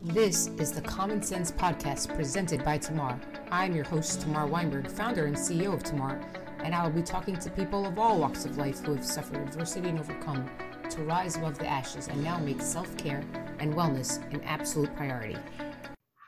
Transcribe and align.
This 0.00 0.46
is 0.58 0.70
the 0.70 0.80
Common 0.80 1.20
Scents 1.20 1.50
Podcast 1.50 2.14
presented 2.14 2.62
by 2.62 2.78
Tamar. 2.78 3.18
I'm 3.50 3.74
your 3.74 3.84
host, 3.84 4.20
Tamar 4.20 4.46
Weinberg, 4.46 4.88
founder 4.88 5.26
and 5.26 5.34
CEO 5.34 5.74
of 5.74 5.82
Tamar, 5.82 6.20
and 6.62 6.72
I 6.72 6.84
will 6.84 6.92
be 6.92 7.02
talking 7.02 7.36
to 7.36 7.50
people 7.50 7.84
of 7.84 7.98
all 7.98 8.20
walks 8.20 8.44
of 8.44 8.56
life 8.56 8.78
who 8.78 8.94
have 8.94 9.04
suffered 9.04 9.38
adversity 9.38 9.88
and 9.88 9.98
overcome 9.98 10.48
to 10.90 11.02
rise 11.02 11.34
above 11.36 11.58
the 11.58 11.66
ashes 11.66 12.06
and 12.06 12.22
now 12.22 12.38
make 12.38 12.62
self 12.62 12.96
care 12.96 13.24
and 13.58 13.74
wellness 13.74 14.22
an 14.32 14.40
absolute 14.44 14.94
priority. 14.94 15.36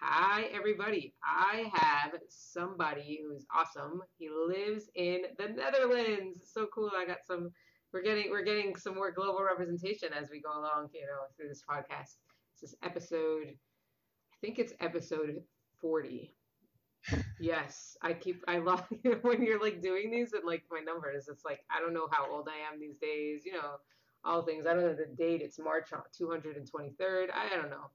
Hi, 0.03 0.49
everybody. 0.53 1.15
I 1.23 1.71
have 1.73 2.15
somebody 2.29 3.21
who's 3.23 3.47
awesome. 3.55 4.03
He 4.19 4.31
lives 4.31 4.91
in 4.97 5.23
the 5.39 5.47
Netherlands. 5.47 6.41
So 6.53 6.67
cool. 6.75 6.91
I 6.97 7.07
got 7.07 7.19
some. 7.25 7.53
We're 7.93 8.03
getting 8.03 8.31
we're 8.31 8.43
getting 8.43 8.75
some 8.75 8.97
more 8.97 9.13
global 9.13 9.45
representation 9.45 10.09
as 10.13 10.29
we 10.29 10.41
go 10.41 10.51
along, 10.59 10.89
you 10.93 11.03
know, 11.03 11.29
through 11.37 11.49
this 11.49 11.63
podcast. 11.71 12.17
This 12.61 12.73
is 12.73 12.77
episode, 12.83 13.47
I 13.47 14.37
think 14.43 14.59
it's 14.59 14.75
episode 14.81 15.43
40. 15.81 16.35
yes, 17.41 17.97
I 18.03 18.13
keep, 18.13 18.45
I 18.49 18.59
love 18.59 18.85
when 19.23 19.43
you're 19.43 19.61
like 19.61 19.81
doing 19.81 20.11
these 20.11 20.35
and 20.35 20.45
like 20.45 20.65
my 20.71 20.81
numbers. 20.81 21.29
It's 21.29 21.45
like, 21.45 21.61
I 21.75 21.81
don't 21.81 21.95
know 21.95 22.09
how 22.11 22.31
old 22.31 22.49
I 22.49 22.73
am 22.73 22.79
these 22.79 22.99
days, 22.99 23.47
you 23.47 23.53
know, 23.53 23.77
all 24.25 24.43
things. 24.43 24.67
I 24.67 24.75
don't 24.75 24.83
know 24.83 24.95
the 24.95 25.07
date. 25.17 25.41
It's 25.41 25.59
March 25.59 25.93
uh, 25.95 26.01
223rd. 26.21 27.29
I 27.33 27.57
don't 27.57 27.71
know. 27.71 27.91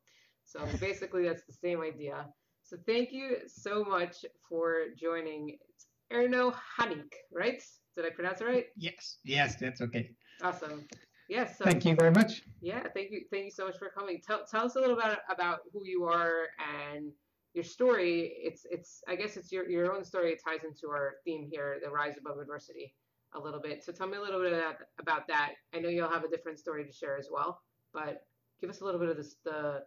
So 0.46 0.66
basically, 0.80 1.28
that's 1.28 1.44
the 1.44 1.54
same 1.54 1.82
idea. 1.82 2.26
So 2.64 2.78
thank 2.88 3.12
you 3.12 3.38
so 3.46 3.84
much 3.84 4.26
for 4.50 4.86
joining. 5.00 5.58
It's 5.70 5.86
Erno 6.12 6.56
Hannink, 6.80 7.14
right? 7.32 7.62
Did 7.96 8.06
I 8.06 8.10
pronounce 8.10 8.42
it 8.42 8.46
right? 8.46 8.66
Yes, 8.78 9.18
yes, 9.24 9.58
that's 9.58 9.82
okay. 9.82 10.10
Awesome. 10.42 10.88
Yes. 11.30 11.58
So, 11.58 11.66
thank 11.66 11.86
you 11.86 11.96
very 11.96 12.12
much. 12.12 12.44
Yeah, 12.62 12.84
thank 12.94 13.12
you. 13.12 13.22
Thank 13.32 13.46
you 13.46 13.52
so 13.52 13.66
much 13.66 13.78
for 13.78 13.90
coming. 13.90 14.22
Tell, 14.26 14.46
tell 14.46 14.66
us 14.66 14.76
a 14.76 14.80
little 14.80 14.98
about 14.98 15.20
about 15.30 15.60
who 15.74 15.82
you 15.86 16.04
are 16.04 16.48
and 16.84 17.12
your 17.54 17.64
story. 17.64 18.34
It's 18.38 18.66
it's 18.70 19.02
I 19.08 19.16
guess 19.16 19.38
it's 19.38 19.52
your 19.52 19.68
your 19.70 19.94
own 19.94 20.04
story. 20.04 20.32
It 20.32 20.42
ties 20.46 20.64
into 20.64 20.88
our 20.90 21.16
theme 21.24 21.48
here, 21.52 21.80
the 21.84 21.90
rise 21.90 22.18
above 22.18 22.38
adversity, 22.38 22.94
a 23.34 23.40
little 23.40 23.60
bit. 23.60 23.84
So 23.84 23.92
tell 23.92 24.08
me 24.08 24.18
a 24.18 24.22
little 24.22 24.42
bit 24.42 24.54
about, 24.54 24.76
about 25.00 25.28
that. 25.28 25.54
I 25.74 25.80
know 25.80 25.90
you'll 25.90 26.10
have 26.10 26.24
a 26.24 26.30
different 26.30 26.60
story 26.60 26.86
to 26.86 26.92
share 26.92 27.18
as 27.18 27.30
well, 27.32 27.62
but 27.94 28.24
give 28.62 28.70
us 28.70 28.82
a 28.82 28.86
little 28.86 29.00
bit 29.00 29.10
of 29.10 29.18
this 29.18 29.36
the 29.44 29.82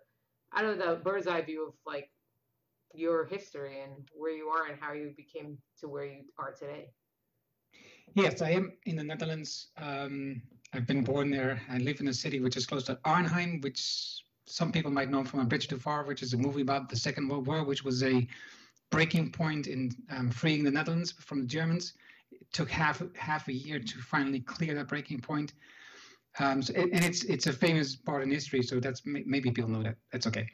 I 0.52 0.62
don't 0.62 0.78
know 0.78 0.94
the 0.94 1.02
bird's 1.02 1.26
eye 1.26 1.42
view 1.42 1.68
of 1.68 1.74
like 1.86 2.10
your 2.94 3.26
history 3.26 3.82
and 3.82 4.08
where 4.14 4.32
you 4.32 4.48
are 4.48 4.66
and 4.66 4.78
how 4.80 4.92
you 4.92 5.12
became 5.16 5.58
to 5.80 5.88
where 5.88 6.06
you 6.06 6.22
are 6.38 6.52
today. 6.52 6.90
Yes, 8.14 8.42
I 8.42 8.50
am 8.50 8.72
in 8.86 8.96
the 8.96 9.04
Netherlands. 9.04 9.68
Um, 9.76 10.42
I've 10.72 10.86
been 10.86 11.02
born 11.04 11.30
there. 11.30 11.60
I 11.70 11.78
live 11.78 12.00
in 12.00 12.08
a 12.08 12.12
city 12.12 12.40
which 12.40 12.56
is 12.56 12.66
close 12.66 12.84
to 12.84 12.98
Arnhem, 13.04 13.60
which 13.60 14.22
some 14.46 14.72
people 14.72 14.90
might 14.90 15.10
know 15.10 15.24
from 15.24 15.40
A 15.40 15.44
Bridge 15.44 15.68
Too 15.68 15.78
Far, 15.78 16.04
which 16.04 16.22
is 16.22 16.34
a 16.34 16.36
movie 16.36 16.62
about 16.62 16.88
the 16.88 16.96
Second 16.96 17.28
World 17.28 17.46
War, 17.46 17.64
which 17.64 17.84
was 17.84 18.02
a 18.02 18.26
breaking 18.90 19.30
point 19.32 19.66
in 19.66 19.90
um, 20.10 20.30
freeing 20.30 20.64
the 20.64 20.70
Netherlands 20.70 21.12
from 21.12 21.40
the 21.40 21.46
Germans. 21.46 21.94
It 22.30 22.46
took 22.52 22.70
half 22.70 23.02
half 23.16 23.48
a 23.48 23.52
year 23.52 23.78
to 23.78 23.98
finally 23.98 24.40
clear 24.40 24.74
that 24.74 24.88
breaking 24.88 25.20
point. 25.20 25.54
Um, 26.38 26.62
so, 26.62 26.74
and 26.74 27.04
it's 27.04 27.24
it's 27.24 27.46
a 27.46 27.52
famous 27.52 27.96
part 27.96 28.22
in 28.22 28.30
history, 28.30 28.62
so 28.62 28.80
that's 28.80 29.02
maybe 29.04 29.50
people 29.50 29.70
know 29.70 29.82
that. 29.82 29.96
That's 30.12 30.26
okay. 30.26 30.46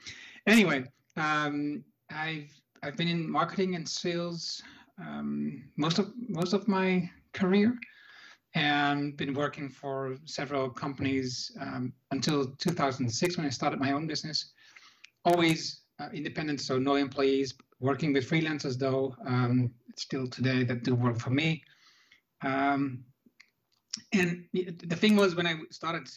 Anyway, 0.46 0.84
um, 1.16 1.84
I've 2.10 2.52
I've 2.82 2.96
been 2.96 3.08
in 3.08 3.30
marketing 3.30 3.74
and 3.74 3.88
sales 3.88 4.62
um, 4.98 5.64
most 5.76 5.98
of 5.98 6.12
most 6.28 6.52
of 6.52 6.68
my 6.68 7.10
career 7.34 7.76
and 8.54 9.16
been 9.16 9.34
working 9.34 9.68
for 9.68 10.16
several 10.24 10.70
companies 10.70 11.50
um, 11.60 11.92
until 12.12 12.46
2006 12.46 13.36
when 13.36 13.46
I 13.46 13.50
started 13.50 13.80
my 13.80 13.92
own 13.92 14.06
business. 14.06 14.52
Always 15.24 15.80
uh, 16.00 16.08
independent, 16.12 16.60
so 16.60 16.78
no 16.78 16.94
employees, 16.94 17.54
working 17.80 18.12
with 18.12 18.28
freelancers 18.28 18.78
though, 18.78 19.14
um, 19.26 19.70
still 19.96 20.26
today 20.26 20.64
that 20.64 20.84
do 20.84 20.94
work 20.94 21.18
for 21.18 21.30
me. 21.30 21.62
Um, 22.42 23.04
and 24.12 24.44
the 24.52 24.96
thing 24.96 25.16
was 25.16 25.34
when 25.34 25.46
I 25.46 25.56
started, 25.70 26.08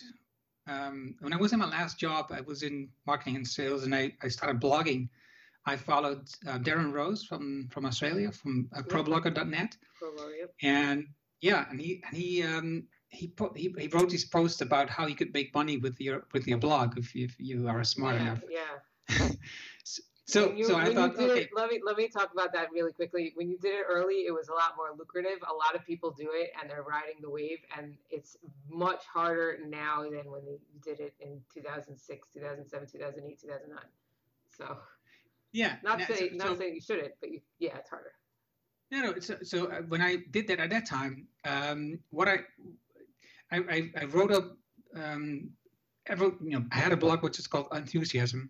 um, 0.67 1.15
when 1.19 1.33
I 1.33 1.37
was 1.37 1.53
in 1.53 1.59
my 1.59 1.69
last 1.69 1.99
job, 1.99 2.27
I 2.31 2.41
was 2.41 2.63
in 2.63 2.89
marketing 3.05 3.35
and 3.35 3.47
sales 3.47 3.83
and 3.83 3.93
I, 3.93 4.13
I 4.21 4.27
started 4.27 4.61
blogging. 4.61 5.09
I 5.67 5.75
followed 5.75 6.29
uh, 6.47 6.57
Darren 6.59 6.93
Rowse 6.93 7.25
from, 7.25 7.67
from 7.69 7.85
Australia, 7.85 8.31
from 8.31 8.69
uh, 8.73 8.81
ProBlogger.net. 8.83 9.75
Pro 9.99 10.11
and 10.63 11.05
yeah, 11.41 11.65
and 11.69 11.79
he 11.79 12.01
and 12.07 12.17
he 12.17 12.43
um, 12.43 12.83
he 13.09 13.27
put 13.27 13.55
he, 13.55 13.75
he 13.77 13.87
wrote 13.89 14.09
these 14.09 14.25
post 14.25 14.61
about 14.61 14.89
how 14.89 15.07
you 15.07 15.15
could 15.15 15.33
make 15.33 15.53
money 15.53 15.77
with 15.77 15.99
your 15.99 16.25
with 16.33 16.47
your 16.47 16.57
blog 16.57 16.97
if 16.97 17.13
you, 17.13 17.25
if 17.25 17.35
you 17.37 17.67
are 17.67 17.83
smart 17.83 18.15
yeah, 18.15 18.21
enough. 18.21 18.41
Yeah. 18.49 19.29
so 20.25 20.53
you, 20.53 20.65
so 20.65 20.77
I 20.77 20.93
thought 20.93 21.15
okay. 21.15 21.41
It, 21.41 21.49
let 21.53 21.69
me 21.69 21.81
let 21.85 21.97
me 21.97 22.07
talk 22.07 22.31
about 22.31 22.53
that 22.53 22.71
really 22.71 22.93
quickly. 22.93 23.33
When 23.35 23.49
you 23.49 23.57
did 23.57 23.73
it 23.75 23.85
early, 23.89 24.25
it 24.25 24.33
was 24.33 24.47
a 24.47 24.53
lot 24.53 24.73
more 24.77 24.95
lucrative. 24.97 25.39
A 25.49 25.53
lot 25.53 25.75
of 25.75 25.85
people 25.85 26.11
do 26.11 26.29
it 26.33 26.51
and 26.59 26.69
they're 26.69 26.83
riding 26.83 27.21
the 27.21 27.29
wave, 27.29 27.59
and 27.77 27.93
it's 28.09 28.37
much 28.69 29.03
harder 29.05 29.59
now 29.67 30.03
than 30.03 30.31
when 30.31 30.45
you 30.45 30.59
did 30.81 31.01
it 31.01 31.13
in 31.19 31.41
2006, 31.53 32.29
2007, 32.33 32.87
2008, 32.87 33.41
2009. 33.41 33.83
So 34.57 34.77
yeah, 35.53 35.75
not 35.83 36.01
saying 36.01 36.37
so, 36.39 36.47
not 36.47 36.57
saying 36.57 36.75
you 36.75 36.81
shouldn't, 36.81 37.13
but 37.19 37.31
you, 37.31 37.41
yeah, 37.59 37.77
it's 37.77 37.89
harder. 37.89 38.13
No, 38.91 39.01
no. 39.01 39.19
So, 39.19 39.35
so 39.43 39.65
uh, 39.65 39.81
when 39.87 40.01
I 40.01 40.17
did 40.31 40.47
that 40.47 40.59
at 40.59 40.69
that 40.69 40.85
time, 40.85 41.27
um, 41.45 41.99
what 42.09 42.27
I, 42.27 42.39
I, 43.51 43.57
I, 43.57 43.91
I 44.01 44.05
wrote 44.05 44.31
up, 44.31 44.57
um, 44.95 45.49
every, 46.05 46.31
you 46.41 46.51
know, 46.51 46.63
I 46.71 46.77
had 46.77 46.93
a 46.93 46.97
blog 46.97 47.23
which 47.23 47.39
is 47.39 47.47
called 47.47 47.67
Enthusiasm, 47.73 48.49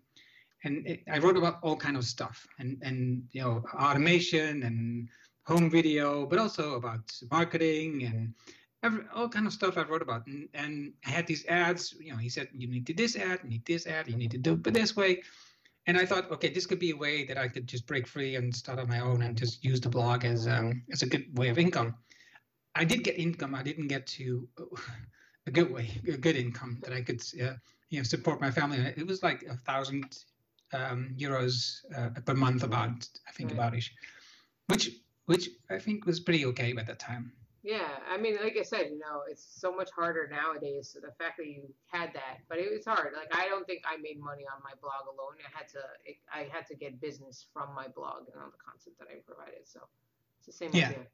and 0.64 0.86
it, 0.86 1.02
I 1.10 1.18
wrote 1.18 1.36
about 1.36 1.58
all 1.62 1.76
kind 1.76 1.96
of 1.96 2.04
stuff, 2.04 2.46
and 2.58 2.78
and 2.82 3.24
you 3.32 3.42
know, 3.42 3.64
automation 3.74 4.62
and 4.62 5.08
home 5.44 5.70
video, 5.70 6.26
but 6.26 6.38
also 6.38 6.74
about 6.74 7.00
marketing 7.30 8.04
and 8.04 8.34
every, 8.82 9.04
all 9.14 9.28
kind 9.28 9.46
of 9.46 9.52
stuff 9.52 9.78
I 9.78 9.82
wrote 9.82 10.02
about. 10.02 10.26
And, 10.26 10.48
and 10.54 10.92
I 11.06 11.10
had 11.10 11.26
these 11.26 11.46
ads. 11.46 11.94
You 11.98 12.12
know, 12.12 12.18
he 12.18 12.28
said 12.28 12.48
you 12.54 12.68
need 12.68 12.86
to 12.86 12.92
do 12.92 13.02
this 13.02 13.16
ad, 13.16 13.40
you 13.42 13.50
need 13.50 13.64
this 13.64 13.86
ad, 13.86 14.08
you 14.08 14.16
need 14.16 14.30
to 14.32 14.38
do 14.38 14.52
it 14.52 14.74
this 14.74 14.94
way. 14.94 15.22
And 15.88 15.96
I 15.96 16.04
thought, 16.04 16.30
okay, 16.30 16.50
this 16.50 16.66
could 16.66 16.78
be 16.78 16.90
a 16.90 16.96
way 16.96 17.24
that 17.24 17.38
I 17.38 17.48
could 17.48 17.66
just 17.66 17.86
break 17.86 18.06
free 18.06 18.36
and 18.36 18.54
start 18.54 18.78
on 18.78 18.88
my 18.88 19.00
own 19.00 19.22
and 19.22 19.34
just 19.34 19.64
use 19.64 19.80
the 19.80 19.88
blog 19.88 20.26
as 20.26 20.46
um, 20.46 20.82
as 20.92 21.00
a 21.00 21.06
good 21.06 21.26
way 21.38 21.48
of 21.48 21.58
income. 21.58 21.94
I 22.74 22.84
did 22.84 23.02
get 23.02 23.18
income. 23.18 23.54
I 23.54 23.62
didn't 23.62 23.88
get 23.88 24.06
to 24.18 24.46
a 25.46 25.50
good 25.50 25.72
way, 25.72 25.88
a 26.06 26.18
good 26.18 26.36
income 26.36 26.78
that 26.82 26.92
I 26.92 27.00
could, 27.00 27.22
uh, 27.42 27.54
you 27.88 28.00
know, 28.00 28.02
support 28.02 28.38
my 28.38 28.50
family. 28.50 28.78
It 28.98 29.06
was 29.06 29.22
like 29.22 29.44
a 29.44 29.56
thousand 29.56 30.18
um, 30.74 31.14
euros 31.16 31.78
uh, 31.96 32.10
per 32.20 32.34
month, 32.34 32.64
about 32.64 33.08
I 33.26 33.32
think 33.32 33.48
right. 33.48 33.58
about 33.58 33.74
ish, 33.74 33.90
which 34.66 34.90
which 35.24 35.48
I 35.70 35.78
think 35.78 36.04
was 36.04 36.20
pretty 36.20 36.44
okay 36.46 36.74
at 36.76 36.86
that 36.86 36.98
time. 36.98 37.32
Yeah, 37.62 37.88
I 38.08 38.16
mean, 38.16 38.36
like 38.40 38.56
I 38.58 38.62
said, 38.62 38.86
you 38.90 38.98
know, 38.98 39.22
it's 39.28 39.44
so 39.44 39.74
much 39.74 39.90
harder 39.90 40.28
nowadays. 40.30 40.90
So 40.92 41.00
the 41.00 41.12
fact 41.18 41.38
that 41.38 41.46
you 41.48 41.62
had 41.90 42.12
that, 42.14 42.38
but 42.48 42.58
it 42.58 42.70
was 42.72 42.84
hard. 42.84 43.14
Like 43.16 43.34
I 43.34 43.48
don't 43.48 43.66
think 43.66 43.82
I 43.84 43.96
made 43.96 44.20
money 44.20 44.44
on 44.44 44.62
my 44.62 44.72
blog 44.80 45.06
alone. 45.06 45.34
I 45.44 45.58
had 45.58 45.68
to, 45.70 45.80
it, 46.04 46.16
I 46.32 46.48
had 46.52 46.66
to 46.68 46.76
get 46.76 47.00
business 47.00 47.46
from 47.52 47.74
my 47.74 47.88
blog 47.88 48.28
and 48.32 48.40
all 48.40 48.50
the 48.50 48.62
content 48.62 48.96
that 49.00 49.08
I 49.10 49.18
provided. 49.26 49.66
So 49.66 49.80
it's 50.38 50.46
the 50.46 50.52
same 50.52 50.68
idea. 50.68 50.80
yeah. 50.80 50.88
idea. 50.88 51.06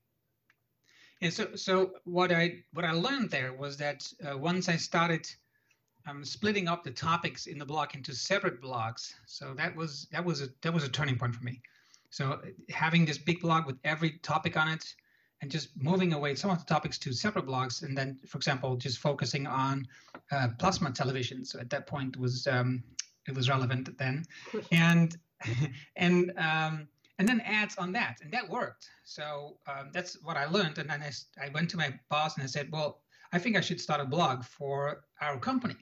And 1.22 1.32
so, 1.32 1.54
so 1.54 1.92
what 2.04 2.30
I 2.30 2.62
what 2.72 2.84
I 2.84 2.92
learned 2.92 3.30
there 3.30 3.54
was 3.54 3.78
that 3.78 4.06
uh, 4.28 4.36
once 4.36 4.68
I 4.68 4.76
started 4.76 5.26
um, 6.06 6.24
splitting 6.24 6.68
up 6.68 6.84
the 6.84 6.90
topics 6.90 7.46
in 7.46 7.58
the 7.58 7.64
blog 7.64 7.94
into 7.94 8.14
separate 8.14 8.60
blogs, 8.60 9.14
so 9.24 9.54
that 9.54 9.74
was 9.74 10.06
that 10.12 10.22
was 10.22 10.42
a 10.42 10.48
that 10.60 10.74
was 10.74 10.84
a 10.84 10.88
turning 10.88 11.16
point 11.16 11.34
for 11.34 11.42
me. 11.42 11.62
So 12.10 12.40
having 12.68 13.06
this 13.06 13.16
big 13.16 13.40
blog 13.40 13.66
with 13.66 13.76
every 13.84 14.18
topic 14.22 14.56
on 14.56 14.68
it 14.68 14.94
and 15.44 15.50
just 15.50 15.68
moving 15.76 16.14
away 16.14 16.34
some 16.34 16.50
of 16.50 16.58
the 16.58 16.64
topics 16.64 16.96
to 16.96 17.12
separate 17.12 17.44
blogs 17.44 17.82
and 17.82 17.96
then 17.96 18.18
for 18.26 18.38
example 18.38 18.76
just 18.76 18.98
focusing 18.98 19.46
on 19.46 19.86
uh, 20.32 20.48
plasma 20.58 20.90
television. 20.90 21.44
So 21.44 21.60
at 21.60 21.68
that 21.68 21.86
point 21.86 22.16
it 22.16 22.20
was 22.20 22.46
um, 22.46 22.82
it 23.28 23.34
was 23.36 23.50
relevant 23.50 23.98
then. 23.98 24.24
And 24.72 25.14
and 25.96 26.32
um, 26.38 26.88
and 27.18 27.28
then 27.28 27.40
ads 27.42 27.76
on 27.76 27.92
that 27.92 28.20
and 28.22 28.32
that 28.32 28.48
worked. 28.48 28.88
So 29.04 29.58
um, 29.66 29.90
that's 29.92 30.14
what 30.22 30.38
i 30.38 30.46
learned 30.46 30.78
and 30.78 30.88
then 30.88 31.02
I, 31.02 31.10
I 31.44 31.50
went 31.50 31.68
to 31.70 31.76
my 31.76 31.92
boss 32.08 32.36
and 32.36 32.42
i 32.42 32.46
said 32.46 32.68
well 32.72 33.02
i 33.34 33.38
think 33.38 33.54
i 33.54 33.60
should 33.60 33.80
start 33.80 34.00
a 34.00 34.06
blog 34.06 34.44
for 34.44 35.04
our 35.20 35.38
company. 35.38 35.76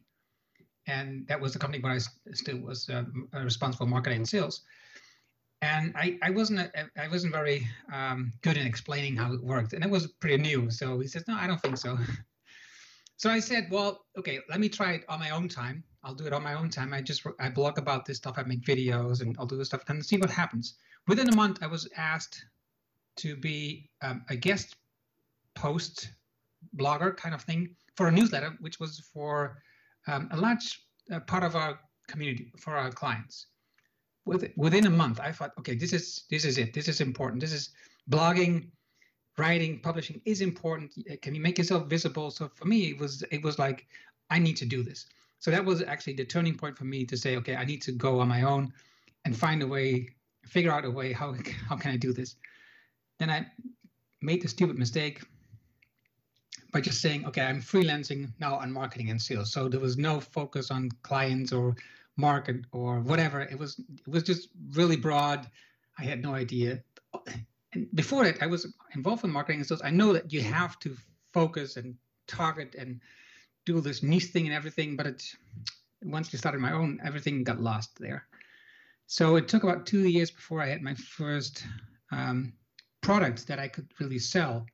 And 0.88 1.24
that 1.28 1.40
was 1.40 1.52
the 1.52 1.60
company 1.60 1.80
where 1.80 1.92
i 1.92 2.00
still 2.32 2.58
was 2.58 2.90
um, 2.90 3.28
responsible 3.32 3.86
for 3.86 3.90
marketing 3.90 4.18
and 4.18 4.28
sales 4.28 4.62
and 5.62 5.92
I, 5.96 6.18
I 6.22 6.30
wasn't 6.30 6.58
a, 6.58 6.70
I 7.00 7.08
wasn't 7.08 7.32
very 7.32 7.66
um, 7.92 8.32
good 8.42 8.56
in 8.56 8.66
explaining 8.66 9.16
how 9.16 9.32
it 9.32 9.42
worked, 9.42 9.72
and 9.72 9.84
it 9.84 9.90
was 9.90 10.08
pretty 10.08 10.36
new. 10.36 10.70
So 10.70 10.98
he 10.98 11.06
says, 11.06 11.24
"No, 11.28 11.34
I 11.34 11.46
don't 11.46 11.60
think 11.62 11.78
so." 11.78 11.96
so 13.16 13.30
I 13.30 13.38
said, 13.38 13.68
"Well, 13.70 14.04
okay, 14.18 14.40
let 14.50 14.58
me 14.58 14.68
try 14.68 14.94
it 14.94 15.04
on 15.08 15.20
my 15.20 15.30
own 15.30 15.48
time. 15.48 15.84
I'll 16.02 16.14
do 16.14 16.26
it 16.26 16.32
on 16.32 16.42
my 16.42 16.54
own 16.54 16.68
time. 16.68 16.92
I 16.92 17.00
just 17.00 17.24
I 17.38 17.48
blog 17.48 17.78
about 17.78 18.04
this 18.04 18.16
stuff. 18.16 18.34
I 18.36 18.42
make 18.42 18.62
videos, 18.62 19.22
and 19.22 19.36
I'll 19.38 19.46
do 19.46 19.56
this 19.56 19.68
stuff 19.68 19.84
and 19.88 20.04
see 20.04 20.18
what 20.18 20.30
happens." 20.30 20.74
Within 21.06 21.28
a 21.28 21.36
month, 21.36 21.60
I 21.62 21.68
was 21.68 21.88
asked 21.96 22.44
to 23.16 23.36
be 23.36 23.88
um, 24.02 24.24
a 24.30 24.36
guest 24.36 24.76
post 25.54 26.12
blogger 26.76 27.16
kind 27.16 27.34
of 27.34 27.42
thing 27.42 27.76
for 27.94 28.08
a 28.08 28.12
newsletter, 28.12 28.56
which 28.60 28.80
was 28.80 28.98
for 29.12 29.62
um, 30.08 30.28
a 30.32 30.36
large 30.36 30.80
uh, 31.12 31.20
part 31.20 31.44
of 31.44 31.54
our 31.54 31.78
community 32.08 32.52
for 32.58 32.76
our 32.76 32.90
clients 32.90 33.46
with, 34.24 34.50
within 34.56 34.86
a 34.86 34.90
month, 34.90 35.20
I 35.20 35.32
thought, 35.32 35.52
okay, 35.58 35.74
this 35.74 35.92
is 35.92 36.24
this 36.30 36.44
is 36.44 36.58
it. 36.58 36.72
This 36.72 36.88
is 36.88 37.00
important. 37.00 37.40
This 37.40 37.52
is 37.52 37.70
blogging, 38.10 38.68
writing, 39.36 39.80
publishing 39.80 40.20
is 40.24 40.40
important. 40.40 40.92
Can 41.22 41.34
you 41.34 41.40
make 41.40 41.58
yourself 41.58 41.88
visible? 41.88 42.30
So 42.30 42.48
for 42.54 42.66
me, 42.66 42.90
it 42.90 42.98
was 42.98 43.22
it 43.30 43.42
was 43.42 43.58
like 43.58 43.86
I 44.30 44.38
need 44.38 44.56
to 44.58 44.66
do 44.66 44.82
this. 44.82 45.06
So 45.38 45.50
that 45.50 45.64
was 45.64 45.82
actually 45.82 46.14
the 46.14 46.24
turning 46.24 46.56
point 46.56 46.78
for 46.78 46.84
me 46.84 47.04
to 47.04 47.16
say, 47.16 47.36
okay, 47.36 47.56
I 47.56 47.64
need 47.64 47.82
to 47.82 47.92
go 47.92 48.20
on 48.20 48.28
my 48.28 48.42
own 48.42 48.72
and 49.24 49.36
find 49.36 49.60
a 49.62 49.66
way, 49.66 50.08
figure 50.46 50.70
out 50.70 50.84
a 50.84 50.90
way 50.90 51.12
how 51.12 51.34
how 51.68 51.76
can 51.76 51.90
I 51.90 51.96
do 51.96 52.12
this. 52.12 52.36
Then 53.18 53.30
I 53.30 53.46
made 54.20 54.42
the 54.42 54.48
stupid 54.48 54.78
mistake 54.78 55.22
by 56.72 56.80
just 56.80 57.00
saying, 57.02 57.26
okay, 57.26 57.42
I'm 57.42 57.60
freelancing 57.60 58.30
now 58.40 58.54
on 58.54 58.72
marketing 58.72 59.10
and 59.10 59.20
sales. 59.20 59.52
So 59.52 59.68
there 59.68 59.80
was 59.80 59.98
no 59.98 60.20
focus 60.20 60.70
on 60.70 60.90
clients 61.02 61.52
or 61.52 61.76
market 62.16 62.56
or 62.72 63.00
whatever. 63.00 63.40
It 63.40 63.58
was 63.58 63.78
it 63.78 64.08
was 64.08 64.22
just 64.22 64.48
really 64.72 64.96
broad. 64.96 65.48
I 65.98 66.04
had 66.04 66.22
no 66.22 66.34
idea. 66.34 66.82
And 67.72 67.88
before 67.94 68.24
that, 68.24 68.42
I 68.42 68.46
was 68.46 68.72
involved 68.94 69.24
in 69.24 69.30
marketing 69.30 69.64
so. 69.64 69.76
I 69.82 69.90
know 69.90 70.12
that 70.12 70.32
you 70.32 70.42
have 70.42 70.78
to 70.80 70.96
focus 71.32 71.76
and 71.76 71.94
target 72.26 72.74
and 72.78 73.00
do 73.64 73.80
this 73.80 74.02
niche 74.02 74.26
thing 74.26 74.46
and 74.46 74.54
everything, 74.54 74.96
but 74.96 75.06
it 75.06 75.24
once 76.04 76.32
you 76.32 76.38
started 76.38 76.60
my 76.60 76.72
own, 76.72 77.00
everything 77.04 77.44
got 77.44 77.60
lost 77.60 77.98
there. 77.98 78.26
So 79.06 79.36
it 79.36 79.48
took 79.48 79.62
about 79.62 79.86
two 79.86 80.08
years 80.08 80.30
before 80.30 80.60
I 80.60 80.68
had 80.68 80.82
my 80.82 80.94
first 80.94 81.64
um, 82.10 82.52
product 83.02 83.46
that 83.46 83.58
I 83.58 83.68
could 83.68 83.88
really 84.00 84.18
sell, 84.18 84.66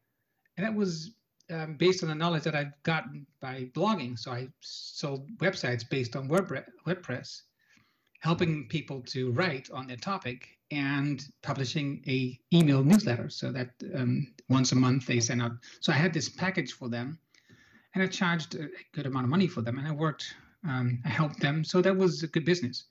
and 0.57 0.67
that 0.67 0.75
was 0.75 1.13
um, 1.51 1.77
based 1.77 2.03
on 2.03 2.09
the 2.09 2.15
knowledge 2.15 2.43
that 2.45 2.55
I've 2.55 2.83
gotten 2.83 3.27
by 3.41 3.71
blogging. 3.75 4.19
So 4.19 4.33
I 4.33 4.49
sold 4.61 5.29
websites 5.39 5.89
based 5.89 6.17
on 6.17 6.29
WordPress, 6.29 7.43
helping 8.21 8.69
people 8.69 9.01
to 9.03 9.33
write 9.33 9.71
on 9.71 9.87
their 9.87 9.97
topic 9.97 10.49
and 10.71 11.25
publishing 11.43 12.03
a 12.07 12.39
email 12.53 12.85
newsletter 12.85 13.31
so 13.31 13.51
that 13.53 13.71
um, 13.95 14.35
once 14.49 14.73
a 14.73 14.77
month 14.77 15.07
they 15.07 15.21
send 15.21 15.41
out. 15.41 15.53
So 15.81 15.93
I 15.93 15.97
had 15.97 16.13
this 16.13 16.29
package 16.29 16.73
for 16.73 16.89
them, 16.89 17.19
and 17.95 18.03
I 18.03 18.07
charged 18.07 18.55
a 18.55 18.69
good 18.93 19.07
amount 19.07 19.25
of 19.25 19.31
money 19.31 19.47
for 19.47 19.63
them, 19.63 19.79
and 19.79 19.89
I 19.89 19.93
worked, 19.93 20.35
um, 20.69 21.01
I 21.05 21.09
helped 21.09 21.41
them. 21.41 21.65
So 21.65 21.81
that 21.81 21.97
was 21.97 22.23
a 22.23 22.27
good 22.27 22.45
business. 22.45 22.85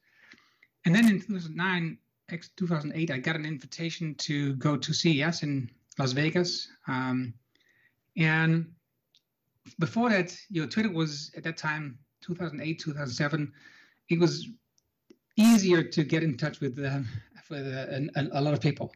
And 0.85 0.95
then 0.95 1.07
in 1.07 1.19
2009, 1.19 1.97
2008, 2.55 3.11
I 3.11 3.17
got 3.19 3.35
an 3.35 3.45
invitation 3.45 4.15
to 4.15 4.55
go 4.55 4.75
to 4.77 4.93
CES 4.93 5.43
in 5.43 5.69
Las 5.99 6.11
Vegas. 6.13 6.67
Um, 6.87 7.33
and 8.17 8.65
before 9.79 10.09
that, 10.09 10.35
you 10.49 10.61
know, 10.61 10.67
Twitter 10.67 10.91
was 10.91 11.31
at 11.37 11.43
that 11.43 11.57
time, 11.57 11.97
2008, 12.21 12.79
2007, 12.79 13.53
it 14.09 14.19
was 14.19 14.49
easier 15.35 15.83
to 15.83 16.03
get 16.03 16.23
in 16.23 16.35
touch 16.35 16.59
with, 16.59 16.79
uh, 16.79 16.99
with 17.49 17.67
a, 17.67 18.09
a, 18.15 18.39
a, 18.39 18.41
lot 18.41 18.53
of 18.53 18.61
people. 18.61 18.91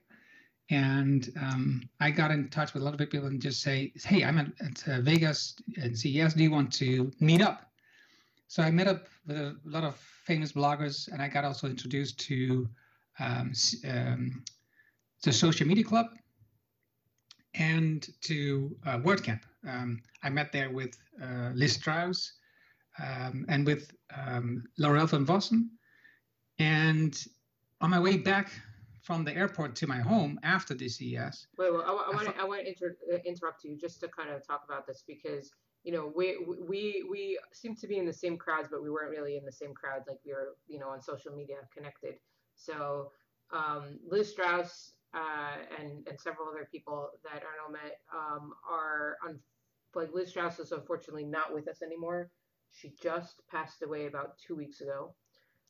And 0.70 1.32
um, 1.40 1.90
I 2.00 2.10
got 2.10 2.32
in 2.32 2.50
touch 2.50 2.74
with 2.74 2.82
a 2.82 2.86
lot 2.86 3.00
of 3.00 3.10
people 3.10 3.28
and 3.28 3.42
just 3.42 3.62
say, 3.62 3.94
hey, 4.04 4.24
I'm 4.24 4.38
at, 4.38 4.48
at 4.60 4.88
uh, 4.88 5.02
Vegas 5.02 5.56
and 5.78 5.98
CES. 5.98 6.34
Do 6.34 6.44
you 6.44 6.52
want 6.52 6.74
to 6.74 7.12
meet 7.20 7.42
up? 7.42 7.72
So 8.48 8.64
I 8.64 8.72
met 8.72 8.88
up 8.88 9.08
with 9.28 9.38
a 9.38 9.56
lot 9.66 9.84
of 9.84 9.96
famous 10.26 10.54
bloggers, 10.54 11.12
and 11.12 11.22
I 11.22 11.28
got 11.28 11.46
also 11.46 11.68
introduced 11.68 12.20
to 12.22 12.68
um, 13.20 13.54
um, 13.88 14.44
the 15.24 15.32
Social 15.32 15.68
Media 15.68 15.84
Club, 15.84 16.08
and 17.56 18.08
to 18.22 18.76
uh, 18.86 18.98
WordCamp. 19.00 19.42
Um, 19.68 20.02
I 20.24 20.30
met 20.30 20.52
there 20.52 20.70
with 20.70 20.98
uh, 21.22 21.52
Liz 21.54 21.74
Strauss 21.74 22.34
um, 23.00 23.46
and 23.50 23.66
with 23.66 23.92
um, 24.16 24.64
Lorelle 24.80 25.08
VanFossen. 25.08 25.70
And 26.60 27.18
on 27.82 27.90
my 27.90 28.00
way 28.00 28.18
back 28.18 28.52
from 29.02 29.24
the 29.24 29.36
airport 29.36 29.76
to 29.76 29.88
my 29.88 30.00
home 30.00 30.40
after 30.44 30.74
the 30.74 30.88
CES. 30.88 31.48
Wait, 31.58 31.74
well, 31.74 31.82
I, 31.82 32.12
I 32.12 32.16
want 32.16 32.28
to 32.28 32.42
I 32.42 32.44
want 32.44 32.62
to 32.62 32.68
inter- 32.68 32.98
uh, 33.12 33.18
interrupt 33.26 33.64
you 33.64 33.76
just 33.76 34.00
to 34.02 34.08
kind 34.08 34.30
of 34.30 34.46
talk 34.46 34.64
about 34.64 34.86
this 34.86 35.04
because 35.08 35.52
you 35.84 35.92
know 35.92 36.12
we 36.16 36.38
we 36.70 37.04
we 37.10 37.40
seem 37.52 37.76
to 37.78 37.88
be 37.88 37.98
in 37.98 38.06
the 38.06 38.14
same 38.14 38.38
crowds, 38.38 38.68
but 38.72 38.84
we 38.84 38.92
weren't 38.92 39.10
really 39.10 39.38
in 39.38 39.44
the 39.44 39.52
same 39.52 39.74
crowds. 39.74 40.06
Like 40.08 40.20
we 40.24 40.34
were, 40.34 40.56
you 40.68 40.80
know, 40.80 40.90
on 40.90 41.02
social 41.02 41.34
media 41.36 41.58
connected. 41.76 42.16
So 42.56 43.12
um, 43.52 44.00
Liz 44.08 44.30
Strauss 44.30 44.94
and 45.14 46.08
and 46.08 46.20
several 46.20 46.48
other 46.48 46.68
people 46.72 47.10
that 47.24 47.44
Erno 47.44 47.72
met 47.72 48.00
um, 48.14 48.54
are 48.70 49.18
on. 49.26 49.40
Like 49.94 50.14
Liz 50.14 50.30
Strauss 50.30 50.58
is 50.60 50.72
unfortunately 50.72 51.26
not 51.26 51.54
with 51.54 51.68
us 51.68 51.82
anymore. 51.82 52.30
She 52.72 52.94
just 53.04 53.42
passed 53.52 53.82
away 53.82 54.06
about 54.06 54.38
two 54.38 54.56
weeks 54.56 54.80
ago. 54.80 55.14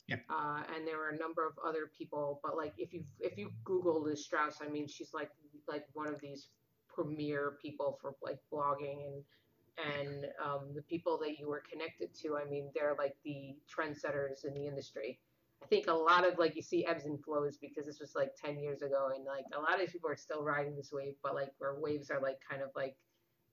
Yeah. 0.07 0.17
Uh, 0.29 0.61
and 0.75 0.87
there 0.87 0.97
were 0.97 1.09
a 1.09 1.17
number 1.17 1.47
of 1.47 1.53
other 1.65 1.89
people, 1.97 2.39
but 2.43 2.55
like 2.55 2.73
if 2.77 2.93
you 2.93 3.03
if 3.19 3.37
you 3.37 3.49
Google 3.63 4.03
Liz 4.03 4.23
Strauss, 4.23 4.59
I 4.61 4.69
mean 4.69 4.87
she's 4.87 5.13
like 5.13 5.31
like 5.67 5.85
one 5.93 6.07
of 6.07 6.19
these 6.21 6.49
premier 6.87 7.57
people 7.61 7.97
for 8.01 8.13
like 8.21 8.39
blogging 8.53 9.05
and 9.07 9.23
and 9.95 10.25
um, 10.43 10.73
the 10.75 10.81
people 10.83 11.17
that 11.19 11.39
you 11.39 11.47
were 11.47 11.63
connected 11.71 12.13
to. 12.21 12.37
I 12.37 12.45
mean 12.45 12.69
they're 12.75 12.95
like 12.97 13.15
the 13.23 13.55
trendsetters 13.73 14.45
in 14.45 14.53
the 14.53 14.67
industry. 14.67 15.19
I 15.61 15.67
think 15.67 15.87
a 15.87 15.93
lot 15.93 16.27
of 16.27 16.39
like 16.39 16.55
you 16.55 16.61
see 16.61 16.85
ebbs 16.85 17.05
and 17.05 17.23
flows 17.23 17.57
because 17.57 17.85
this 17.85 17.99
was 17.99 18.13
like 18.15 18.31
10 18.43 18.59
years 18.59 18.81
ago 18.81 19.09
and 19.15 19.25
like 19.25 19.45
a 19.55 19.59
lot 19.59 19.81
of 19.81 19.91
people 19.91 20.09
are 20.09 20.17
still 20.17 20.43
riding 20.43 20.75
this 20.75 20.91
wave, 20.91 21.13
but 21.23 21.35
like 21.35 21.51
where 21.59 21.75
waves 21.79 22.09
are 22.09 22.19
like 22.19 22.39
kind 22.49 22.61
of 22.61 22.69
like 22.75 22.95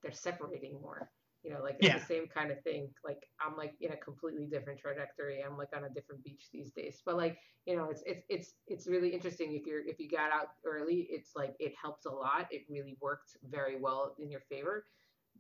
they're 0.03 0.13
separating 0.13 0.81
more. 0.81 1.11
You 1.45 1.53
know, 1.53 1.63
like 1.63 1.77
it's 1.79 1.87
yeah. 1.87 1.99
the 1.99 2.05
same 2.05 2.27
kind 2.27 2.51
of 2.51 2.61
thing. 2.63 2.89
Like 3.05 3.23
I'm 3.41 3.57
like 3.57 3.75
in 3.81 3.93
a 3.93 3.97
completely 3.97 4.47
different 4.47 4.81
trajectory. 4.81 5.41
I'm 5.41 5.57
like 5.57 5.69
on 5.77 5.85
a 5.85 5.91
different 5.91 6.25
beach 6.25 6.47
these 6.53 6.73
days. 6.73 7.01
But 7.07 7.17
like, 7.17 7.39
you 7.65 7.77
know, 7.77 7.91
it's 7.91 8.03
it's 8.07 8.25
it's 8.29 8.53
it's 8.67 8.87
really 8.89 9.11
interesting 9.11 9.53
if 9.55 9.65
you're 9.65 9.87
if 9.87 10.01
you 10.01 10.09
got 10.11 10.33
out 10.33 10.49
early, 10.65 11.07
it's 11.11 11.31
like 11.37 11.55
it 11.61 11.75
helps 11.81 12.07
a 12.07 12.11
lot. 12.11 12.49
It 12.51 12.63
really 12.69 12.97
worked 13.01 13.37
very 13.49 13.81
well 13.81 14.17
in 14.19 14.31
your 14.31 14.41
favor. 14.41 14.87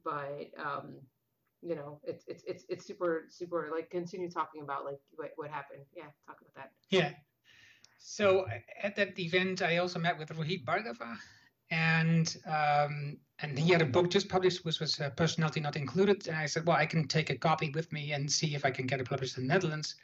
But 0.04 0.50
um 0.64 0.98
you 1.62 1.74
know, 1.74 2.00
it's 2.04 2.24
it's 2.26 2.44
it's 2.46 2.64
it's 2.68 2.86
super 2.86 3.26
super 3.28 3.68
like 3.72 3.90
continue 3.90 4.30
talking 4.30 4.62
about 4.62 4.84
like 4.84 5.00
what 5.16 5.30
what 5.36 5.50
happened. 5.50 5.84
Yeah, 5.96 6.04
talk 6.26 6.38
about 6.40 6.54
that. 6.54 6.72
Yeah. 6.90 7.12
So 7.98 8.46
at 8.82 8.94
that 8.96 9.18
event, 9.18 9.60
I 9.62 9.78
also 9.78 9.98
met 9.98 10.16
with 10.16 10.28
Rohit 10.28 10.64
Bhargava, 10.64 11.16
and 11.70 12.36
um, 12.46 13.18
and 13.40 13.58
he 13.58 13.72
had 13.72 13.82
a 13.82 13.86
book 13.86 14.08
just 14.08 14.28
published, 14.28 14.64
which 14.64 14.80
was 14.80 15.00
uh, 15.00 15.10
Personality 15.10 15.60
Not 15.60 15.76
Included. 15.76 16.28
And 16.28 16.36
I 16.36 16.46
said, 16.46 16.66
well, 16.66 16.76
I 16.76 16.86
can 16.86 17.06
take 17.08 17.30
a 17.30 17.36
copy 17.36 17.70
with 17.74 17.92
me 17.92 18.12
and 18.12 18.30
see 18.30 18.54
if 18.54 18.64
I 18.64 18.70
can 18.70 18.86
get 18.86 19.00
it 19.00 19.08
published 19.08 19.36
in 19.36 19.46
the 19.46 19.52
Netherlands. 19.52 19.96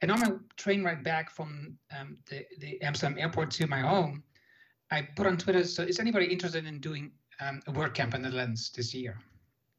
And 0.00 0.10
on 0.10 0.20
my 0.20 0.32
train 0.56 0.84
ride 0.84 1.02
back 1.02 1.30
from 1.30 1.76
um, 1.98 2.18
the, 2.30 2.44
the 2.58 2.80
Amsterdam 2.82 3.18
airport 3.18 3.50
to 3.52 3.66
my 3.66 3.80
home, 3.80 4.22
I 4.90 5.02
put 5.02 5.26
on 5.26 5.36
Twitter, 5.36 5.64
so 5.64 5.82
is 5.82 5.98
anybody 5.98 6.26
interested 6.26 6.66
in 6.66 6.78
doing 6.78 7.10
um, 7.40 7.60
a 7.66 7.72
WordCamp 7.72 8.14
in 8.14 8.22
the 8.22 8.28
Netherlands 8.30 8.70
this 8.70 8.94
year? 8.94 9.18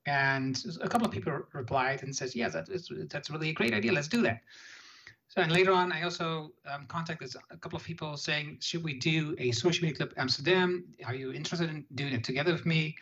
And 0.09 0.59
a 0.81 0.89
couple 0.89 1.05
of 1.05 1.13
people 1.13 1.39
replied 1.53 2.01
and 2.01 2.15
says, 2.15 2.35
yes, 2.35 2.53
that 2.53 2.67
is, 2.67 2.91
that's 3.11 3.29
really 3.29 3.49
a 3.49 3.53
great 3.53 3.75
idea. 3.75 3.91
Let's 3.91 4.07
do 4.07 4.23
that. 4.23 4.41
So 5.27 5.39
and 5.43 5.51
later 5.51 5.71
on, 5.71 5.91
I 5.91 6.01
also 6.01 6.51
um, 6.65 6.87
contacted 6.87 7.35
a 7.51 7.57
couple 7.57 7.77
of 7.77 7.83
people 7.83 8.17
saying, 8.17 8.57
should 8.59 8.83
we 8.83 8.95
do 8.95 9.35
a 9.37 9.51
social 9.51 9.83
media 9.83 9.97
club 9.97 10.13
Amsterdam? 10.17 10.85
Are 11.05 11.13
you 11.13 11.31
interested 11.31 11.69
in 11.69 11.85
doing 11.93 12.13
it 12.13 12.23
together 12.23 12.51
with 12.51 12.65
me? 12.65 12.95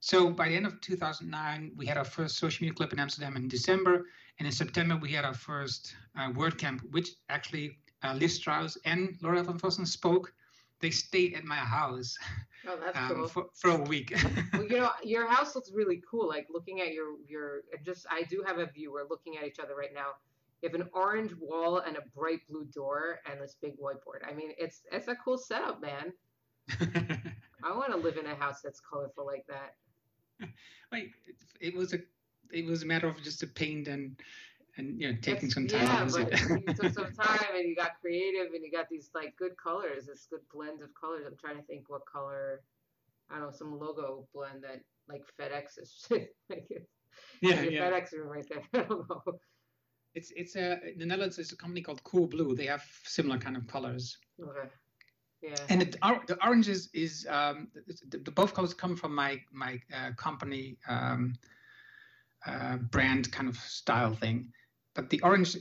So 0.00 0.30
by 0.30 0.48
the 0.48 0.56
end 0.56 0.64
of 0.64 0.80
2009, 0.80 1.72
we 1.76 1.84
had 1.84 1.98
our 1.98 2.04
first 2.04 2.38
social 2.38 2.64
media 2.64 2.74
club 2.74 2.94
in 2.94 2.98
Amsterdam 2.98 3.36
in 3.36 3.46
December, 3.46 4.06
and 4.38 4.46
in 4.46 4.52
September 4.52 4.96
we 4.96 5.12
had 5.12 5.26
our 5.26 5.34
first 5.34 5.94
uh, 6.18 6.30
WordCamp, 6.32 6.80
which 6.92 7.10
actually 7.28 7.76
uh, 8.02 8.14
Liz 8.14 8.36
Strauss 8.36 8.78
and 8.86 9.18
Lorelle 9.22 9.44
VanFossen 9.44 9.86
spoke. 9.86 10.32
They 10.80 10.90
stayed 10.90 11.34
at 11.34 11.44
my 11.44 11.56
house 11.56 12.16
Oh, 12.66 12.78
that's 12.82 12.96
um, 12.96 13.08
cool. 13.08 13.28
for, 13.28 13.46
for 13.54 13.70
a 13.70 13.76
week. 13.76 14.16
well, 14.52 14.64
you 14.64 14.78
know, 14.78 14.90
your 15.02 15.26
house 15.26 15.54
looks 15.54 15.70
really 15.72 16.02
cool. 16.08 16.28
Like 16.28 16.46
looking 16.50 16.80
at 16.80 16.92
your 16.92 17.16
your 17.28 17.62
just, 17.84 18.06
I 18.10 18.22
do 18.22 18.42
have 18.46 18.58
a 18.58 18.66
view. 18.66 18.92
We're 18.92 19.08
looking 19.08 19.36
at 19.36 19.44
each 19.44 19.58
other 19.58 19.74
right 19.76 19.92
now. 19.94 20.12
You 20.62 20.70
have 20.70 20.80
an 20.80 20.88
orange 20.92 21.32
wall 21.38 21.78
and 21.78 21.96
a 21.96 22.00
bright 22.16 22.40
blue 22.48 22.64
door 22.64 23.20
and 23.30 23.40
this 23.40 23.56
big 23.60 23.78
whiteboard. 23.78 24.26
I 24.26 24.32
mean, 24.32 24.52
it's 24.58 24.82
it's 24.90 25.08
a 25.08 25.14
cool 25.16 25.36
setup, 25.36 25.82
man. 25.82 26.12
I 27.62 27.72
want 27.76 27.92
to 27.92 27.98
live 27.98 28.16
in 28.16 28.26
a 28.26 28.34
house 28.34 28.60
that's 28.62 28.80
colorful 28.80 29.26
like 29.26 29.46
that. 29.48 29.74
Wait, 30.90 31.12
it, 31.26 31.36
it 31.60 31.74
was 31.74 31.92
a 31.92 31.98
it 32.50 32.64
was 32.64 32.82
a 32.82 32.86
matter 32.86 33.08
of 33.08 33.22
just 33.22 33.42
a 33.42 33.46
paint 33.46 33.88
and 33.88 34.16
and 34.76 35.00
you 35.00 35.12
know 35.12 35.18
taking 35.20 35.48
It's- 35.48 35.54
some 35.54 35.66
time. 35.66 36.08
Yeah, 36.08 36.24
but 36.24 36.40
you 36.66 36.74
took 36.74 36.92
some 36.92 37.12
time 37.22 37.48
and 37.56 37.68
you 37.68 37.76
got 37.76 38.00
creative 38.00 38.52
and 38.52 38.64
you 38.64 38.70
got 38.70 38.88
these 38.88 39.10
like 39.14 39.36
good 39.36 39.56
colors, 39.56 40.06
this 40.06 40.26
good 40.30 40.40
blend 40.52 40.82
of 40.82 40.90
colors. 41.00 41.24
I'm 41.26 41.36
trying 41.36 41.56
to 41.56 41.62
think 41.62 41.88
what 41.88 42.02
color. 42.06 42.62
I 43.30 43.36
don't 43.36 43.44
know, 43.44 43.50
some 43.52 43.78
logo 43.78 44.26
blend 44.34 44.64
that 44.64 44.80
like 45.08 45.22
FedEx 45.40 45.78
is. 45.80 46.06
like, 46.10 46.68
yeah, 47.40 47.62
your 47.62 47.72
yeah. 47.72 47.90
FedEx 47.90 48.12
room 48.12 48.28
right 48.28 48.46
there. 48.48 48.62
I 48.74 48.86
don't 48.86 49.08
know. 49.08 49.22
It's 50.14 50.32
it's 50.36 50.56
a 50.56 50.78
in 50.92 50.98
the 50.98 51.06
Netherlands. 51.06 51.36
There's 51.36 51.52
a 51.52 51.56
company 51.56 51.80
called 51.80 52.02
Coolblue. 52.04 52.56
They 52.56 52.66
have 52.66 52.84
similar 53.04 53.38
kind 53.38 53.56
of 53.56 53.66
colors. 53.66 54.18
Okay. 54.40 54.68
Yeah. 55.42 55.56
And 55.68 55.82
the, 55.82 55.86
the 56.26 56.38
orange 56.42 56.68
is, 56.68 56.88
is 56.94 57.26
um, 57.28 57.68
the, 58.08 58.16
the 58.16 58.30
both 58.30 58.54
colors 58.54 58.72
come 58.72 58.96
from 58.96 59.14
my 59.14 59.40
my 59.52 59.78
uh, 59.94 60.12
company 60.16 60.78
um, 60.88 61.34
uh, 62.46 62.76
brand 62.76 63.30
kind 63.30 63.48
of 63.48 63.56
style 63.56 64.14
thing. 64.14 64.52
But 64.94 65.10
the 65.10 65.20
orange 65.22 65.56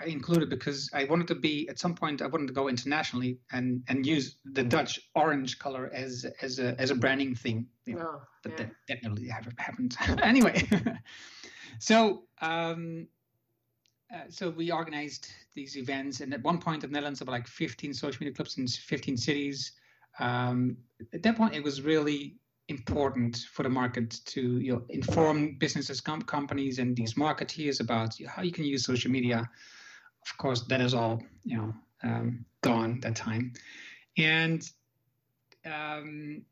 I 0.00 0.04
included 0.06 0.50
because 0.50 0.90
I 0.92 1.04
wanted 1.04 1.28
to 1.28 1.34
be 1.34 1.68
at 1.68 1.78
some 1.78 1.94
point 1.94 2.20
I 2.20 2.26
wanted 2.26 2.48
to 2.48 2.52
go 2.52 2.68
internationally 2.68 3.38
and 3.50 3.82
and 3.88 4.04
use 4.06 4.36
the 4.44 4.62
Dutch 4.62 5.00
orange 5.14 5.58
color 5.58 5.90
as 5.92 6.26
as 6.42 6.58
a 6.58 6.78
as 6.80 6.90
a 6.90 6.94
branding 6.94 7.34
thing. 7.34 7.66
You 7.86 7.96
know, 7.96 8.10
Oh, 8.14 8.22
but 8.42 8.58
yeah. 8.58 8.66
that, 8.88 9.02
never 9.02 9.50
happened. 9.56 9.96
anyway, 10.22 10.62
so 11.78 12.24
um, 12.40 13.08
uh, 14.14 14.18
so 14.28 14.50
we 14.50 14.70
organized 14.70 15.28
these 15.54 15.76
events, 15.76 16.20
and 16.20 16.34
at 16.34 16.42
one 16.42 16.58
point 16.58 16.84
in 16.84 16.90
the 16.90 16.94
Netherlands, 16.94 17.20
there 17.20 17.26
were 17.26 17.32
like 17.32 17.46
15 17.46 17.94
social 17.94 18.22
media 18.22 18.34
clubs 18.34 18.58
in 18.58 18.66
15 18.66 19.16
cities. 19.16 19.72
Um, 20.18 20.76
at 21.12 21.22
that 21.22 21.36
point, 21.36 21.54
it 21.54 21.64
was 21.64 21.80
really 21.82 22.36
important 22.68 23.36
for 23.52 23.62
the 23.62 23.68
market 23.68 24.20
to 24.24 24.58
you 24.58 24.72
know, 24.72 24.82
inform 24.88 25.56
businesses, 25.58 26.00
com- 26.00 26.22
companies, 26.22 26.78
and 26.78 26.96
these 26.96 27.14
marketeers 27.14 27.80
about 27.80 28.16
how 28.26 28.42
you 28.42 28.52
can 28.52 28.64
use 28.64 28.84
social 28.84 29.10
media. 29.10 29.48
Of 30.26 30.36
course, 30.38 30.62
that 30.62 30.80
is 30.80 30.94
all 30.94 31.22
you 31.44 31.58
know 31.58 31.74
um, 32.02 32.44
gone 32.62 33.00
that 33.00 33.16
time, 33.16 33.52
and 34.16 34.66
um, 35.66 36.42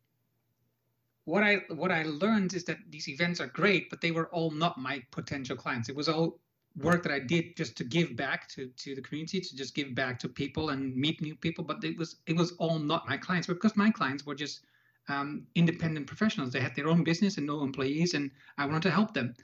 what 1.24 1.42
I 1.42 1.62
what 1.68 1.90
I 1.90 2.02
learned 2.02 2.54
is 2.54 2.64
that 2.64 2.78
these 2.90 3.08
events 3.08 3.40
are 3.40 3.46
great, 3.46 3.88
but 3.88 4.00
they 4.00 4.10
were 4.10 4.26
all 4.28 4.50
not 4.50 4.78
my 4.78 5.02
potential 5.10 5.56
clients. 5.56 5.88
It 5.88 5.96
was 5.96 6.08
all 6.08 6.38
work 6.76 7.02
that 7.02 7.12
I 7.12 7.18
did 7.18 7.56
just 7.56 7.76
to 7.76 7.84
give 7.84 8.16
back 8.16 8.48
to 8.50 8.66
to 8.66 8.94
the 8.94 9.02
community, 9.02 9.40
to 9.40 9.56
just 9.56 9.74
give 9.74 9.94
back 9.94 10.18
to 10.20 10.28
people 10.28 10.70
and 10.70 10.94
meet 10.94 11.22
new 11.22 11.36
people. 11.36 11.64
But 11.64 11.82
it 11.84 11.96
was 11.96 12.16
it 12.26 12.36
was 12.36 12.52
all 12.58 12.78
not 12.78 13.08
my 13.08 13.16
clients 13.16 13.46
because 13.46 13.76
my 13.76 13.90
clients 13.90 14.26
were 14.26 14.34
just 14.34 14.62
um, 15.08 15.46
independent 15.54 16.06
professionals. 16.06 16.52
They 16.52 16.60
had 16.60 16.74
their 16.74 16.88
own 16.88 17.04
business 17.04 17.36
and 17.38 17.46
no 17.46 17.62
employees, 17.62 18.14
and 18.14 18.30
I 18.58 18.66
wanted 18.66 18.82
to 18.82 18.90
help 18.90 19.14
them. 19.14 19.34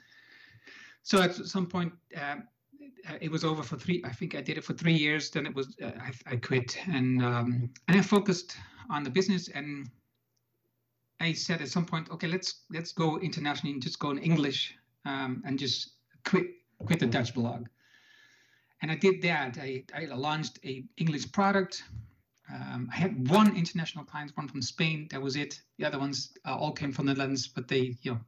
So 1.03 1.21
at 1.21 1.35
some 1.35 1.65
point, 1.65 1.93
uh, 2.15 2.37
it 3.21 3.31
was 3.31 3.43
over 3.43 3.63
for 3.63 3.77
three. 3.77 4.01
I 4.05 4.11
think 4.11 4.35
I 4.35 4.41
did 4.41 4.57
it 4.57 4.63
for 4.63 4.73
three 4.73 4.93
years. 4.93 5.29
Then 5.29 5.45
it 5.45 5.55
was 5.55 5.75
uh, 5.81 5.91
I, 5.99 6.33
I 6.33 6.35
quit 6.35 6.77
and 6.87 7.23
um, 7.23 7.69
and 7.87 7.97
I 7.97 8.01
focused 8.01 8.55
on 8.89 9.03
the 9.03 9.09
business 9.09 9.49
and 9.49 9.89
I 11.19 11.33
said 11.33 11.61
at 11.61 11.69
some 11.69 11.85
point, 11.85 12.09
okay, 12.11 12.27
let's 12.27 12.61
let's 12.69 12.91
go 12.91 13.19
internationally 13.19 13.73
and 13.73 13.81
just 13.81 13.99
go 13.99 14.11
in 14.11 14.19
English 14.19 14.75
um, 15.05 15.43
and 15.45 15.59
just 15.59 15.91
quit 16.25 16.47
quit 16.85 16.99
the 16.99 17.07
Dutch 17.07 17.33
blog. 17.33 17.67
And 18.81 18.91
I 18.91 18.95
did 18.95 19.21
that. 19.23 19.57
I, 19.57 19.83
I 19.93 20.05
launched 20.05 20.59
a 20.63 20.85
English 20.97 21.31
product. 21.33 21.83
Um, 22.53 22.89
I 22.91 22.97
had 22.97 23.29
one 23.29 23.55
international 23.55 24.05
client, 24.05 24.31
one 24.35 24.47
from 24.47 24.61
Spain. 24.61 25.07
That 25.11 25.21
was 25.21 25.35
it. 25.35 25.61
The 25.77 25.85
other 25.85 25.99
ones 25.99 26.33
uh, 26.45 26.55
all 26.55 26.71
came 26.71 26.91
from 26.91 27.05
the 27.05 27.13
Netherlands, 27.13 27.47
but 27.47 27.67
they, 27.67 27.95
you 28.01 28.13
know, 28.13 28.19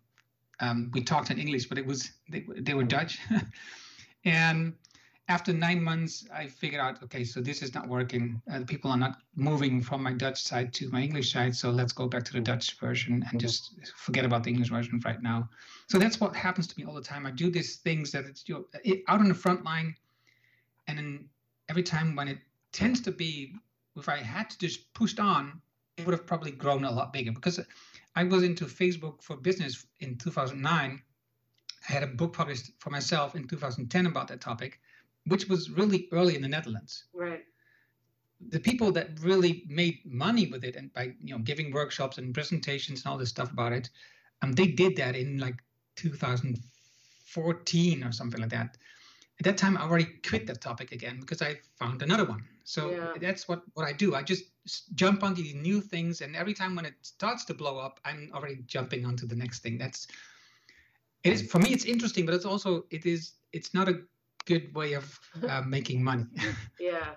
um, 0.60 0.92
we 0.94 1.02
talked 1.02 1.32
in 1.32 1.40
English, 1.40 1.68
but 1.68 1.78
it 1.78 1.86
was 1.86 2.12
they, 2.30 2.46
they 2.58 2.74
were 2.74 2.84
Dutch. 2.84 3.20
and 4.26 4.74
after 5.28 5.54
nine 5.54 5.82
months, 5.82 6.28
I 6.34 6.48
figured 6.48 6.82
out, 6.82 7.02
okay, 7.04 7.24
so 7.24 7.42
this 7.42 7.62
is 7.62 7.74
not 7.74 7.88
working. 7.88 8.42
Uh, 8.52 8.62
people 8.68 8.92
are 8.92 8.98
not 8.98 9.18
moving 9.36 9.82
from 9.82 10.04
my 10.04 10.14
Dutch 10.14 10.44
side 10.44 10.74
to 10.74 10.90
my 10.90 11.02
English 11.02 11.32
side. 11.32 11.56
So 11.56 11.72
let's 11.72 11.94
go 11.94 12.08
back 12.08 12.24
to 12.26 12.34
the 12.34 12.42
Dutch 12.42 12.80
version 12.80 13.26
and 13.30 13.40
just 13.40 13.74
forget 13.96 14.26
about 14.26 14.44
the 14.44 14.50
English 14.50 14.70
version 14.70 15.02
right 15.06 15.22
now. 15.22 15.50
So 15.88 15.98
that's 15.98 16.20
what 16.20 16.36
happens 16.36 16.68
to 16.68 16.78
me 16.78 16.86
all 16.86 16.94
the 16.94 17.02
time. 17.02 17.26
I 17.26 17.32
do 17.32 17.50
these 17.50 17.78
things 17.78 18.12
that 18.12 18.26
it's 18.26 18.48
you 18.48 18.56
know, 18.56 18.66
it, 18.84 19.04
out 19.08 19.20
on 19.20 19.30
the 19.30 19.34
front 19.34 19.64
line, 19.64 19.96
and 20.88 20.98
then 20.98 21.30
every 21.70 21.84
time 21.84 22.16
when 22.16 22.28
it 22.28 22.40
tends 22.72 23.00
to 23.02 23.12
be, 23.12 23.56
if 23.96 24.10
I 24.10 24.18
had 24.18 24.50
to 24.50 24.58
just 24.58 24.94
pushed 24.94 25.20
on, 25.20 25.62
it 25.98 26.06
would 26.06 26.14
have 26.14 26.26
probably 26.26 26.52
grown 26.52 26.84
a 26.84 26.92
lot 26.92 27.14
bigger 27.14 27.32
because 27.32 27.60
I 28.16 28.24
was 28.24 28.44
into 28.44 28.66
Facebook 28.66 29.22
for 29.22 29.36
business 29.36 29.86
in 30.00 30.18
2009. 30.18 31.02
I 31.90 31.92
had 31.92 32.04
a 32.04 32.08
book 32.08 32.34
published 32.34 32.72
for 32.80 32.90
myself 32.90 33.36
in 33.36 33.48
2010 33.48 34.06
about 34.06 34.28
that 34.30 34.42
topic 34.42 34.80
which 35.26 35.48
was 35.48 35.70
really 35.70 36.08
early 36.12 36.36
in 36.36 36.42
the 36.42 36.48
Netherlands. 36.48 37.04
Right. 37.14 37.44
The 38.50 38.60
people 38.60 38.92
that 38.94 39.20
really 39.22 39.66
made 39.68 40.00
money 40.06 40.48
with 40.48 40.64
it 40.64 40.76
and 40.76 40.92
by 40.94 41.14
you 41.22 41.36
know 41.36 41.40
giving 41.40 41.72
workshops 41.72 42.18
and 42.18 42.34
presentations 42.34 43.04
and 43.04 43.12
all 43.12 43.18
this 43.18 43.30
stuff 43.30 43.52
about 43.52 43.74
it, 43.74 43.90
um, 44.42 44.54
they 44.54 44.68
did 44.68 44.96
that 44.98 45.16
in 45.16 45.38
like 45.38 45.58
2014 45.96 48.04
or 48.04 48.12
something 48.12 48.42
like 48.42 48.50
that. 48.50 48.78
At 49.40 49.46
that 49.46 49.58
time, 49.58 49.78
I 49.78 49.82
already 49.82 50.08
quit 50.28 50.48
that 50.48 50.62
topic 50.62 50.92
again 50.92 51.20
because 51.20 51.42
I 51.42 51.60
found 51.78 52.02
another 52.02 52.26
one. 52.26 52.44
So 52.64 52.92
Yeah. 52.92 53.14
that's 53.20 53.48
what 53.48 53.64
what 53.74 53.86
I 53.86 53.94
do. 53.94 54.16
I 54.16 54.24
just 54.24 54.44
jump 54.96 55.24
onto 55.24 55.42
these 55.42 55.56
new 55.56 55.82
things, 55.82 56.22
and 56.22 56.36
every 56.36 56.54
time 56.54 56.76
when 56.76 56.86
it 56.86 56.96
starts 57.02 57.46
to 57.46 57.54
blow 57.54 57.78
up, 57.78 58.00
I'm 58.06 58.32
already 58.34 58.64
jumping 58.66 59.06
onto 59.06 59.26
the 59.28 59.36
next 59.36 59.60
thing. 59.62 59.78
That's 59.78 60.08
it 61.24 61.34
is 61.34 61.52
for 61.52 61.60
me. 61.60 61.72
It's 61.72 61.86
interesting, 61.86 62.26
but 62.26 62.36
it's 62.36 62.46
also 62.46 62.86
it 62.90 63.06
is 63.06 63.34
it's 63.54 63.74
not 63.74 63.90
a 63.90 64.02
good 64.46 64.74
way 64.76 64.94
of 64.94 65.20
uh, 65.50 65.62
making 65.62 66.04
money. 66.04 66.26
Yeah. 66.80 67.16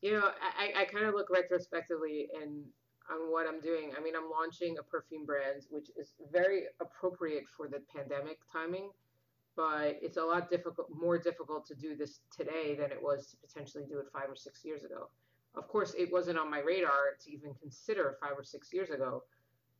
You 0.00 0.14
know, 0.14 0.32
I, 0.58 0.82
I 0.82 0.84
kind 0.86 1.06
of 1.06 1.14
look 1.14 1.30
retrospectively 1.30 2.28
and 2.34 2.64
on 3.10 3.30
what 3.30 3.46
I'm 3.46 3.60
doing. 3.60 3.92
I 3.96 4.00
mean, 4.00 4.14
I'm 4.16 4.30
launching 4.30 4.78
a 4.78 4.82
perfume 4.82 5.24
brand, 5.24 5.62
which 5.70 5.90
is 5.96 6.14
very 6.32 6.64
appropriate 6.80 7.44
for 7.56 7.68
the 7.68 7.80
pandemic 7.94 8.38
timing, 8.50 8.90
but 9.56 9.98
it's 10.02 10.16
a 10.16 10.22
lot 10.22 10.50
difficult, 10.50 10.88
more 10.94 11.18
difficult 11.18 11.66
to 11.66 11.74
do 11.74 11.96
this 11.96 12.20
today 12.34 12.74
than 12.74 12.90
it 12.90 13.02
was 13.02 13.26
to 13.28 13.36
potentially 13.36 13.84
do 13.88 13.98
it 13.98 14.06
five 14.12 14.28
or 14.28 14.36
six 14.36 14.64
years 14.64 14.84
ago. 14.84 15.08
Of 15.54 15.68
course, 15.68 15.94
it 15.98 16.10
wasn't 16.10 16.38
on 16.38 16.50
my 16.50 16.60
radar 16.60 17.16
to 17.24 17.32
even 17.32 17.54
consider 17.54 18.16
five 18.20 18.32
or 18.36 18.44
six 18.44 18.72
years 18.72 18.90
ago, 18.90 19.24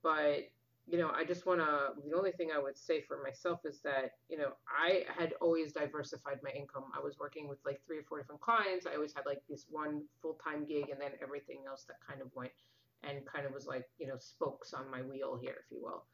but 0.03 0.51
you 0.89 0.99
know, 0.99 1.11
I 1.15 1.25
just 1.25 1.47
want 1.47 1.61
to. 1.61 1.93
The 2.09 2.17
only 2.17 2.33
thing 2.33 2.51
I 2.55 2.59
would 2.59 2.77
say 2.77 3.03
for 3.03 3.23
myself 3.23 3.61
is 3.65 3.81
that, 3.83 4.13
you 4.29 4.37
know, 4.37 4.53
I 4.67 5.05
had 5.17 5.33
always 5.41 5.73
diversified 5.73 6.41
my 6.43 6.51
income. 6.51 6.85
I 6.97 7.01
was 7.01 7.19
working 7.21 7.49
with 7.49 7.59
like 7.65 7.81
three 7.87 7.99
or 7.99 8.03
four 8.03 8.19
different 8.19 8.41
clients. 8.41 8.87
I 8.87 8.95
always 8.95 9.15
had 9.15 9.25
like 9.25 9.43
this 9.49 9.67
one 9.71 10.03
full 10.21 10.39
time 10.45 10.65
gig 10.65 10.89
and 10.91 11.01
then 11.01 11.13
everything 11.23 11.61
else 11.69 11.85
that 11.85 11.97
kind 12.07 12.21
of 12.21 12.29
went 12.35 12.51
and 13.05 13.25
kind 13.25 13.47
of 13.47 13.53
was 13.53 13.67
like, 13.67 13.89
you 13.99 14.07
know, 14.09 14.17
spokes 14.19 14.75
on 14.75 14.91
my 14.91 15.03
wheel 15.03 15.39
here, 15.41 15.57
if 15.65 15.71
you 15.71 15.81
will. 15.83 16.05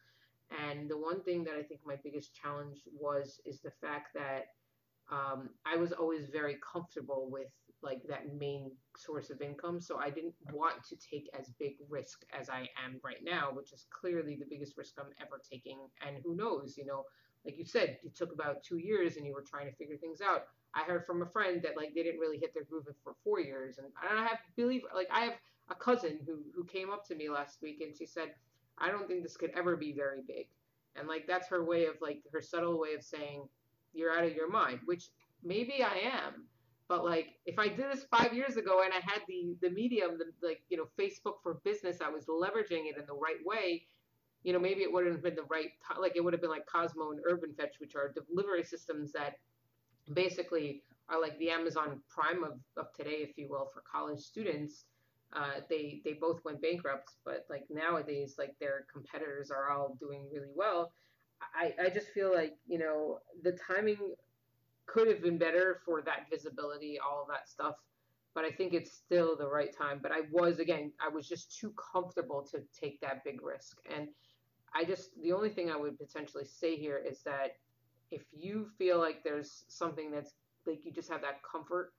And 0.50 0.88
the 0.88 0.96
one 0.96 1.22
thing 1.22 1.44
that 1.44 1.54
I 1.54 1.62
think 1.62 1.80
my 1.84 1.96
biggest 2.02 2.34
challenge 2.34 2.78
was 2.92 3.40
is 3.44 3.60
the 3.60 3.70
fact 3.70 4.14
that 4.14 4.46
um, 5.10 5.50
I 5.64 5.76
was 5.76 5.92
always 5.92 6.26
very 6.26 6.58
comfortable 6.72 7.28
with 7.30 7.48
like 7.82 8.02
that 8.08 8.34
main 8.34 8.72
source 8.96 9.30
of 9.30 9.40
income. 9.40 9.80
So 9.80 9.98
I 9.98 10.10
didn't 10.10 10.34
want 10.52 10.84
to 10.88 10.96
take 10.96 11.30
as 11.38 11.50
big 11.58 11.74
risk 11.88 12.24
as 12.38 12.48
I 12.50 12.68
am 12.84 13.00
right 13.04 13.22
now, 13.22 13.50
which 13.52 13.72
is 13.72 13.86
clearly 13.90 14.36
the 14.36 14.46
biggest 14.48 14.76
risk 14.76 14.94
I'm 14.98 15.12
ever 15.20 15.40
taking. 15.50 15.78
And 16.06 16.16
who 16.24 16.34
knows, 16.34 16.76
you 16.76 16.84
know, 16.84 17.04
like 17.44 17.56
you 17.56 17.64
said, 17.64 17.98
it 18.02 18.16
took 18.16 18.32
about 18.32 18.64
two 18.64 18.78
years 18.78 19.16
and 19.16 19.24
you 19.24 19.32
were 19.32 19.44
trying 19.48 19.70
to 19.70 19.76
figure 19.76 19.96
things 19.96 20.20
out. 20.20 20.46
I 20.74 20.82
heard 20.82 21.06
from 21.06 21.22
a 21.22 21.26
friend 21.26 21.62
that 21.62 21.76
like 21.76 21.94
they 21.94 22.02
didn't 22.02 22.20
really 22.20 22.38
hit 22.38 22.52
their 22.52 22.64
groove 22.64 22.86
for 23.02 23.14
four 23.24 23.40
years. 23.40 23.78
And 23.78 23.86
I 24.00 24.12
don't 24.12 24.26
have 24.26 24.38
believe 24.56 24.82
like 24.94 25.08
I 25.10 25.20
have 25.20 25.34
a 25.70 25.74
cousin 25.74 26.18
who 26.26 26.40
who 26.54 26.64
came 26.64 26.90
up 26.90 27.06
to 27.06 27.14
me 27.14 27.30
last 27.30 27.62
week 27.62 27.80
and 27.80 27.94
she 27.96 28.06
said, 28.06 28.34
I 28.80 28.90
don't 28.90 29.08
think 29.08 29.22
this 29.22 29.36
could 29.36 29.50
ever 29.56 29.76
be 29.76 29.92
very 29.92 30.20
big. 30.26 30.46
And 30.96 31.08
like 31.08 31.26
that's 31.26 31.48
her 31.48 31.64
way 31.64 31.86
of 31.86 31.94
like 32.00 32.22
her 32.32 32.40
subtle 32.40 32.78
way 32.78 32.94
of 32.94 33.02
saying 33.02 33.48
you're 33.92 34.16
out 34.16 34.24
of 34.24 34.34
your 34.34 34.50
mind, 34.50 34.80
which 34.84 35.10
maybe 35.42 35.82
I 35.82 36.10
am. 36.12 36.46
But 36.88 37.04
like, 37.04 37.34
if 37.44 37.58
I 37.58 37.68
did 37.68 37.86
this 37.92 38.06
five 38.10 38.32
years 38.32 38.56
ago 38.56 38.82
and 38.82 38.92
I 38.92 39.00
had 39.00 39.20
the 39.28 39.56
the 39.60 39.70
medium, 39.70 40.18
the 40.18 40.46
like 40.46 40.62
you 40.70 40.76
know 40.76 40.86
Facebook 40.98 41.42
for 41.42 41.60
business, 41.64 41.98
I 42.00 42.08
was 42.08 42.26
leveraging 42.26 42.88
it 42.88 42.96
in 42.98 43.06
the 43.06 43.14
right 43.14 43.44
way. 43.44 43.84
You 44.42 44.52
know, 44.52 44.58
maybe 44.58 44.82
it 44.82 44.92
wouldn't 44.92 45.12
have 45.12 45.22
been 45.22 45.34
the 45.34 45.42
right 45.50 45.70
time. 45.86 46.00
Like 46.00 46.16
it 46.16 46.24
would 46.24 46.32
have 46.32 46.40
been 46.40 46.50
like 46.50 46.66
Kozmo 46.66 47.10
and 47.10 47.20
Urban 47.28 47.52
Fetch, 47.54 47.80
which 47.80 47.94
are 47.94 48.14
delivery 48.28 48.64
systems 48.64 49.12
that 49.12 49.34
basically 50.14 50.82
are 51.08 51.20
like 51.20 51.38
the 51.38 51.50
Amazon 51.50 52.00
Prime 52.08 52.44
of, 52.44 52.52
of 52.76 52.92
today, 52.92 53.26
if 53.28 53.36
you 53.36 53.48
will, 53.48 53.70
for 53.72 53.82
college 53.90 54.20
students. 54.20 54.84
Uh, 55.34 55.60
they 55.68 56.00
they 56.04 56.14
both 56.14 56.42
went 56.44 56.62
bankrupt, 56.62 57.12
but 57.24 57.46
like 57.50 57.64
nowadays, 57.70 58.36
like 58.38 58.54
their 58.60 58.86
competitors 58.92 59.50
are 59.50 59.70
all 59.70 59.96
doing 60.00 60.26
really 60.32 60.52
well. 60.54 60.92
I, 61.54 61.74
I 61.86 61.90
just 61.90 62.08
feel 62.08 62.32
like 62.34 62.56
you 62.66 62.78
know 62.78 63.18
the 63.42 63.52
timing 63.52 64.14
could 64.86 65.06
have 65.06 65.22
been 65.22 65.38
better 65.38 65.80
for 65.84 66.02
that 66.02 66.26
visibility, 66.30 66.98
all 66.98 67.26
that 67.28 67.48
stuff. 67.48 67.76
But 68.34 68.44
I 68.44 68.50
think 68.50 68.72
it's 68.72 68.92
still 68.92 69.36
the 69.36 69.48
right 69.48 69.76
time. 69.76 70.00
But 70.02 70.12
I 70.12 70.22
was 70.32 70.58
again, 70.60 70.92
I 71.04 71.08
was 71.08 71.28
just 71.28 71.58
too 71.58 71.74
comfortable 71.92 72.42
to 72.52 72.62
take 72.78 73.00
that 73.00 73.22
big 73.24 73.42
risk. 73.42 73.78
And 73.94 74.08
I 74.74 74.84
just 74.84 75.10
the 75.22 75.32
only 75.32 75.50
thing 75.50 75.70
I 75.70 75.76
would 75.76 75.98
potentially 75.98 76.44
say 76.44 76.76
here 76.76 76.98
is 76.98 77.22
that 77.24 77.56
if 78.10 78.22
you 78.32 78.68
feel 78.78 78.98
like 78.98 79.22
there's 79.22 79.64
something 79.68 80.10
that's 80.10 80.34
like 80.66 80.84
you 80.84 80.92
just 80.92 81.10
have 81.10 81.22
that 81.22 81.42
comfort 81.42 81.92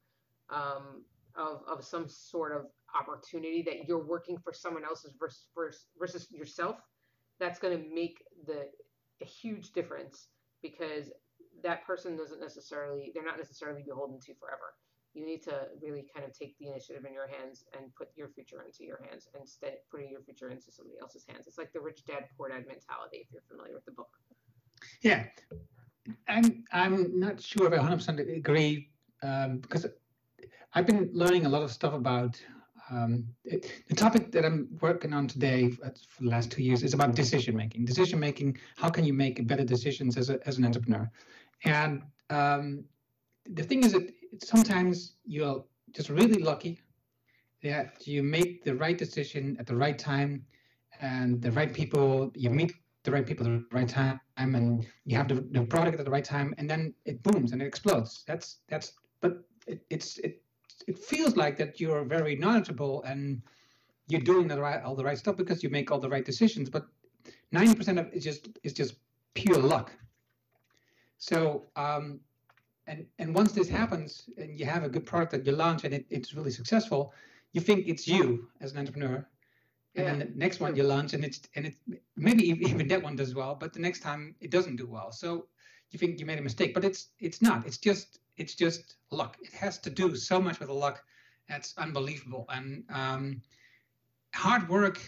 um, 0.49 1.03
of 1.35 1.61
of 1.67 1.83
some 1.83 2.07
sort 2.07 2.55
of 2.55 2.65
opportunity 2.97 3.61
that 3.63 3.87
you're 3.87 4.05
working 4.05 4.37
for 4.37 4.53
someone 4.53 4.83
else's 4.83 5.13
versus 5.19 5.47
versus, 5.55 5.85
versus 5.97 6.31
yourself, 6.31 6.77
that's 7.39 7.59
going 7.59 7.77
to 7.77 7.83
make 7.93 8.23
the 8.45 8.67
a 9.21 9.25
huge 9.25 9.71
difference 9.73 10.27
because 10.61 11.11
that 11.63 11.85
person 11.85 12.15
doesn't 12.15 12.39
necessarily 12.39 13.11
they're 13.13 13.25
not 13.25 13.37
necessarily 13.37 13.83
beholden 13.83 14.19
to 14.19 14.33
forever. 14.35 14.73
You 15.13 15.25
need 15.25 15.41
to 15.43 15.67
really 15.81 16.05
kind 16.13 16.25
of 16.25 16.37
take 16.37 16.57
the 16.59 16.67
initiative 16.67 17.03
in 17.05 17.13
your 17.13 17.27
hands 17.27 17.65
and 17.75 17.93
put 17.95 18.09
your 18.15 18.29
future 18.29 18.63
into 18.63 18.83
your 18.85 19.01
hands 19.09 19.27
instead 19.39 19.73
of 19.73 19.79
putting 19.91 20.09
your 20.09 20.21
future 20.21 20.49
into 20.49 20.71
somebody 20.71 20.97
else's 21.01 21.25
hands. 21.27 21.47
It's 21.47 21.57
like 21.57 21.73
the 21.73 21.81
rich 21.81 22.05
dad 22.05 22.25
poor 22.37 22.49
dad 22.49 22.65
mentality 22.67 23.25
if 23.25 23.27
you're 23.31 23.43
familiar 23.49 23.73
with 23.73 23.85
the 23.85 23.91
book. 23.91 24.09
Yeah. 25.01 25.25
I'm 26.27 26.63
I'm 26.71 27.19
not 27.19 27.41
sure 27.41 27.67
if 27.67 27.73
I 27.73 27.83
100% 27.83 28.37
agree 28.37 28.89
um, 29.21 29.57
because 29.59 29.85
I've 30.73 30.85
been 30.85 31.09
learning 31.13 31.45
a 31.45 31.49
lot 31.49 31.63
of 31.63 31.71
stuff 31.71 31.93
about 31.93 32.39
um, 32.91 33.27
it, 33.43 33.71
the 33.87 33.95
topic 33.95 34.31
that 34.31 34.45
I'm 34.45 34.67
working 34.81 35.13
on 35.13 35.27
today 35.27 35.69
for 35.69 35.93
the 36.21 36.29
last 36.29 36.51
two 36.51 36.63
years 36.63 36.83
is 36.83 36.93
about 36.93 37.15
decision 37.15 37.55
making. 37.55 37.85
Decision 37.85 38.19
making. 38.19 38.57
How 38.77 38.89
can 38.89 39.05
you 39.05 39.13
make 39.13 39.45
better 39.47 39.63
decisions 39.63 40.17
as 40.17 40.29
a, 40.29 40.39
as 40.47 40.57
an 40.57 40.65
entrepreneur? 40.65 41.09
And 41.65 42.01
um, 42.29 42.85
the 43.45 43.63
thing 43.63 43.83
is 43.83 43.93
that 43.93 44.13
sometimes 44.43 45.13
you're 45.25 45.63
just 45.91 46.09
really 46.09 46.41
lucky 46.41 46.79
that 47.63 48.07
you 48.07 48.23
make 48.23 48.63
the 48.63 48.75
right 48.75 48.97
decision 48.97 49.57
at 49.59 49.67
the 49.67 49.75
right 49.75 49.97
time 49.97 50.45
and 51.01 51.41
the 51.41 51.51
right 51.51 51.73
people. 51.73 52.31
You 52.35 52.49
meet 52.49 52.73
the 53.03 53.11
right 53.11 53.25
people 53.25 53.45
at 53.45 53.51
the 53.51 53.65
right 53.71 53.87
time, 53.87 54.19
and 54.37 54.85
you 55.05 55.15
have 55.17 55.27
the, 55.27 55.35
the 55.51 55.63
product 55.65 55.99
at 55.99 56.05
the 56.05 56.11
right 56.11 56.23
time, 56.23 56.53
and 56.57 56.69
then 56.69 56.93
it 57.05 57.21
booms 57.23 57.51
and 57.51 57.61
it 57.61 57.65
explodes. 57.65 58.23
That's 58.27 58.57
that's. 58.67 58.93
But 59.21 59.43
it, 59.67 59.85
it's 59.89 60.17
it 60.19 60.41
it 60.89 60.97
feels 60.97 61.37
like 61.37 61.55
that 61.57 61.79
you're 61.79 62.03
very 62.03 62.35
knowledgeable 62.35 63.03
and 63.03 63.43
you're 64.07 64.27
doing 64.31 64.47
the 64.47 64.59
right 64.59 64.81
all 64.83 64.95
the 64.95 65.03
right 65.03 65.19
stuff 65.19 65.37
because 65.37 65.61
you 65.63 65.69
make 65.69 65.91
all 65.91 65.99
the 65.99 66.09
right 66.09 66.25
decisions. 66.25 66.67
But 66.67 66.87
ninety 67.51 67.75
percent 67.75 67.99
of 67.99 68.07
it 68.11 68.21
just 68.21 68.49
is 68.63 68.73
just 68.73 68.95
pure 69.35 69.61
luck. 69.73 69.91
So 71.19 71.37
um, 71.75 72.19
and 72.87 73.05
and 73.19 73.35
once 73.35 73.51
this 73.51 73.69
happens 73.69 74.29
and 74.37 74.59
you 74.59 74.65
have 74.65 74.83
a 74.83 74.89
good 74.89 75.05
product 75.05 75.31
that 75.33 75.45
you 75.45 75.51
launch 75.51 75.83
and 75.83 75.93
it, 75.93 76.05
it's 76.09 76.33
really 76.33 76.51
successful, 76.51 77.13
you 77.53 77.61
think 77.61 77.87
it's 77.87 78.07
you 78.07 78.49
as 78.59 78.71
an 78.71 78.79
entrepreneur. 78.79 79.17
And 79.95 80.05
yeah. 80.05 80.09
then 80.09 80.19
the 80.19 80.39
next 80.45 80.59
one 80.59 80.75
you 80.75 80.83
launch 80.83 81.13
and 81.13 81.23
it's 81.23 81.39
and 81.55 81.67
it 81.67 81.75
maybe 82.15 82.43
even 82.49 82.87
that 82.87 83.03
one 83.03 83.15
does 83.15 83.35
well, 83.35 83.53
but 83.53 83.73
the 83.73 83.83
next 83.87 83.99
time 84.01 84.35
it 84.41 84.49
doesn't 84.49 84.77
do 84.77 84.87
well. 84.87 85.11
So 85.11 85.45
you 85.91 85.99
think 85.99 86.19
you 86.19 86.25
made 86.25 86.39
a 86.39 86.47
mistake, 86.49 86.73
but 86.73 86.83
it's 86.83 87.09
it's 87.19 87.41
not. 87.43 87.67
It's 87.67 87.77
just 87.77 88.19
it's 88.39 88.55
just 88.55 88.95
luck. 89.11 89.37
It 89.41 89.53
has 89.53 89.77
to 89.79 89.89
do 89.89 90.15
so 90.15 90.41
much 90.41 90.59
with 90.59 90.69
luck. 90.69 91.03
That's 91.47 91.73
unbelievable. 91.77 92.45
And 92.49 92.83
um, 92.89 93.41
hard 94.33 94.67
work 94.69 94.99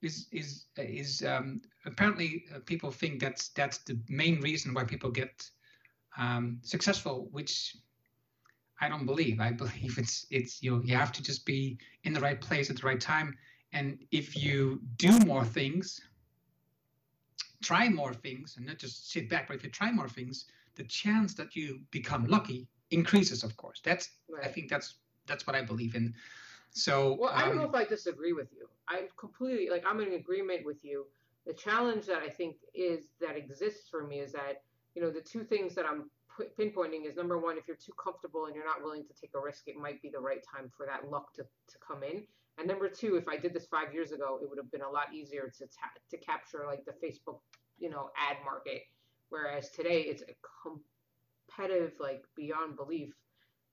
is 0.00 0.26
is 0.32 0.64
is 0.76 1.22
um, 1.22 1.60
apparently 1.84 2.46
uh, 2.54 2.60
people 2.64 2.90
think 2.90 3.20
that's 3.20 3.50
that's 3.50 3.78
the 3.78 3.98
main 4.08 4.40
reason 4.40 4.74
why 4.74 4.84
people 4.84 5.10
get 5.10 5.48
um, 6.18 6.58
successful, 6.62 7.28
which 7.30 7.76
I 8.80 8.88
don't 8.88 9.06
believe. 9.06 9.38
I 9.38 9.52
believe 9.62 9.98
it's 9.98 10.26
it's 10.30 10.62
you 10.62 10.70
know, 10.70 10.82
you 10.82 10.96
have 10.96 11.12
to 11.12 11.22
just 11.22 11.44
be 11.44 11.78
in 12.04 12.14
the 12.14 12.20
right 12.20 12.40
place 12.40 12.70
at 12.70 12.76
the 12.80 12.86
right 12.86 13.00
time. 13.00 13.36
And 13.74 13.98
if 14.10 14.36
you 14.36 14.80
do 14.96 15.18
more 15.20 15.44
things, 15.44 16.00
try 17.62 17.88
more 17.88 18.12
things, 18.12 18.56
and 18.56 18.66
not 18.66 18.78
just 18.78 19.10
sit 19.10 19.28
back, 19.30 19.48
but 19.48 19.56
if 19.56 19.64
you 19.64 19.70
try 19.70 19.90
more 19.90 20.08
things, 20.08 20.46
the 20.76 20.84
chance 20.84 21.34
that 21.34 21.54
you 21.54 21.80
become 21.90 22.26
lucky 22.26 22.68
increases, 22.90 23.42
of 23.42 23.56
course. 23.56 23.80
That's 23.84 24.10
right. 24.28 24.44
I 24.44 24.48
think 24.48 24.68
that's 24.68 24.96
that's 25.26 25.46
what 25.46 25.56
I 25.56 25.62
believe 25.62 25.94
in. 25.94 26.14
So 26.70 27.16
well, 27.18 27.32
I 27.34 27.44
don't 27.44 27.56
know 27.56 27.64
um, 27.64 27.68
if 27.68 27.74
I 27.74 27.84
disagree 27.84 28.32
with 28.32 28.48
you. 28.52 28.68
I 28.88 29.08
completely 29.16 29.68
like 29.70 29.84
I'm 29.86 30.00
in 30.00 30.14
agreement 30.14 30.64
with 30.64 30.84
you. 30.84 31.06
The 31.46 31.52
challenge 31.52 32.06
that 32.06 32.22
I 32.22 32.28
think 32.28 32.56
is 32.74 33.08
that 33.20 33.36
exists 33.36 33.88
for 33.88 34.06
me 34.06 34.20
is 34.20 34.32
that 34.32 34.62
you 34.94 35.02
know 35.02 35.10
the 35.10 35.20
two 35.20 35.44
things 35.44 35.74
that 35.74 35.84
I'm 35.86 36.10
pinpointing 36.58 37.06
is 37.06 37.16
number 37.16 37.38
one, 37.38 37.58
if 37.58 37.68
you're 37.68 37.76
too 37.76 37.92
comfortable 38.02 38.46
and 38.46 38.54
you're 38.54 38.64
not 38.64 38.82
willing 38.82 39.04
to 39.04 39.12
take 39.20 39.30
a 39.34 39.40
risk, 39.40 39.68
it 39.68 39.76
might 39.76 40.00
be 40.00 40.08
the 40.08 40.18
right 40.18 40.42
time 40.42 40.70
for 40.74 40.86
that 40.86 41.10
luck 41.10 41.34
to, 41.34 41.42
to 41.42 41.76
come 41.86 42.02
in. 42.02 42.22
And 42.58 42.66
number 42.66 42.88
two, 42.88 43.16
if 43.16 43.28
I 43.28 43.36
did 43.36 43.54
this 43.54 43.66
five 43.66 43.92
years 43.92 44.12
ago, 44.12 44.38
it 44.42 44.48
would 44.48 44.58
have 44.58 44.70
been 44.70 44.82
a 44.82 44.90
lot 44.90 45.12
easier 45.12 45.52
to 45.58 45.64
ta- 45.66 45.98
to 46.10 46.16
capture 46.18 46.64
like 46.66 46.84
the 46.84 46.92
Facebook, 46.92 47.40
you 47.78 47.90
know, 47.90 48.10
ad 48.16 48.36
market 48.44 48.82
Whereas 49.32 49.70
today 49.70 50.02
it's 50.02 50.22
a 50.22 50.36
competitive, 50.62 51.94
like 51.98 52.22
beyond 52.36 52.76
belief. 52.76 53.14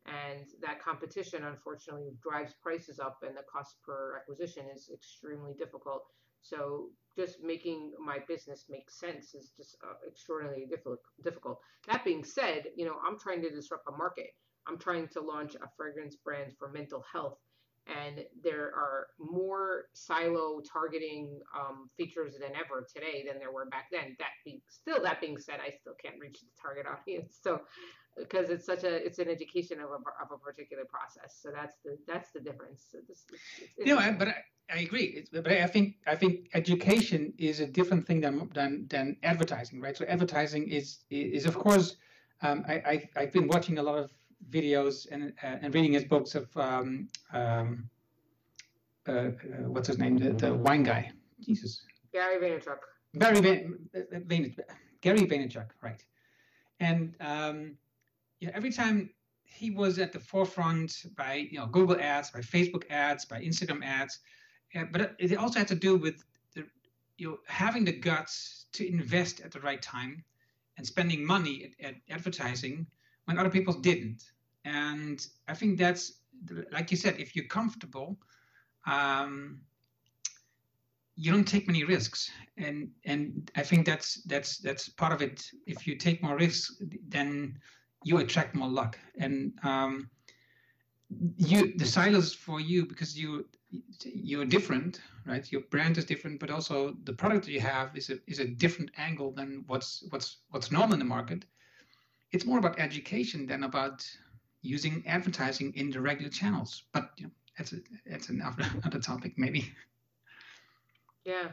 And 0.06 0.48
that 0.62 0.82
competition, 0.82 1.44
unfortunately, 1.44 2.12
drives 2.24 2.54
prices 2.64 2.98
up, 2.98 3.18
and 3.28 3.36
the 3.36 3.44
cost 3.52 3.76
per 3.86 4.16
acquisition 4.18 4.68
is 4.74 4.90
extremely 4.94 5.54
difficult. 5.60 6.04
So, 6.42 6.92
just 7.18 7.44
making 7.44 7.92
my 8.00 8.20
business 8.26 8.68
make 8.70 8.90
sense 8.90 9.36
is 9.36 9.52
just 9.58 9.76
uh, 9.84 9.96
extraordinarily 10.08 10.66
difficult. 11.22 11.60
That 11.88 12.06
being 12.06 12.24
said, 12.24 12.68
you 12.78 12.86
know, 12.86 12.96
I'm 13.06 13.20
trying 13.20 13.42
to 13.42 13.50
disrupt 13.50 13.84
a 13.90 13.98
market. 13.98 14.30
I'm 14.66 14.80
trying 14.80 15.10
to 15.10 15.20
launch 15.20 15.56
a 15.56 15.68
fragrance 15.76 16.16
brand 16.16 16.54
for 16.58 16.72
mental 16.72 17.04
health 17.12 17.38
and 17.90 18.26
there 18.44 18.68
are 18.76 19.08
more 19.20 19.86
silo 19.94 20.62
targeting 20.62 21.40
um, 21.58 21.90
features 21.98 22.34
than 22.40 22.52
ever 22.56 22.86
today 22.94 23.24
than 23.28 23.40
there 23.40 23.52
were 23.52 23.66
back 23.66 23.88
then. 23.92 24.16
That 24.20 24.32
being 24.46 24.62
still 24.70 25.02
that 25.04 25.22
being 25.22 25.38
said, 25.38 25.60
I 25.66 25.72
still 25.72 25.94
can't 26.02 26.20
reach 26.20 26.40
the 26.42 26.48
target 26.62 26.86
audience. 26.86 27.38
So 27.42 27.62
because 28.18 28.50
it's 28.50 28.66
such 28.66 28.84
a 28.84 29.06
it's 29.06 29.20
an 29.20 29.30
education 29.30 29.80
of 29.80 29.90
a, 29.90 29.96
of 29.96 30.32
a 30.34 30.38
particular 30.38 30.84
process. 30.86 31.40
So 31.42 31.50
that's 31.54 31.76
the 31.84 31.98
that's 32.08 32.32
the 32.32 32.40
difference. 32.40 32.86
So 32.92 33.00
this, 33.08 33.26
it's, 33.32 33.42
it's, 33.78 33.88
you 33.88 33.96
know, 33.96 34.16
but 34.18 34.30
I, 34.30 34.36
I 34.72 34.80
agree. 34.80 35.06
It's, 35.18 35.30
but 35.30 35.48
I 35.48 35.68
think 35.68 35.96
I 36.06 36.16
think 36.16 36.50
education 36.54 37.34
is 37.38 37.60
a 37.60 37.68
different 37.68 38.06
thing 38.06 38.22
than 38.22 38.50
than 38.54 38.88
than 38.90 39.18
advertising, 39.24 39.82
right? 39.82 39.96
So 39.98 40.06
advertising 40.06 40.68
is 40.70 41.00
is 41.10 41.46
of 41.46 41.56
course. 41.58 41.96
Um, 42.42 42.64
I, 42.70 42.74
I 42.74 43.10
I've 43.18 43.34
been 43.34 43.50
watching 43.50 43.80
a 43.80 43.84
lot 43.84 43.98
of 43.98 44.12
videos 44.50 45.08
and 45.12 45.34
uh, 45.44 45.58
and 45.62 45.74
reading 45.74 45.94
his 45.94 46.06
books 46.06 46.36
of 46.36 46.56
um, 46.58 47.08
um, 47.34 47.90
uh, 49.08 49.12
uh, 49.12 49.32
what's 49.68 49.88
his 49.88 49.98
name, 49.98 50.18
the, 50.18 50.32
the 50.32 50.54
wine 50.54 50.84
guy, 50.84 51.12
Jesus. 51.42 51.84
Gary 52.14 52.38
Vaynerchuk. 52.38 52.78
Gary 53.18 53.38
Vaynerchuk. 53.38 54.60
Gary 55.02 55.26
Vaynerchuk, 55.26 55.68
right? 55.82 56.04
And 56.80 57.16
um, 57.20 57.76
yeah, 58.40 58.52
every 58.54 58.72
time 58.72 59.10
he 59.44 59.72
was 59.72 60.00
at 60.00 60.12
the 60.14 60.20
forefront 60.20 61.06
by 61.16 61.48
you 61.52 61.60
know 61.60 61.66
Google 61.66 62.00
ads, 62.00 62.32
by 62.32 62.40
Facebook 62.40 62.84
ads, 62.90 63.26
by 63.26 63.42
Instagram 63.42 63.84
ads, 63.84 64.20
uh, 64.76 64.84
but 64.92 65.16
it 65.20 65.36
also 65.38 65.60
had 65.60 65.68
to 65.70 65.76
do 65.76 65.96
with 65.96 66.24
the, 66.54 66.66
you 67.18 67.30
know 67.30 67.38
having 67.48 67.84
the 67.86 67.92
guts 67.92 68.66
to 68.74 68.88
invest 68.88 69.42
at 69.42 69.52
the 69.52 69.60
right 69.62 69.82
time 69.82 70.24
and 70.78 70.86
spending 70.86 71.26
money 71.26 71.74
at, 71.82 71.88
at 71.88 71.96
advertising 72.10 72.86
when 73.30 73.38
other 73.38 73.52
people 73.52 73.76
didn't. 73.76 74.24
And 74.66 75.24
I 75.48 75.54
think 75.54 75.78
that's, 75.78 76.14
like 76.72 76.90
you 76.90 76.98
said, 76.98 77.20
if 77.20 77.36
you're 77.36 77.46
comfortable, 77.46 78.18
um, 78.88 79.62
you 81.16 81.32
don't 81.32 81.48
take 81.48 81.68
many 81.68 81.84
risks, 81.84 82.32
and 82.58 82.90
and 83.06 83.52
I 83.56 83.62
think 83.62 83.86
that's 83.86 84.24
that's 84.24 84.58
that's 84.58 84.90
part 84.90 85.14
of 85.14 85.22
it. 85.22 85.46
If 85.68 85.86
you 85.86 85.96
take 85.96 86.24
more 86.24 86.38
risks, 86.38 86.82
then 87.08 87.60
you 88.04 88.18
attract 88.18 88.56
more 88.56 88.70
luck, 88.70 88.98
and 89.20 89.54
um, 89.64 90.10
you 91.38 91.78
the 91.78 91.86
silos 91.86 92.34
for 92.34 92.60
you 92.60 92.88
because 92.88 93.20
you 93.20 93.46
you're 94.04 94.46
different, 94.46 95.02
right? 95.26 95.52
Your 95.52 95.62
brand 95.70 95.98
is 96.00 96.06
different, 96.06 96.40
but 96.40 96.50
also 96.50 96.96
the 97.04 97.14
product 97.14 97.48
you 97.48 97.60
have 97.60 97.96
is 97.96 98.10
a 98.10 98.18
is 98.26 98.40
a 98.40 98.48
different 98.48 98.90
angle 98.98 99.32
than 99.32 99.66
what's 99.68 100.04
what's 100.10 100.38
what's 100.52 100.72
normal 100.72 100.94
in 100.94 101.00
the 101.00 101.14
market 101.18 101.46
it's 102.32 102.46
more 102.46 102.60
about 102.60 102.80
education 102.80 103.46
than 103.46 103.64
about 103.64 104.06
using 104.62 105.04
advertising 105.08 105.74
in 105.76 105.90
the 105.90 106.02
regular 106.02 106.30
channels. 106.30 106.84
But 106.94 107.12
you 107.18 107.26
know, 107.26 107.32
that's 107.58 107.74
a, 107.74 107.78
that's 108.06 108.30
another, 108.30 108.66
another 108.82 109.00
topic, 109.00 109.34
maybe. 109.38 109.72
Yeah. 111.26 111.50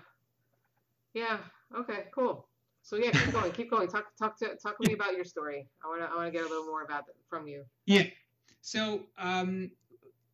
Yeah. 1.14 1.38
Okay. 1.76 2.04
Cool. 2.14 2.46
So 2.82 2.96
yeah, 2.96 3.10
keep 3.10 3.32
going. 3.32 3.50
keep 3.52 3.70
going. 3.70 3.88
Talk 3.88 4.16
talk 4.16 4.38
to 4.38 4.54
talk 4.62 4.80
to 4.80 4.88
me 4.88 4.94
about 4.94 5.14
your 5.14 5.24
story. 5.24 5.66
I 5.84 5.88
want 5.88 6.02
to 6.02 6.06
I 6.06 6.14
want 6.14 6.26
to 6.26 6.30
get 6.30 6.46
a 6.46 6.48
little 6.48 6.66
more 6.66 6.84
about 6.84 7.08
it 7.08 7.16
from 7.28 7.48
you. 7.48 7.64
Yeah. 7.86 8.04
So 8.60 9.00
um, 9.18 9.72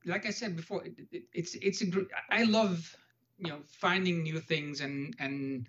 like 0.04 0.26
I 0.26 0.30
said 0.30 0.54
before, 0.54 0.84
it, 0.84 0.92
it, 1.10 1.22
it's 1.32 1.54
it's 1.54 1.80
a 1.80 1.86
I 2.30 2.42
love 2.42 2.94
you 3.38 3.48
know 3.48 3.60
finding 3.66 4.22
new 4.22 4.38
things 4.38 4.82
and 4.82 5.16
and 5.18 5.66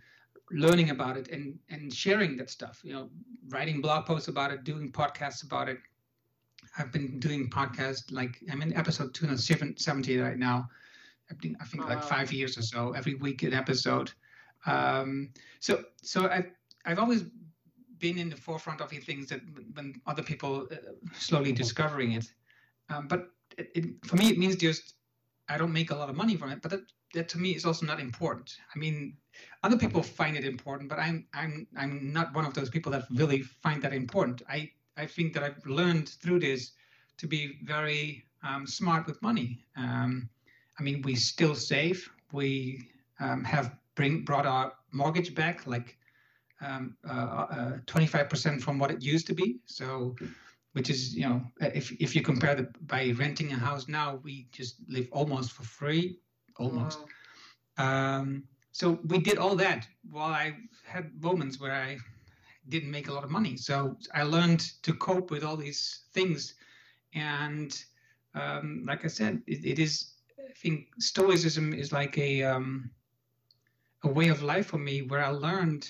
learning 0.52 0.90
about 0.90 1.18
it 1.18 1.30
and 1.30 1.58
and 1.70 1.94
sharing 1.94 2.36
that 2.38 2.50
stuff 2.50 2.82
you 2.84 2.94
know 2.94 3.10
writing 3.50 3.82
blog 3.82 4.06
posts 4.06 4.28
about 4.28 4.52
it 4.52 4.64
doing 4.64 4.92
podcasts 4.92 5.44
about 5.44 5.70
it. 5.70 5.80
I've 6.78 6.92
been 6.92 7.20
doing 7.20 7.50
podcasts 7.50 8.12
like 8.12 8.38
i'm 8.52 8.62
in 8.62 8.74
episode 8.76 9.14
270 9.14 10.18
right 10.20 10.38
now. 10.38 10.70
I've 11.30 11.40
been 11.40 11.56
i 11.62 11.66
think 11.66 11.86
oh, 11.86 11.88
like 11.88 12.04
five 12.04 12.32
years 12.32 12.58
or 12.58 12.62
so 12.62 12.92
every 12.92 13.16
week 13.16 13.44
an 13.44 13.54
episode. 13.54 14.12
Um, 14.66 15.30
so 15.60 15.84
so 16.02 16.28
i've 16.30 16.52
i've 16.86 17.00
always 17.00 17.24
been 18.00 18.18
in 18.18 18.30
the 18.30 18.36
forefront 18.36 18.82
of 18.82 18.90
things 18.90 19.28
that 19.28 19.42
when 19.76 20.02
other 20.08 20.24
people 20.24 20.68
uh, 20.72 20.76
slowly 21.14 21.52
discovering 21.54 22.14
it. 22.14 22.26
Um, 22.90 23.08
but 23.08 23.30
it, 23.58 23.72
it, 23.76 24.06
for 24.06 24.16
me 24.16 24.30
it 24.30 24.38
means 24.38 24.56
just 24.56 24.96
i 25.50 25.58
don't 25.58 25.74
make 25.74 25.92
a 25.92 25.96
lot 25.96 26.10
of 26.10 26.16
money 26.16 26.36
from 26.36 26.50
it 26.52 26.62
but 26.62 26.74
that 27.14 27.30
to 27.30 27.38
me 27.38 27.52
is 27.52 27.66
also 27.66 27.86
not 27.86 28.00
important 28.00 28.58
i 28.76 28.80
mean 28.80 29.16
other 29.64 29.78
people 29.78 30.04
find 30.04 30.36
it 30.36 30.46
important, 30.46 30.90
but 30.90 31.00
I'm 31.00 31.26
I'm 31.34 31.68
I'm 31.78 32.12
not 32.12 32.34
one 32.34 32.46
of 32.46 32.54
those 32.54 32.70
people 32.70 32.92
that 32.92 33.06
really 33.12 33.42
find 33.42 33.82
that 33.82 33.94
important. 33.94 34.42
I 34.50 34.72
I 34.98 35.06
think 35.06 35.34
that 35.34 35.44
I've 35.44 35.66
learned 35.66 36.10
through 36.10 36.40
this 36.40 36.72
to 37.18 37.28
be 37.28 37.60
very 37.64 38.26
um, 38.44 38.68
smart 38.68 39.08
with 39.08 39.22
money. 39.22 39.64
Um, 39.78 40.30
I 40.80 40.84
mean, 40.84 41.02
we 41.04 41.16
still 41.16 41.56
save. 41.56 42.10
We 42.32 42.90
um, 43.20 43.44
have 43.44 43.76
bring 43.96 44.24
brought 44.26 44.46
our 44.46 44.74
mortgage 44.92 45.34
back 45.34 45.66
like 45.68 45.98
um, 46.62 46.96
uh, 47.08 47.78
25% 47.86 48.58
uh, 48.58 48.60
from 48.60 48.80
what 48.80 48.90
it 48.92 49.02
used 49.02 49.28
to 49.28 49.34
be. 49.34 49.60
So, 49.66 50.16
which 50.74 50.90
is, 50.90 51.14
you 51.14 51.28
know, 51.28 51.42
if, 51.60 51.92
if 52.00 52.16
you 52.16 52.22
compare 52.22 52.56
the 52.56 52.68
by 52.82 53.14
renting 53.18 53.52
a 53.52 53.56
house 53.56 53.88
now, 53.88 54.20
we 54.24 54.48
just 54.52 54.76
live 54.88 55.08
almost 55.12 55.52
for 55.52 55.64
free, 55.64 56.18
almost. 56.58 57.00
Wow. 57.78 58.18
Um, 58.18 58.44
so 58.72 59.00
we 59.06 59.20
did 59.20 59.38
all 59.38 59.56
that 59.56 59.88
while 60.10 60.32
I 60.32 60.56
had 60.86 61.12
moments 61.22 61.60
where 61.60 61.74
I 61.74 61.98
didn't 62.70 62.92
make 62.92 63.08
a 63.08 63.14
lot 63.14 63.24
of 63.24 63.30
money. 63.30 63.58
So 63.58 63.98
I 64.14 64.24
learned 64.24 64.62
to 64.84 64.94
cope 64.94 65.32
with 65.32 65.44
all 65.44 65.58
these 65.58 66.02
things. 66.14 66.56
And 67.14 67.78
um, 68.34 68.84
like 68.88 69.06
I 69.06 69.10
said, 69.10 69.42
it, 69.48 69.66
it 69.66 69.80
is, 69.80 70.14
I 70.40 70.54
think 70.54 70.88
Stoicism 71.00 71.74
is 71.74 71.92
like 71.92 72.18
a, 72.18 72.44
um, 72.44 72.90
a 74.04 74.08
way 74.08 74.30
of 74.30 74.44
life 74.44 74.68
for 74.68 74.78
me 74.78 75.02
where 75.02 75.24
I 75.24 75.30
learned 75.30 75.90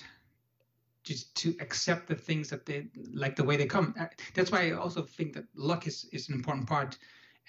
just 1.04 1.36
to 1.36 1.56
accept 1.60 2.08
the 2.08 2.16
things 2.16 2.50
that 2.50 2.66
they 2.66 2.88
like 3.14 3.36
the 3.36 3.44
way 3.44 3.58
they 3.58 3.66
come. 3.66 3.94
Uh, 4.00 4.06
that's 4.34 4.52
why 4.52 4.70
I 4.70 4.72
also 4.72 5.04
think 5.04 5.34
that 5.34 5.46
luck 5.56 5.86
is, 5.86 6.06
is 6.12 6.30
an 6.30 6.36
important 6.36 6.68
part. 6.68 6.98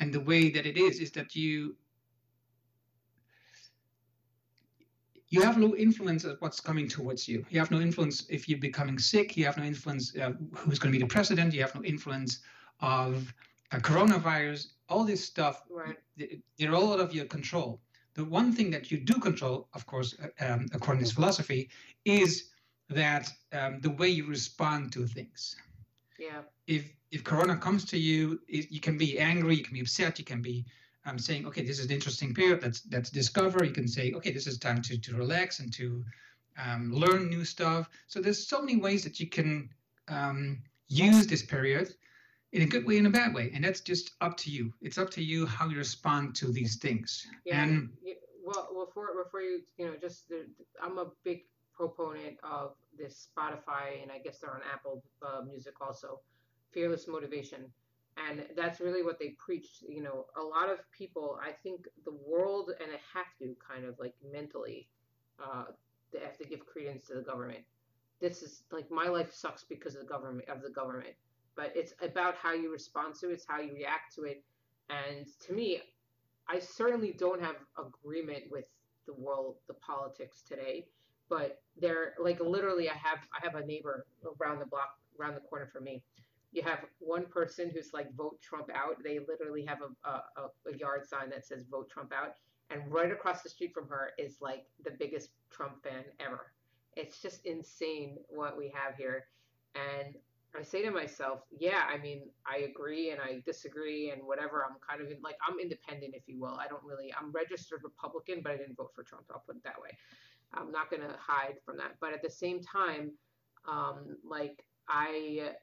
And 0.01 0.13
the 0.13 0.21
way 0.21 0.51
that 0.51 0.67
it 0.67 0.77
is, 0.77 0.99
is 0.99 1.13
that 1.13 1.35
you 1.35 1.77
you 5.35 5.43
have 5.43 5.59
no 5.59 5.75
influence 5.75 6.23
of 6.25 6.37
what's 6.41 6.61
coming 6.61 6.87
towards 6.89 7.27
you. 7.27 7.45
You 7.51 7.59
have 7.59 7.73
no 7.73 7.81
influence 7.81 8.25
if 8.29 8.49
you're 8.49 8.67
becoming 8.71 8.99
sick. 8.99 9.37
You 9.37 9.45
have 9.47 9.57
no 9.57 9.65
influence 9.65 10.17
uh, 10.17 10.33
who's 10.55 10.79
going 10.79 10.93
to 10.93 10.99
be 10.99 11.03
the 11.03 11.15
president. 11.19 11.53
You 11.53 11.63
have 11.63 11.75
no 11.75 11.83
influence 11.83 12.39
of 12.81 13.35
uh, 13.73 13.79
coronavirus. 13.79 14.61
All 14.89 15.05
this 15.05 15.25
stuff, 15.25 15.65
right. 15.69 15.97
they're 16.57 16.75
all 16.75 16.93
out 16.93 17.01
of 17.01 17.13
your 17.13 17.25
control. 17.25 17.81
The 18.15 18.25
one 18.25 18.53
thing 18.53 18.71
that 18.71 18.93
you 18.93 18.99
do 18.99 19.15
control, 19.15 19.69
of 19.75 19.85
course, 19.87 20.15
uh, 20.23 20.45
um, 20.47 20.67
according 20.73 21.01
to 21.01 21.05
this 21.07 21.15
philosophy, 21.15 21.69
is 22.05 22.51
that 22.91 23.29
um, 23.53 23.81
the 23.81 23.91
way 23.91 24.09
you 24.09 24.27
respond 24.27 24.93
to 24.93 25.07
things. 25.07 25.57
Yeah. 26.19 26.43
If 26.69 26.93
if 27.11 27.25
Corona 27.25 27.57
comes 27.57 27.85
to 27.87 27.99
you, 27.99 28.41
you 28.49 28.81
can 28.81 28.97
be 28.99 29.19
angry, 29.19 29.55
you 29.57 29.65
can 29.65 29.75
be 29.75 29.81
upset, 29.81 30.19
you 30.19 30.25
can 30.25 30.43
be 30.43 30.65
um, 31.07 31.19
saying, 31.19 31.47
okay, 31.47 31.63
this 31.63 31.79
is 31.79 31.87
an 31.87 31.93
interesting 31.93 32.35
period. 32.35 32.63
Let's 32.63 32.83
let's 32.91 33.11
discover. 33.11 33.65
You 33.65 33.73
can 33.73 33.89
say, 33.89 34.13
okay, 34.13 34.33
this 34.33 34.47
is 34.47 34.59
time 34.59 34.83
to 34.83 34.99
to 34.99 35.15
relax 35.15 35.61
and 35.61 35.73
to 35.75 36.05
um, 36.59 36.93
learn 36.93 37.29
new 37.29 37.45
stuff. 37.45 37.89
So 38.07 38.21
there's 38.21 38.47
so 38.47 38.61
many 38.61 38.77
ways 38.77 39.05
that 39.05 39.21
you 39.21 39.29
can 39.29 39.69
um, 40.09 40.63
use 40.89 41.27
this 41.27 41.43
period 41.43 41.95
in 42.53 42.63
a 42.63 42.67
good 42.67 42.87
way 42.87 42.99
and 42.99 43.07
a 43.07 43.11
bad 43.11 43.35
way, 43.35 43.51
and 43.55 43.65
that's 43.65 43.81
just 43.81 44.13
up 44.21 44.37
to 44.39 44.51
you. 44.51 44.73
It's 44.81 44.99
up 44.99 45.11
to 45.11 45.23
you 45.23 45.47
how 45.47 45.69
you 45.69 45.77
respond 45.77 46.35
to 46.37 46.53
these 46.53 46.77
things. 46.77 47.27
Yeah. 47.45 47.63
And 47.63 47.91
well, 48.45 48.87
before 48.87 49.09
before 49.23 49.41
you 49.41 49.61
you 49.77 49.87
know 49.87 49.95
just 50.01 50.33
I'm 50.83 50.99
a 50.99 51.07
big 51.25 51.43
proponent 51.75 52.39
of 52.43 52.75
this 52.97 53.29
Spotify, 53.37 54.03
and 54.03 54.11
I 54.11 54.19
guess 54.19 54.39
they're 54.39 54.55
on 54.55 54.63
Apple 54.73 55.03
uh, 55.23 55.43
Music 55.43 55.75
also. 55.81 56.21
Fearless 56.73 57.07
motivation 57.07 57.71
and 58.17 58.45
that's 58.57 58.81
really 58.81 59.03
what 59.03 59.19
they 59.19 59.35
preached 59.45 59.83
you 59.89 60.03
know 60.03 60.27
a 60.39 60.43
lot 60.43 60.69
of 60.71 60.79
people 60.97 61.39
i 61.43 61.51
think 61.63 61.87
the 62.05 62.17
world 62.27 62.71
and 62.81 62.93
it 62.93 63.01
have 63.13 63.27
to 63.39 63.55
kind 63.67 63.85
of 63.85 63.95
like 63.99 64.15
mentally 64.33 64.89
uh 65.43 65.65
they 66.15 66.21
have 66.21 66.39
to 66.39 66.45
give 66.45 66.65
credence 66.65 67.07
to 67.09 67.15
the 67.15 67.23
government. 67.23 67.59
This 68.21 68.43
is 68.43 68.63
like 68.71 68.91
my 68.91 69.09
life 69.09 69.33
sucks 69.35 69.65
because 69.65 69.95
of 69.95 70.03
the 70.03 70.07
government 70.07 70.49
of 70.49 70.63
the 70.63 70.71
government. 70.71 71.15
But 71.57 71.73
it's 71.75 71.93
about 72.01 72.37
how 72.37 72.53
you 72.53 72.73
respond 72.73 73.15
to 73.17 73.31
it 73.31 73.35
it's 73.35 73.45
how 73.47 73.61
you 73.61 73.75
react 73.75 74.15
to 74.15 74.23
it. 74.25 74.43
And 74.89 75.27
to 75.47 75.53
me 75.53 75.83
i 76.49 76.59
certainly 76.59 77.15
don't 77.19 77.43
have 77.43 77.57
agreement 77.79 78.45
with 78.51 78.67
the 79.07 79.15
world 79.15 79.57
the 79.67 79.75
politics 79.75 80.43
today. 80.47 80.87
But 81.29 81.61
they're 81.81 82.15
like 82.21 82.41
literally 82.41 82.89
i 82.89 82.95
have 82.95 83.19
i 83.33 83.45
have 83.45 83.57
a 83.57 83.67
neighbor 83.67 84.07
around 84.41 84.61
the 84.61 84.67
block 84.67 84.91
around 85.21 85.35
the 85.35 85.41
corner 85.41 85.67
from 85.73 85.85
me 85.85 86.03
you 86.55 86.63
have 86.63 86.85
one 87.01 87.27
person 87.27 87.71
who's 87.75 87.93
like 87.93 88.15
vote 88.15 88.41
Trump 88.41 88.71
out. 88.75 89.03
They 89.03 89.19
literally 89.19 89.65
have 89.67 89.81
a, 89.83 90.09
a, 90.09 90.71
a 90.73 90.77
yard 90.77 91.07
sign 91.07 91.29
that 91.31 91.45
says 91.45 91.65
vote 91.69 91.91
Trump 91.91 92.13
out. 92.15 92.35
And 92.71 92.81
right 92.91 93.11
across 93.11 93.43
the 93.43 93.51
street 93.51 93.73
from 93.75 93.89
her 93.89 94.13
is 94.19 94.37
like 94.41 94.67
the 94.85 94.93
biggest 94.93 95.31
Trump 95.51 95.83
fan 95.83 96.05
ever. 96.21 96.53
It's 96.97 97.21
just 97.21 97.45
insane 97.45 98.19
what 98.29 98.57
we 98.57 98.73
have 98.73 98.97
here. 98.97 99.27
And 99.75 100.15
I 100.57 100.63
say 100.63 100.83
to 100.83 100.93
myself, 100.93 101.41
yeah, 101.51 101.83
I 101.93 101.99
mean, 101.99 102.29
I 102.47 102.59
agree 102.59 103.11
and 103.11 103.21
I 103.21 103.43
disagree 103.45 104.11
and 104.11 104.23
whatever. 104.23 104.65
I'm 104.65 104.77
kind 104.89 105.03
of 105.05 105.11
in, 105.11 105.21
like, 105.21 105.37
I'm 105.47 105.59
independent, 105.59 106.15
if 106.15 106.23
you 106.29 106.39
will. 106.39 106.57
I 106.61 106.69
don't 106.69 106.85
really, 106.85 107.13
I'm 107.21 107.33
registered 107.33 107.81
Republican, 107.83 108.41
but 108.41 108.53
I 108.53 108.57
didn't 108.57 108.77
vote 108.77 108.93
for 108.95 109.03
Trump. 109.03 109.25
I'll 109.33 109.43
put 109.45 109.57
it 109.57 109.65
that 109.65 109.83
way. 109.83 109.91
I'm 110.55 110.71
not 110.71 110.89
going 110.89 111.03
to 111.03 111.17
hide 111.19 111.57
from 111.67 111.77
that. 111.79 111.97
But 112.01 112.13
at 112.13 112.23
the 112.23 112.31
same 112.31 112.61
time, 112.63 113.11
um, 113.69 114.17
like, 114.25 114.65
I 114.89 115.55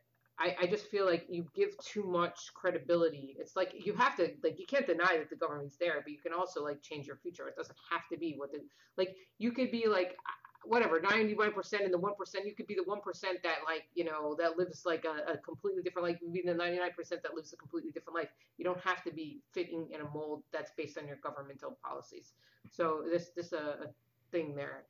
I, 0.42 0.56
I 0.62 0.66
just 0.66 0.88
feel 0.88 1.06
like 1.06 1.28
you 1.30 1.46
give 1.54 1.78
too 1.78 2.04
much 2.04 2.52
credibility. 2.56 3.36
It's 3.40 3.56
like 3.56 3.74
you 3.86 3.94
have 3.94 4.16
to 4.16 4.32
like 4.44 4.60
you 4.60 4.66
can't 4.66 4.88
deny 4.88 5.18
that 5.18 5.30
the 5.30 5.36
government's 5.36 5.78
there, 5.78 6.02
but 6.04 6.12
you 6.12 6.18
can 6.18 6.34
also 6.34 6.64
like 6.64 6.82
change 6.82 7.06
your 7.06 7.18
future. 7.18 7.48
It 7.48 7.56
doesn't 7.56 7.78
have 7.92 8.08
to 8.12 8.18
be 8.18 8.34
what 8.38 8.52
the 8.52 8.60
like 8.98 9.16
you 9.38 9.52
could 9.52 9.70
be 9.70 9.86
like 9.88 10.18
whatever 10.64 11.00
91% 11.00 11.84
and 11.84 11.94
the 11.94 11.98
1% 11.98 12.46
you 12.46 12.54
could 12.56 12.68
be 12.68 12.76
the 12.76 12.84
1% 12.84 13.22
that 13.44 13.58
like 13.66 13.84
you 13.94 14.04
know 14.04 14.36
that 14.40 14.58
lives 14.58 14.84
like 14.86 15.06
a, 15.06 15.34
a 15.34 15.38
completely 15.38 15.82
different 15.82 16.08
life 16.08 16.18
you 16.22 16.30
be 16.32 16.42
the 16.44 16.54
99% 16.54 16.90
that 17.10 17.36
lives 17.36 17.54
a 17.54 17.58
completely 17.58 17.92
different 17.92 18.16
life. 18.16 18.30
You 18.58 18.66
don't 18.66 18.82
have 18.82 19.04
to 19.04 19.14
be 19.14 19.42
fitting 19.54 19.88
in 19.94 20.02
a 20.02 20.10
mold 20.10 20.42
that's 20.52 20.72
based 20.76 20.98
on 20.98 21.08
your 21.08 21.18
governmental 21.18 21.78
policies. 21.84 22.34
So 22.72 23.04
this 23.12 23.30
this 23.36 23.54
a, 23.54 23.60
uh, 23.60 23.86
a 23.86 23.88
thing 24.32 24.56
there. 24.56 24.86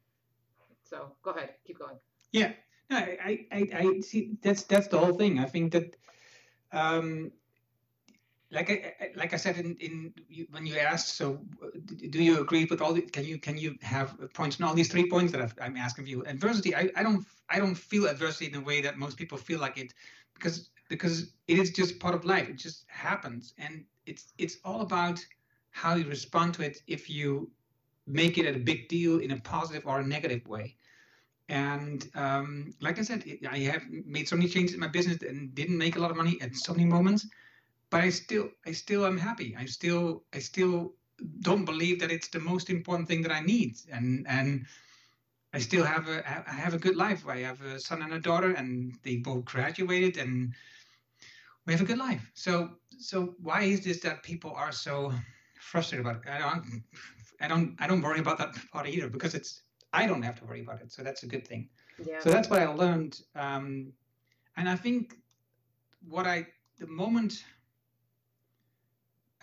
So 0.84 1.12
go 1.24 1.32
ahead. 1.32 1.56
Keep 1.68 1.80
going. 1.80 1.98
Yeah 2.32 2.54
I, 2.92 3.46
I, 3.52 3.70
I 3.74 4.00
see. 4.02 4.38
That's 4.42 4.64
that's 4.64 4.88
the 4.88 4.98
whole 4.98 5.14
thing. 5.14 5.40
I 5.40 5.46
think 5.46 5.72
that, 5.72 5.96
um, 6.72 7.32
like 8.52 8.70
I 8.70 9.12
like 9.16 9.34
I 9.34 9.38
said 9.38 9.58
in, 9.58 9.76
in 9.80 10.14
when 10.52 10.66
you 10.66 10.78
asked, 10.78 11.16
so 11.16 11.40
do 12.10 12.22
you 12.22 12.42
agree 12.42 12.66
with 12.66 12.82
all 12.82 12.94
the? 12.94 13.02
Can 13.02 13.24
you 13.24 13.40
can 13.40 13.58
you 13.58 13.76
have 13.82 14.18
points 14.34 14.60
on 14.60 14.68
all 14.68 14.74
these 14.74 14.92
three 14.92 15.10
points 15.10 15.32
that 15.32 15.54
i 15.62 15.66
am 15.66 15.78
asking 15.78 16.08
you? 16.08 16.24
Adversity. 16.26 16.76
I, 16.76 16.90
I 16.96 17.04
don't 17.04 17.26
I 17.50 17.60
don't 17.60 17.76
feel 17.76 18.08
adversity 18.08 18.48
in 18.48 18.54
the 18.54 18.62
way 18.62 18.82
that 18.82 18.98
most 18.98 19.18
people 19.18 19.38
feel 19.38 19.60
like 19.60 19.78
it, 19.78 19.94
because 20.34 20.70
because 20.90 21.34
it 21.48 21.58
is 21.58 21.72
just 21.72 22.00
part 22.00 22.14
of 22.16 22.26
life. 22.26 22.50
It 22.50 22.58
just 22.58 22.86
happens, 22.90 23.54
and 23.58 23.86
it's 24.06 24.34
it's 24.38 24.58
all 24.66 24.82
about 24.82 25.26
how 25.70 25.96
you 25.96 26.06
respond 26.10 26.54
to 26.56 26.64
it. 26.64 26.82
If 26.88 27.10
you 27.10 27.50
make 28.08 28.38
it 28.38 28.54
a 28.54 28.60
big 28.60 28.90
deal 28.90 29.20
in 29.20 29.32
a 29.32 29.40
positive 29.40 29.86
or 29.86 30.00
a 30.00 30.06
negative 30.06 30.46
way. 30.48 30.76
And 31.52 32.10
um, 32.16 32.74
like 32.80 32.98
I 32.98 33.02
said, 33.02 33.26
I 33.50 33.58
have 33.60 33.84
made 33.90 34.26
so 34.30 34.38
many 34.38 34.48
changes 34.48 34.74
in 34.74 34.80
my 34.80 34.88
business 34.88 35.22
and 35.22 35.54
didn't 35.54 35.78
make 35.78 35.98
a 35.98 36.00
lot 36.00 36.10
of 36.10 36.16
money 36.16 36.40
at 36.42 36.56
so 36.56 36.72
many 36.72 36.86
moments, 36.86 37.28
but 37.90 38.00
I 38.00 38.10
still, 38.10 38.50
I 38.66 38.72
still 38.72 39.06
am 39.06 39.18
happy. 39.18 39.54
I 39.60 39.66
still, 39.66 40.24
I 40.34 40.40
still 40.40 40.94
don't 41.42 41.66
believe 41.66 42.00
that 42.00 42.10
it's 42.10 42.30
the 42.30 42.40
most 42.40 42.70
important 42.70 43.10
thing 43.10 43.22
that 43.24 43.34
I 43.34 43.42
need. 43.42 43.76
And 43.92 44.26
and 44.30 44.66
I 45.54 45.60
still 45.60 45.84
have 45.84 46.08
a, 46.08 46.26
I 46.50 46.54
have 46.54 46.74
a 46.74 46.80
good 46.80 46.96
life. 46.96 47.28
I 47.28 47.40
have 47.40 47.62
a 47.62 47.82
son 47.82 48.02
and 48.02 48.14
a 48.14 48.20
daughter, 48.20 48.54
and 48.54 48.94
they 49.04 49.18
both 49.18 49.44
graduated, 49.44 50.16
and 50.18 50.54
we 51.66 51.74
have 51.74 51.82
a 51.82 51.86
good 51.86 51.98
life. 51.98 52.32
So 52.34 52.78
so 52.98 53.36
why 53.40 53.64
is 53.64 53.84
this 53.84 54.00
that 54.02 54.24
people 54.24 54.54
are 54.56 54.72
so 54.72 55.14
frustrated 55.60 56.06
about 56.06 56.24
it? 56.24 56.32
I 56.32 56.40
don't, 56.40 56.84
I 57.42 57.48
don't, 57.50 57.76
I 57.80 57.88
don't 57.88 58.02
worry 58.02 58.20
about 58.20 58.38
that 58.38 58.56
part 58.72 58.88
either 58.88 59.10
because 59.10 59.36
it's 59.36 59.64
I 59.94 60.08
don't 60.08 60.22
have 60.22 60.40
to 60.40 60.46
worry 60.46 60.62
about 60.62 60.82
it. 60.82 60.92
So 60.92 61.04
that's 61.04 61.24
a 61.24 61.28
good 61.28 61.48
thing. 61.48 61.70
Yeah. 62.04 62.20
So 62.20 62.30
that's 62.30 62.50
what 62.50 62.60
I 62.62 62.68
learned. 62.68 63.22
Um, 63.36 63.92
and 64.58 64.70
I 64.70 64.76
think 64.76 65.16
what 66.08 66.26
I, 66.26 66.48
the 66.80 66.88
moment 66.88 67.44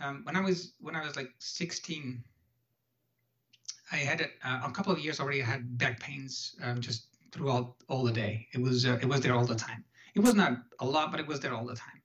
um, 0.00 0.22
when 0.24 0.36
I 0.36 0.40
was 0.40 0.72
when 0.80 0.94
I 0.94 1.04
was 1.04 1.16
like 1.16 1.30
16, 1.38 2.22
I 3.90 3.96
had 3.96 4.20
a, 4.20 4.48
a 4.66 4.70
couple 4.70 4.92
of 4.92 4.98
years 4.98 5.20
already. 5.20 5.42
I 5.42 5.46
had 5.46 5.78
back 5.78 6.00
pains 6.00 6.56
um, 6.62 6.80
just 6.80 7.06
throughout 7.32 7.74
all 7.88 8.04
the 8.04 8.12
day. 8.12 8.46
It 8.52 8.60
was 8.60 8.86
uh, 8.86 8.98
it 9.00 9.06
was 9.06 9.20
there 9.20 9.34
all 9.34 9.46
the 9.46 9.54
time. 9.54 9.84
It 10.14 10.20
was 10.20 10.34
not 10.34 10.58
a 10.80 10.86
lot, 10.86 11.10
but 11.10 11.20
it 11.20 11.26
was 11.26 11.40
there 11.40 11.54
all 11.54 11.66
the 11.66 11.74
time. 11.74 12.02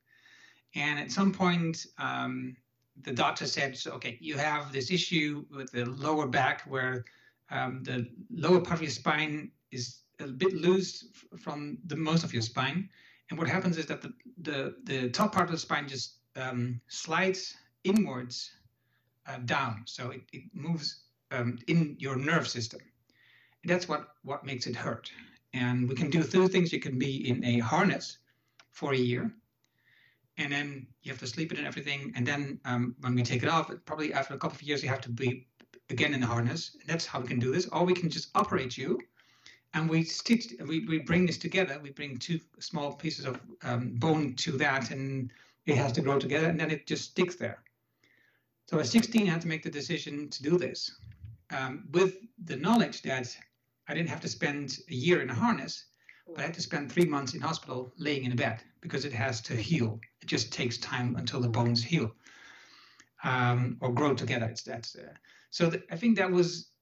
And 0.76 1.00
at 1.00 1.12
some 1.12 1.32
point, 1.32 1.86
um, 1.98 2.56
the 3.04 3.14
doctor 3.14 3.46
said, 3.46 3.78
so, 3.78 3.92
"Okay, 3.92 4.18
you 4.20 4.38
have 4.38 4.72
this 4.72 4.92
issue 4.92 5.46
with 5.52 5.72
the 5.72 5.86
lower 5.86 6.28
back 6.28 6.62
where 6.62 7.06
um, 7.54 7.84
the 7.84 8.10
lower 8.32 8.60
part 8.60 8.80
of 8.80 8.82
your 8.82 8.92
spine 8.92 9.52
is 9.72 10.00
a 10.20 10.28
bit 10.28 10.54
loose 10.54 11.06
from 11.40 11.78
the 11.86 11.96
most 11.96 12.24
of 12.24 12.34
your 12.34 12.42
spine. 12.42 12.90
And 13.30 13.40
what 13.40 13.48
happens 13.48 13.78
is 13.78 13.86
that 13.86 14.02
the, 14.02 14.14
the, 14.42 14.76
the 14.84 15.10
top 15.10 15.34
part 15.34 15.46
of 15.46 15.52
the 15.52 15.60
spine 15.60 15.88
just 15.88 16.16
um, 16.36 16.82
slides 16.88 17.56
inwards 17.84 18.52
uh, 19.28 19.38
down. 19.46 19.84
So 19.86 20.10
it, 20.10 20.22
it 20.34 20.44
moves 20.54 21.04
um, 21.32 21.60
in 21.68 21.96
your 22.00 22.16
nerve 22.16 22.48
system. 22.48 22.82
And 23.62 23.72
that's 23.72 23.88
what, 23.88 24.16
what 24.24 24.46
makes 24.46 24.68
it 24.68 24.76
hurt. 24.76 25.12
And 25.54 25.88
we 25.88 25.96
can 25.96 26.10
do 26.10 26.24
two 26.24 26.48
things. 26.48 26.74
You 26.74 26.80
can 26.80 26.98
be 26.98 27.30
in 27.30 27.44
a 27.46 27.60
harness 27.60 28.18
for 28.72 28.94
a 28.94 28.98
year, 28.98 29.32
and 30.38 30.52
then 30.52 30.88
you 31.04 31.12
have 31.12 31.20
to 31.20 31.28
sleep 31.28 31.52
it 31.52 31.60
and 31.60 31.68
everything. 31.68 32.12
And 32.16 32.26
then 32.26 32.60
um, 32.66 32.96
when 33.02 33.14
we 33.14 33.22
take 33.22 33.44
it 33.44 33.50
off, 33.50 33.72
probably 33.86 34.14
after 34.14 34.34
a 34.34 34.38
couple 34.38 34.56
of 34.56 34.64
years, 34.64 34.82
you 34.82 34.90
have 34.90 35.02
to 35.02 35.10
be 35.12 35.48
again 35.90 36.14
in 36.14 36.22
the 36.22 36.28
harness. 36.28 36.78
That's 36.88 37.06
how 37.06 37.20
we 37.20 37.28
can 37.28 37.40
do 37.40 37.52
this. 37.52 37.68
Or 37.68 37.84
we 37.84 37.94
can 37.94 38.10
just 38.10 38.30
operate 38.36 38.78
you 38.78 39.00
and 39.74 39.90
we 39.90 40.04
stitch 40.04 40.54
we, 40.68 40.86
we 40.86 41.00
bring 41.00 41.26
this 41.26 41.38
together 41.38 41.80
we 41.82 41.92
bring 41.92 42.18
two 42.18 42.40
small 42.60 42.94
pieces 42.94 43.26
of 43.26 43.40
um, 43.64 43.92
bone 43.96 44.34
to 44.36 44.52
that 44.54 44.92
and 44.92 45.32
it 45.66 45.76
has 45.76 45.92
to 45.92 46.02
grow 46.02 46.20
together 46.20 46.48
and 46.48 46.60
then 46.60 46.72
it 46.72 46.88
just 46.88 47.12
sticks 47.12 47.36
there 47.36 47.64
so 48.68 48.80
at 48.80 48.86
16 48.86 49.28
i 49.28 49.32
had 49.32 49.42
to 49.42 49.48
make 49.48 49.64
the 49.64 49.70
decision 49.70 50.30
to 50.30 50.44
do 50.44 50.58
this 50.58 50.92
um, 51.52 51.86
with 51.92 52.18
the 52.46 52.56
knowledge 52.56 53.02
that 53.02 53.36
i 53.88 53.94
didn't 53.94 54.10
have 54.10 54.22
to 54.22 54.28
spend 54.28 54.80
a 54.90 54.94
year 54.94 55.22
in 55.22 55.30
a 55.30 55.36
harness 55.36 55.86
but 56.28 56.40
i 56.40 56.44
had 56.44 56.54
to 56.54 56.62
spend 56.62 56.92
three 56.92 57.06
months 57.06 57.34
in 57.34 57.42
hospital 57.42 57.92
laying 57.98 58.26
in 58.26 58.32
a 58.32 58.36
bed 58.36 58.62
because 58.82 59.06
it 59.06 59.14
has 59.14 59.42
to 59.42 59.56
heal 59.56 60.00
it 60.22 60.28
just 60.28 60.52
takes 60.54 60.78
time 60.78 61.16
until 61.16 61.42
the 61.42 61.50
bones 61.50 61.84
heal 61.84 62.12
um, 63.24 63.78
or 63.80 63.92
grow 63.94 64.14
together 64.14 64.46
it's 64.46 64.64
that's 64.64 64.96
uh, 64.96 65.14
so 65.58 65.70
th- 65.70 65.84
i 65.92 65.96
think 65.96 66.18
that 66.18 66.32
was 66.32 66.74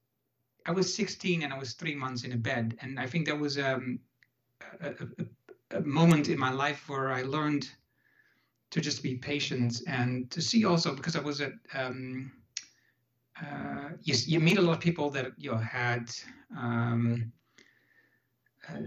I 0.66 0.70
was 0.70 0.94
16 0.94 1.42
and 1.42 1.52
I 1.52 1.58
was 1.58 1.72
three 1.72 1.94
months 1.94 2.24
in 2.24 2.32
a 2.32 2.36
bed, 2.36 2.76
and 2.80 2.98
I 2.98 3.06
think 3.06 3.26
that 3.26 3.38
was 3.38 3.58
um, 3.58 3.98
a, 4.80 4.90
a, 4.90 5.78
a, 5.78 5.80
moment 5.80 6.28
in 6.28 6.38
my 6.38 6.50
life 6.50 6.88
where 6.88 7.10
I 7.10 7.22
learned 7.22 7.68
to 8.70 8.80
just 8.80 9.02
be 9.02 9.16
patient 9.16 9.82
and 9.86 10.30
to 10.30 10.40
see 10.40 10.64
also 10.64 10.94
because 10.94 11.16
I 11.16 11.20
was 11.20 11.40
at 11.40 11.52
um, 11.74 12.32
uh, 13.40 13.90
you, 14.00 14.14
you 14.26 14.40
meet 14.40 14.58
a 14.58 14.62
lot 14.62 14.74
of 14.74 14.80
people 14.80 15.10
that 15.10 15.32
you 15.36 15.50
know, 15.50 15.58
had 15.58 16.10
um, 16.56 17.32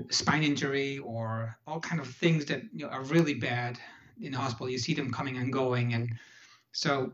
spine 0.09 0.43
injury 0.43 0.99
or 0.99 1.57
all 1.67 1.79
kind 1.79 1.99
of 1.99 2.07
things 2.07 2.45
that 2.45 2.61
you 2.73 2.85
know, 2.85 2.91
are 2.91 3.03
really 3.03 3.33
bad 3.33 3.77
in 4.21 4.31
the 4.31 4.37
hospital. 4.37 4.69
You 4.69 4.77
see 4.77 4.93
them 4.93 5.11
coming 5.11 5.37
and 5.37 5.51
going, 5.51 5.93
and 5.93 6.09
so 6.71 7.13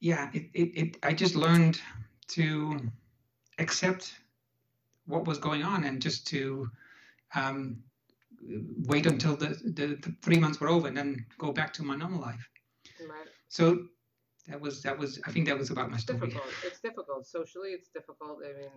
yeah, 0.00 0.30
it, 0.32 0.50
it, 0.54 0.78
it 0.78 0.96
I 1.02 1.12
just 1.12 1.34
learned 1.34 1.80
to 2.28 2.80
accept 3.58 4.14
what 5.06 5.26
was 5.26 5.38
going 5.38 5.62
on 5.62 5.84
and 5.84 6.00
just 6.00 6.26
to 6.28 6.70
um, 7.34 7.82
wait 8.86 9.06
until 9.06 9.36
the, 9.36 9.48
the, 9.64 9.98
the, 10.00 10.14
three 10.22 10.38
months 10.38 10.60
were 10.60 10.68
over 10.68 10.86
and 10.86 10.96
then 10.96 11.24
go 11.38 11.52
back 11.52 11.72
to 11.74 11.82
my 11.82 11.96
normal 11.96 12.20
life. 12.20 12.48
Right. 13.00 13.26
So 13.48 13.86
that 14.46 14.60
was 14.60 14.82
that 14.82 14.98
was 14.98 15.20
I 15.26 15.32
think 15.32 15.46
that 15.46 15.58
was 15.58 15.70
about 15.70 15.90
my 15.90 15.98
story. 15.98 16.20
Difficult. 16.20 16.44
It's 16.64 16.80
difficult 16.80 17.26
socially. 17.26 17.70
It's 17.70 17.88
difficult. 17.88 18.40
I 18.44 18.58
mean, 18.58 18.70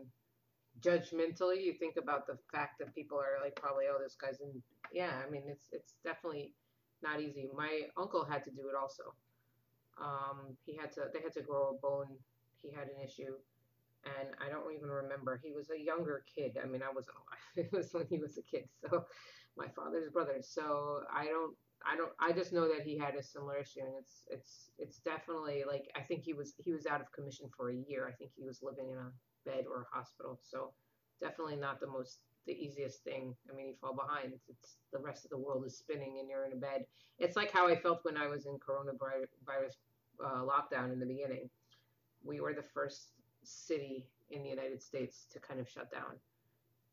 judgmentally, 0.80 1.64
you 1.64 1.74
think 1.74 1.98
about 1.98 2.28
the 2.28 2.38
fact 2.52 2.80
that 2.80 2.94
people 2.96 3.18
are 3.18 3.42
like 3.44 3.56
probably 3.56 3.86
oh 3.90 3.98
this 4.02 4.16
guy's 4.16 4.40
in 4.42 4.62
yeah. 4.92 5.12
I 5.26 5.30
mean 5.30 5.44
it's 5.48 5.70
it's 5.72 5.96
definitely 6.04 6.54
not 7.02 7.22
easy. 7.22 7.50
My 7.56 7.82
uncle 7.98 8.26
had 8.26 8.44
to 8.46 8.52
do 8.52 8.70
it 8.70 8.76
also. 8.80 9.14
Um, 10.02 10.58
he 10.66 10.76
had 10.76 10.92
to 10.94 11.06
they 11.14 11.22
had 11.22 11.34
to 11.34 11.42
grow 11.42 11.70
a 11.70 11.74
bone. 11.80 12.08
He 12.62 12.72
had 12.72 12.88
an 12.88 13.04
issue 13.04 13.34
and 14.06 14.30
I 14.44 14.50
don't 14.50 14.74
even 14.74 14.90
remember. 14.90 15.40
He 15.44 15.52
was 15.52 15.70
a 15.70 15.80
younger 15.80 16.24
kid. 16.34 16.58
I 16.62 16.66
mean, 16.66 16.82
I 16.82 16.92
wasn't 16.94 17.18
alive. 17.18 17.46
It 17.56 17.72
was 17.72 17.94
when 17.94 18.08
he 18.08 18.18
was 18.18 18.38
a 18.38 18.42
kid. 18.42 18.68
So 18.82 19.06
my 19.58 19.68
father's 19.76 20.10
brother. 20.10 20.38
So 20.42 21.02
I 21.14 21.26
don't 21.26 21.56
I 21.86 21.96
don't 21.96 22.14
I 22.20 22.32
just 22.32 22.54
know 22.54 22.68
that 22.68 22.86
he 22.86 22.98
had 22.98 23.16
a 23.16 23.24
similar 23.24 23.58
issue 23.58 23.82
and 23.82 23.94
it's 24.00 24.24
it's 24.28 24.72
it's 24.78 24.98
definitely 25.00 25.64
like 25.68 25.92
I 25.96 26.02
think 26.02 26.24
he 26.24 26.34
was 26.34 26.54
he 26.58 26.72
was 26.72 26.86
out 26.86 27.02
of 27.02 27.12
commission 27.12 27.50
for 27.56 27.70
a 27.70 27.76
year. 27.76 28.08
I 28.08 28.14
think 28.14 28.32
he 28.36 28.44
was 28.44 28.62
living 28.64 28.90
in 28.90 28.98
a 28.98 29.12
bed 29.46 29.66
or 29.70 29.82
a 29.82 29.96
hospital. 29.96 30.40
So 30.42 30.72
definitely 31.22 31.58
not 31.58 31.80
the 31.80 31.88
most 31.88 32.20
the 32.48 32.54
easiest 32.54 33.04
thing. 33.04 33.36
I 33.52 33.56
mean, 33.56 33.68
you 33.68 33.76
fall 33.80 33.94
behind. 33.94 34.34
It's, 34.34 34.50
it's 34.50 34.78
the 34.92 35.00
rest 35.00 35.26
of 35.26 35.30
the 35.30 35.38
world 35.38 35.64
is 35.66 35.78
spinning 35.78 36.18
and 36.20 36.28
you're 36.30 36.46
in 36.46 36.54
a 36.54 36.56
bed. 36.56 36.86
It's 37.20 37.36
like 37.36 37.52
how 37.52 37.68
I 37.68 37.76
felt 37.76 38.04
when 38.04 38.18
I 38.18 38.28
was 38.28 38.48
in 38.48 38.58
coronavirus 38.58 39.78
uh, 40.24 40.42
lockdown 40.44 40.92
in 40.92 41.00
the 41.00 41.06
beginning. 41.06 41.50
We 42.24 42.40
were 42.40 42.54
the 42.54 42.64
first 42.64 43.14
city 43.44 44.08
in 44.30 44.44
the 44.44 44.50
United 44.50 44.82
States 44.82 45.26
to 45.32 45.40
kind 45.40 45.60
of 45.60 45.70
shut 45.70 45.92
down. 45.92 46.18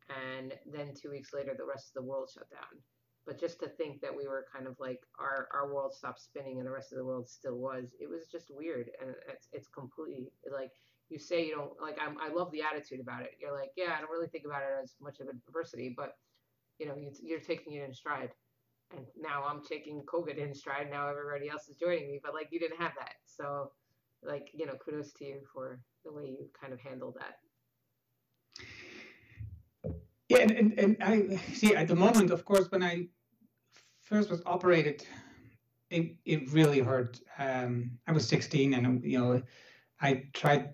And 0.09 0.55
then 0.67 0.95
two 0.95 1.11
weeks 1.11 1.35
later, 1.35 1.55
the 1.57 1.67
rest 1.67 1.89
of 1.89 2.03
the 2.03 2.09
world 2.09 2.31
shut 2.33 2.51
down. 2.51 2.81
But 3.27 3.39
just 3.39 3.61
to 3.61 3.69
think 3.69 4.01
that 4.01 4.17
we 4.17 4.27
were 4.27 4.47
kind 4.51 4.67
of 4.67 4.77
like 4.81 5.01
our, 5.19 5.49
our 5.53 5.73
world 5.73 5.93
stopped 5.93 6.23
spinning 6.23 6.59
and 6.59 6.67
the 6.67 6.73
rest 6.73 6.93
of 6.93 6.99
the 6.99 7.05
world 7.05 7.29
still 7.29 7.57
was, 7.57 7.95
it 8.01 8.09
was 8.09 8.27
just 8.27 8.47
weird. 8.51 8.91
And 9.03 9.15
it's, 9.29 9.49
it's 9.53 9.69
completely 9.69 10.33
like 10.51 10.73
you 11.11 11.19
say 11.19 11.45
you 11.45 11.55
don't 11.55 11.73
like, 11.81 11.99
I'm, 12.01 12.17
I 12.21 12.33
love 12.33 12.51
the 12.53 12.63
attitude 12.63 13.01
about 13.01 13.23
it. 13.23 13.33
You're 13.41 13.53
like, 13.53 13.73
yeah, 13.77 13.95
I 13.97 14.01
don't 14.01 14.11
really 14.11 14.29
think 14.29 14.47
about 14.47 14.63
it 14.63 14.83
as 14.83 14.95
much 15.01 15.21
of 15.21 15.27
a 15.27 15.33
adversity, 15.47 15.93
but 15.95 16.17
you 16.79 16.87
know, 16.87 16.97
you, 16.97 17.11
you're 17.23 17.41
taking 17.41 17.75
it 17.75 17.85
in 17.85 17.93
stride. 17.93 18.31
And 18.97 19.05
now 19.21 19.45
I'm 19.47 19.63
taking 19.63 20.03
COVID 20.03 20.39
in 20.39 20.55
stride. 20.55 20.91
Now 20.91 21.09
everybody 21.09 21.49
else 21.49 21.69
is 21.69 21.77
joining 21.77 22.11
me, 22.11 22.21
but 22.23 22.35
like 22.35 22.49
you 22.51 22.59
didn't 22.59 22.81
have 22.81 22.93
that. 22.99 23.15
So 23.27 23.73
like, 24.23 24.49
you 24.55 24.67
know, 24.67 24.75
kudos 24.75 25.13
to 25.15 25.25
you 25.25 25.41
for 25.53 25.81
the 26.05 26.13
way 26.13 26.25
you 26.25 26.49
kind 26.59 26.73
of 26.73 26.81
handle 26.81 27.15
that. 27.19 27.37
Yeah, 30.29 30.39
and, 30.39 30.51
and, 30.51 30.79
and 30.79 30.97
I 31.01 31.37
see 31.55 31.75
at 31.75 31.89
the 31.89 31.97
moment, 31.97 32.31
of 32.31 32.45
course, 32.45 32.71
when 32.71 32.83
I 32.83 33.09
first 34.01 34.31
was 34.31 34.43
operated, 34.45 35.05
it, 35.91 36.17
it 36.25 36.51
really 36.53 36.81
hurt. 36.81 37.21
Um, 37.39 37.93
I 38.07 38.13
was 38.13 38.29
16 38.29 38.75
and, 38.75 39.03
you 39.05 39.19
know, 39.19 39.43
I 40.01 40.25
tried 40.33 40.71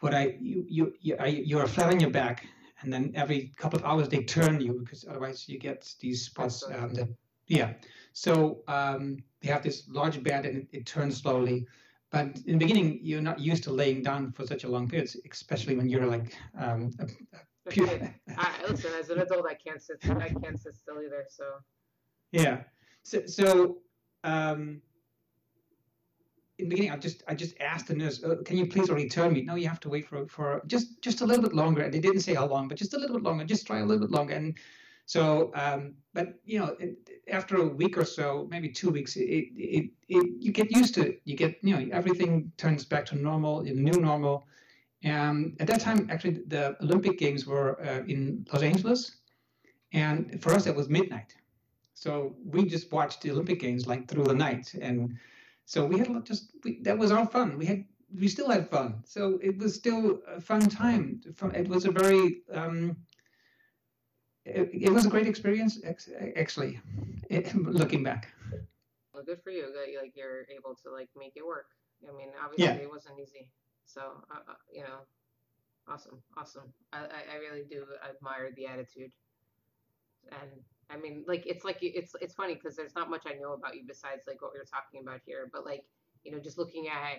what 0.00 0.14
I, 0.14 0.36
you, 0.40 0.64
you, 0.68 0.94
you, 1.00 1.16
I, 1.20 1.26
you're 1.26 1.66
flat 1.66 1.92
on 1.92 2.00
your 2.00 2.10
back 2.10 2.46
and 2.82 2.92
then 2.92 3.12
every 3.14 3.52
couple 3.56 3.78
of 3.78 3.84
hours 3.84 4.08
they 4.08 4.22
turn 4.22 4.60
you 4.60 4.80
because 4.80 5.04
otherwise 5.08 5.48
you 5.48 5.58
get 5.58 5.92
these 6.00 6.24
spots. 6.24 6.62
Um, 6.64 6.94
that, 6.94 7.08
yeah. 7.46 7.72
So 8.12 8.62
um, 8.68 9.18
they 9.40 9.48
have 9.48 9.62
this 9.62 9.88
large 9.88 10.22
bed 10.22 10.46
and 10.46 10.58
it, 10.58 10.68
it 10.72 10.86
turns 10.86 11.20
slowly. 11.20 11.66
But 12.10 12.38
in 12.46 12.58
the 12.58 12.66
beginning, 12.66 13.00
you're 13.02 13.20
not 13.20 13.40
used 13.40 13.64
to 13.64 13.72
laying 13.72 14.02
down 14.02 14.30
for 14.32 14.46
such 14.46 14.62
a 14.62 14.68
long 14.68 14.88
period, 14.88 15.10
especially 15.30 15.76
when 15.76 15.88
you're 15.88 16.06
like 16.06 16.36
um, 16.56 16.90
a, 17.00 17.06
a 17.66 17.70
pure... 17.70 17.88
I, 18.36 18.52
listen, 18.68 18.92
as 19.00 19.10
an 19.10 19.18
adult, 19.18 19.46
I 19.46 19.54
can't 19.54 19.82
sit. 19.82 19.98
I 20.08 20.28
can't 20.28 20.60
sit 20.60 20.76
still 20.76 21.02
either. 21.04 21.24
So. 21.28 21.44
Yeah. 22.30 22.60
So, 23.02 23.26
so 23.26 23.78
um, 24.22 24.80
in 26.58 26.68
the 26.68 26.70
beginning, 26.70 26.92
I 26.92 26.96
just 26.96 27.24
I 27.26 27.34
just 27.34 27.60
asked 27.60 27.88
the 27.88 27.94
nurse, 27.94 28.22
oh, 28.24 28.36
"Can 28.36 28.58
you 28.58 28.66
please 28.66 28.90
return 28.90 29.32
me?" 29.32 29.42
No, 29.42 29.56
you 29.56 29.68
have 29.68 29.80
to 29.80 29.88
wait 29.88 30.06
for 30.06 30.26
for 30.28 30.62
just 30.66 31.02
just 31.02 31.20
a 31.20 31.26
little 31.26 31.42
bit 31.42 31.52
longer. 31.52 31.82
And 31.82 31.92
they 31.92 31.98
didn't 31.98 32.20
say 32.20 32.34
how 32.34 32.46
long, 32.46 32.68
but 32.68 32.78
just 32.78 32.94
a 32.94 32.98
little 32.98 33.16
bit 33.16 33.24
longer. 33.24 33.44
Just 33.44 33.66
try 33.66 33.80
a 33.80 33.84
little 33.84 34.06
bit 34.06 34.14
longer. 34.14 34.34
And 34.34 34.56
so, 35.06 35.50
um, 35.54 35.94
but 36.14 36.40
you 36.44 36.58
know, 36.58 36.76
after 37.28 37.56
a 37.56 37.66
week 37.66 37.98
or 37.98 38.04
so, 38.04 38.46
maybe 38.50 38.68
two 38.70 38.90
weeks, 38.90 39.16
it, 39.16 39.22
it, 39.22 39.90
it, 40.08 40.32
you 40.38 40.52
get 40.52 40.70
used 40.70 40.94
to 40.94 41.08
it. 41.08 41.20
You 41.24 41.36
get, 41.36 41.58
you 41.62 41.76
know, 41.76 41.86
everything 41.92 42.52
turns 42.56 42.84
back 42.84 43.04
to 43.06 43.16
normal, 43.16 43.62
new 43.62 44.00
normal. 44.00 44.46
And 45.02 45.56
at 45.60 45.66
that 45.66 45.80
time, 45.80 46.08
actually, 46.10 46.42
the 46.46 46.76
Olympic 46.82 47.18
Games 47.18 47.46
were 47.46 47.78
uh, 47.82 48.02
in 48.06 48.46
Los 48.50 48.62
Angeles, 48.62 49.16
and 49.92 50.42
for 50.42 50.52
us, 50.52 50.66
it 50.66 50.74
was 50.74 50.88
midnight. 50.88 51.34
So 51.92 52.34
we 52.44 52.64
just 52.64 52.90
watched 52.90 53.20
the 53.20 53.30
Olympic 53.30 53.60
Games 53.60 53.86
like 53.86 54.08
through 54.08 54.24
the 54.24 54.34
night, 54.34 54.72
and 54.80 55.18
so 55.66 55.84
we 55.84 55.98
had 55.98 56.08
a 56.08 56.12
lot 56.12 56.24
just 56.24 56.52
we, 56.64 56.80
that 56.82 56.98
was 56.98 57.12
our 57.12 57.26
fun. 57.26 57.58
We 57.58 57.66
had 57.66 57.84
we 58.18 58.28
still 58.28 58.48
had 58.48 58.70
fun. 58.70 59.02
So 59.04 59.38
it 59.42 59.58
was 59.58 59.74
still 59.74 60.20
a 60.26 60.40
fun 60.40 60.70
time. 60.70 61.20
It 61.54 61.68
was 61.68 61.84
a 61.84 61.90
very 61.90 62.42
um, 62.50 62.96
it, 64.44 64.70
it 64.72 64.90
was 64.90 65.06
a 65.06 65.08
great 65.08 65.26
experience, 65.26 65.80
actually, 66.36 66.80
looking 67.54 68.02
back. 68.02 68.32
Well, 69.12 69.22
good 69.24 69.40
for 69.42 69.50
you 69.50 69.72
that 69.72 70.00
like 70.00 70.12
you're 70.16 70.46
able 70.54 70.76
to 70.84 70.90
like 70.90 71.08
make 71.16 71.32
it 71.36 71.46
work. 71.46 71.66
I 72.02 72.16
mean, 72.16 72.28
obviously 72.42 72.64
yeah. 72.64 72.82
it 72.82 72.90
wasn't 72.90 73.20
easy. 73.20 73.48
So, 73.86 74.00
uh, 74.30 74.50
uh, 74.50 74.54
you 74.72 74.82
know, 74.82 75.06
awesome, 75.88 76.22
awesome. 76.36 76.72
I, 76.92 76.98
I 77.32 77.36
really 77.38 77.64
do 77.70 77.84
admire 78.02 78.50
the 78.56 78.66
attitude. 78.66 79.12
And 80.32 80.50
I 80.90 80.96
mean, 80.96 81.24
like 81.28 81.44
it's 81.46 81.64
like 81.64 81.78
it's 81.80 82.14
it's 82.20 82.34
funny 82.34 82.54
because 82.54 82.76
there's 82.76 82.94
not 82.94 83.10
much 83.10 83.22
I 83.26 83.34
know 83.40 83.52
about 83.52 83.76
you 83.76 83.82
besides 83.86 84.24
like 84.26 84.42
what 84.42 84.52
we 84.52 84.60
are 84.60 84.64
talking 84.64 85.00
about 85.02 85.20
here. 85.24 85.48
But 85.52 85.64
like 85.64 85.84
you 86.24 86.32
know, 86.32 86.38
just 86.38 86.58
looking 86.58 86.88
at 86.88 87.18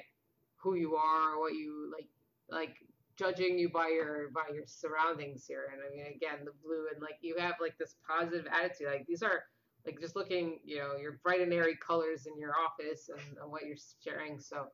who 0.58 0.76
you 0.76 0.96
are, 0.96 1.36
or 1.36 1.40
what 1.40 1.54
you 1.54 1.92
like, 1.96 2.08
like 2.50 2.76
judging 3.17 3.58
you 3.58 3.69
by 3.69 3.89
your 3.89 4.30
by 4.34 4.54
your 4.54 4.65
surroundings 4.65 5.45
here. 5.47 5.71
And 5.71 5.82
I 5.82 5.89
mean, 5.95 6.06
again, 6.15 6.45
the 6.45 6.51
blue 6.63 6.88
and 6.93 7.01
like 7.01 7.17
you 7.21 7.36
have 7.39 7.56
like 7.62 7.78
this 7.78 7.95
positive 8.08 8.45
attitude. 8.51 8.88
Like 8.88 9.06
these 9.08 9.23
are 9.23 9.43
like 9.86 9.99
just 9.99 10.15
looking, 10.15 10.60
you 10.65 10.78
know, 10.78 10.95
your 10.97 11.19
bright 11.23 11.41
and 11.41 11.54
airy 11.54 11.78
colors 11.78 12.25
in 12.25 12.39
your 12.39 12.54
office 12.58 13.10
and, 13.10 13.38
and 13.41 13.51
what 13.51 13.65
you're 13.65 13.78
sharing. 14.04 14.39
So, 14.39 14.67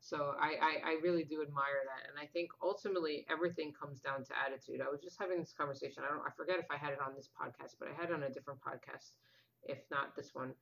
so 0.00 0.34
I, 0.40 0.54
I 0.60 0.72
I 0.90 0.92
really 1.02 1.24
do 1.24 1.42
admire 1.42 1.82
that. 1.86 2.10
And 2.10 2.18
I 2.20 2.26
think 2.26 2.50
ultimately 2.62 3.26
everything 3.30 3.72
comes 3.72 4.00
down 4.00 4.24
to 4.24 4.32
attitude. 4.36 4.80
I 4.80 4.90
was 4.90 5.00
just 5.00 5.18
having 5.18 5.38
this 5.40 5.54
conversation. 5.56 6.02
I 6.04 6.12
don't 6.12 6.26
I 6.26 6.30
forget 6.36 6.58
if 6.58 6.66
I 6.70 6.76
had 6.76 6.92
it 6.92 7.00
on 7.00 7.14
this 7.16 7.30
podcast, 7.30 7.76
but 7.78 7.88
I 7.88 7.94
had 8.00 8.10
it 8.10 8.14
on 8.14 8.24
a 8.24 8.30
different 8.30 8.60
podcast, 8.60 9.14
if 9.64 9.78
not 9.90 10.14
this 10.16 10.34
one. 10.34 10.52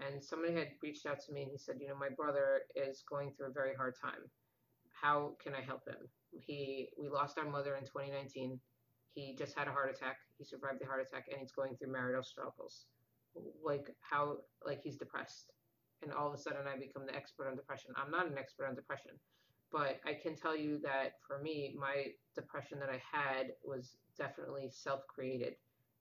And 0.00 0.22
somebody 0.22 0.54
had 0.54 0.68
reached 0.82 1.04
out 1.04 1.20
to 1.26 1.32
me 1.32 1.42
and 1.42 1.50
he 1.52 1.58
said, 1.58 1.76
you 1.78 1.88
know, 1.88 1.96
my 1.96 2.08
brother 2.08 2.62
is 2.74 3.04
going 3.08 3.32
through 3.36 3.48
a 3.48 3.52
very 3.52 3.74
hard 3.74 3.94
time. 4.00 4.30
How 5.00 5.32
can 5.42 5.54
I 5.54 5.62
help 5.62 5.86
him? 5.86 6.08
He 6.32 6.88
we 6.98 7.08
lost 7.08 7.38
our 7.38 7.48
mother 7.48 7.76
in 7.76 7.84
2019. 7.84 8.60
He 9.14 9.34
just 9.36 9.56
had 9.56 9.66
a 9.66 9.72
heart 9.72 9.90
attack. 9.94 10.18
He 10.38 10.44
survived 10.44 10.80
the 10.80 10.86
heart 10.86 11.00
attack, 11.00 11.26
and 11.30 11.40
he's 11.40 11.52
going 11.52 11.76
through 11.76 11.92
marital 11.92 12.22
struggles. 12.22 12.86
Like 13.64 13.94
how 14.00 14.38
like 14.64 14.82
he's 14.82 14.96
depressed, 14.96 15.52
and 16.02 16.12
all 16.12 16.28
of 16.28 16.34
a 16.34 16.38
sudden 16.38 16.66
I 16.66 16.78
become 16.78 17.06
the 17.06 17.14
expert 17.14 17.48
on 17.48 17.56
depression. 17.56 17.92
I'm 17.96 18.10
not 18.10 18.30
an 18.30 18.38
expert 18.38 18.66
on 18.66 18.74
depression, 18.74 19.12
but 19.72 20.00
I 20.04 20.14
can 20.14 20.36
tell 20.36 20.56
you 20.56 20.78
that 20.82 21.14
for 21.26 21.40
me, 21.40 21.76
my 21.78 22.06
depression 22.34 22.78
that 22.80 22.90
I 22.90 23.00
had 23.10 23.52
was 23.64 23.96
definitely 24.18 24.68
self-created. 24.70 25.54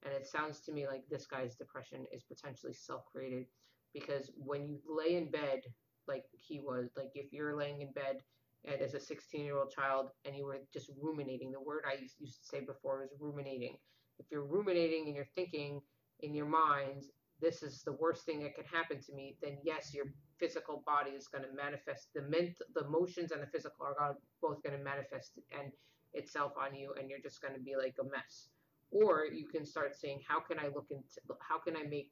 And 0.03 0.13
it 0.13 0.27
sounds 0.27 0.59
to 0.61 0.71
me 0.71 0.87
like 0.87 1.03
this 1.09 1.25
guy's 1.25 1.55
depression 1.55 2.05
is 2.11 2.23
potentially 2.23 2.73
self-created 2.73 3.45
because 3.93 4.31
when 4.37 4.67
you 4.67 4.79
lay 4.87 5.15
in 5.15 5.29
bed 5.29 5.61
like 6.07 6.25
he 6.31 6.59
was, 6.59 6.91
like 6.97 7.11
if 7.15 7.31
you're 7.31 7.55
laying 7.55 7.81
in 7.81 7.91
bed 7.91 8.21
and 8.65 8.81
as 8.81 8.93
a 8.93 8.99
16 8.99 9.43
year 9.45 9.57
old 9.57 9.71
child 9.71 10.09
and 10.25 10.35
you 10.35 10.45
were 10.45 10.59
just 10.73 10.91
ruminating, 11.01 11.51
the 11.51 11.61
word 11.61 11.83
I 11.87 11.99
used 11.99 12.17
to 12.19 12.47
say 12.47 12.59
before 12.59 12.99
was 12.99 13.09
ruminating. 13.19 13.77
If 14.19 14.25
you're 14.31 14.45
ruminating 14.45 15.07
and 15.07 15.15
you're 15.15 15.29
thinking 15.35 15.81
in 16.21 16.33
your 16.33 16.45
mind, 16.45 17.03
this 17.41 17.63
is 17.63 17.83
the 17.83 17.93
worst 17.93 18.25
thing 18.25 18.43
that 18.43 18.55
can 18.55 18.65
happen 18.65 18.99
to 19.01 19.13
me, 19.13 19.37
then 19.41 19.57
yes, 19.63 19.93
your 19.93 20.05
physical 20.39 20.83
body 20.85 21.11
is 21.11 21.27
going 21.27 21.43
to 21.45 21.53
manifest 21.55 22.09
the 22.13 22.21
ment, 22.23 22.55
the 22.75 22.83
emotions 22.83 23.31
and 23.31 23.41
the 23.41 23.47
physical 23.47 23.85
are 23.85 24.15
both 24.41 24.61
going 24.61 24.77
to 24.77 24.83
manifest 24.83 25.39
and 25.57 25.71
itself 26.13 26.51
on 26.59 26.75
you, 26.75 26.93
and 26.99 27.09
you're 27.09 27.21
just 27.21 27.41
going 27.41 27.53
to 27.53 27.61
be 27.61 27.75
like 27.77 27.95
a 28.01 28.03
mess. 28.03 28.49
Or 28.91 29.25
you 29.25 29.47
can 29.47 29.65
start 29.65 29.95
saying, 29.95 30.19
how 30.27 30.41
can 30.41 30.59
I 30.59 30.67
look 30.75 30.87
into, 30.89 31.21
how 31.39 31.59
can 31.59 31.77
I 31.77 31.83
make 31.83 32.09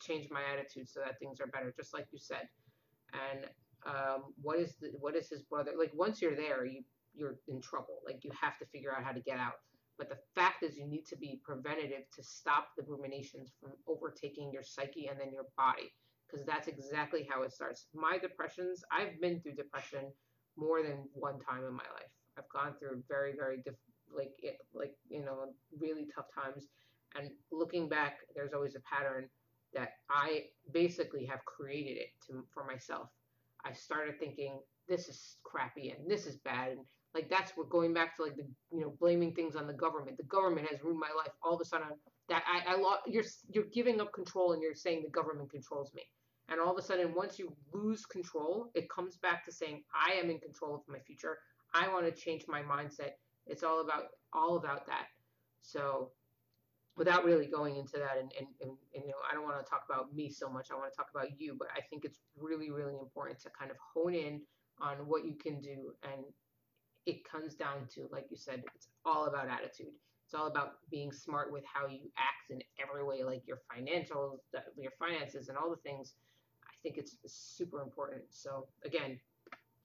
change 0.00 0.28
my 0.30 0.40
attitude 0.52 0.88
so 0.88 1.00
that 1.00 1.18
things 1.18 1.40
are 1.40 1.46
better, 1.46 1.72
just 1.76 1.94
like 1.94 2.06
you 2.12 2.18
said. 2.18 2.48
And 3.12 3.46
um, 3.86 4.32
what 4.40 4.58
is 4.58 4.74
the, 4.80 4.88
what 4.98 5.14
is 5.16 5.28
his 5.28 5.42
brother 5.42 5.72
like? 5.78 5.92
Once 5.94 6.20
you're 6.22 6.36
there, 6.36 6.64
you 6.64 6.82
you're 7.14 7.36
in 7.48 7.60
trouble. 7.60 8.00
Like 8.06 8.24
you 8.24 8.30
have 8.40 8.58
to 8.58 8.66
figure 8.66 8.94
out 8.94 9.04
how 9.04 9.12
to 9.12 9.20
get 9.20 9.38
out. 9.38 9.60
But 9.96 10.08
the 10.08 10.18
fact 10.34 10.62
is, 10.64 10.76
you 10.76 10.86
need 10.86 11.06
to 11.06 11.16
be 11.16 11.40
preventative 11.44 12.02
to 12.16 12.22
stop 12.22 12.68
the 12.76 12.82
ruminations 12.82 13.52
from 13.60 13.72
overtaking 13.86 14.50
your 14.52 14.64
psyche 14.64 15.06
and 15.06 15.20
then 15.20 15.32
your 15.32 15.46
body, 15.56 15.92
because 16.26 16.44
that's 16.44 16.66
exactly 16.66 17.28
how 17.30 17.42
it 17.42 17.52
starts. 17.52 17.86
My 17.94 18.18
depressions, 18.18 18.82
I've 18.90 19.20
been 19.20 19.40
through 19.40 19.54
depression 19.54 20.06
more 20.56 20.82
than 20.82 21.08
one 21.12 21.38
time 21.38 21.64
in 21.64 21.72
my 21.72 21.86
life. 21.94 22.10
I've 22.36 22.48
gone 22.48 22.74
through 22.78 23.04
very, 23.08 23.34
very 23.36 23.58
diff- 23.64 23.74
like 24.12 24.32
it, 24.38 24.58
like 24.74 24.94
you 25.08 25.24
know 25.24 25.54
really 25.78 26.08
tough 26.14 26.26
times, 26.34 26.66
and 27.16 27.30
looking 27.52 27.88
back, 27.88 28.18
there's 28.34 28.52
always 28.52 28.74
a 28.74 28.80
pattern 28.80 29.28
that 29.74 29.90
I 30.10 30.44
basically 30.72 31.24
have 31.26 31.44
created 31.44 31.98
it 31.98 32.08
to 32.26 32.44
for 32.52 32.64
myself. 32.64 33.08
I 33.64 33.72
started 33.72 34.18
thinking 34.18 34.58
this 34.88 35.08
is 35.08 35.36
crappy 35.44 35.90
and 35.90 36.10
this 36.10 36.26
is 36.26 36.36
bad 36.36 36.72
and 36.72 36.80
like 37.14 37.30
that's 37.30 37.52
what 37.56 37.70
going 37.70 37.94
back 37.94 38.16
to 38.16 38.24
like 38.24 38.36
the 38.36 38.44
you 38.72 38.80
know 38.80 38.94
blaming 39.00 39.32
things 39.34 39.54
on 39.54 39.66
the 39.66 39.72
government. 39.72 40.16
The 40.16 40.24
government 40.24 40.68
has 40.70 40.82
ruined 40.82 40.98
my 40.98 41.10
life. 41.16 41.32
All 41.42 41.54
of 41.54 41.60
a 41.60 41.64
sudden, 41.64 41.86
that 42.28 42.42
I, 42.52 42.74
I 42.74 42.76
lost. 42.76 43.02
You're 43.06 43.24
you're 43.48 43.70
giving 43.72 44.00
up 44.00 44.12
control 44.12 44.52
and 44.52 44.60
you're 44.60 44.74
saying 44.74 45.02
the 45.02 45.10
government 45.10 45.50
controls 45.50 45.92
me. 45.94 46.02
And 46.48 46.60
all 46.60 46.72
of 46.72 46.78
a 46.78 46.82
sudden, 46.82 47.14
once 47.14 47.38
you 47.38 47.54
lose 47.72 48.04
control, 48.04 48.70
it 48.74 48.90
comes 48.90 49.16
back 49.16 49.44
to 49.46 49.52
saying 49.52 49.82
I 49.94 50.14
am 50.14 50.28
in 50.28 50.40
control 50.40 50.74
of 50.74 50.80
my 50.88 50.98
future. 50.98 51.38
I 51.72 51.88
want 51.88 52.04
to 52.04 52.12
change 52.12 52.44
my 52.48 52.62
mindset. 52.62 53.12
It's 53.46 53.62
all 53.62 53.80
about 53.80 54.06
all 54.32 54.56
about 54.56 54.86
that. 54.86 55.06
So, 55.62 56.10
without 56.96 57.24
really 57.24 57.46
going 57.46 57.76
into 57.76 57.98
that, 57.98 58.16
and, 58.18 58.30
and, 58.38 58.46
and, 58.60 58.70
and 58.94 59.04
you 59.04 59.10
know, 59.10 59.22
I 59.30 59.34
don't 59.34 59.44
want 59.44 59.64
to 59.64 59.68
talk 59.68 59.84
about 59.88 60.14
me 60.14 60.30
so 60.30 60.48
much. 60.48 60.68
I 60.70 60.74
want 60.74 60.92
to 60.92 60.96
talk 60.96 61.08
about 61.14 61.40
you, 61.40 61.56
but 61.58 61.68
I 61.76 61.80
think 61.80 62.04
it's 62.04 62.20
really 62.38 62.70
really 62.70 62.94
important 62.94 63.38
to 63.40 63.50
kind 63.50 63.70
of 63.70 63.76
hone 63.94 64.14
in 64.14 64.40
on 64.80 64.96
what 65.06 65.24
you 65.24 65.34
can 65.34 65.60
do 65.60 65.94
and 66.02 66.24
it 67.06 67.28
comes 67.28 67.54
down 67.54 67.86
to, 67.94 68.08
like 68.10 68.26
you 68.30 68.36
said, 68.36 68.62
it's 68.74 68.88
all 69.04 69.26
about 69.26 69.48
attitude. 69.48 69.92
It's 70.24 70.34
all 70.34 70.46
about 70.46 70.76
being 70.90 71.12
smart 71.12 71.52
with 71.52 71.64
how 71.72 71.86
you 71.86 72.10
act 72.16 72.50
in 72.50 72.62
every 72.82 73.04
way, 73.04 73.22
like 73.22 73.42
your 73.46 73.58
financials, 73.70 74.38
your 74.76 74.92
finances, 74.98 75.48
and 75.48 75.58
all 75.58 75.70
the 75.70 75.76
things. 75.76 76.14
I 76.64 76.72
think 76.82 76.96
it's 76.96 77.16
super 77.26 77.82
important. 77.82 78.22
So 78.30 78.66
again, 78.84 79.18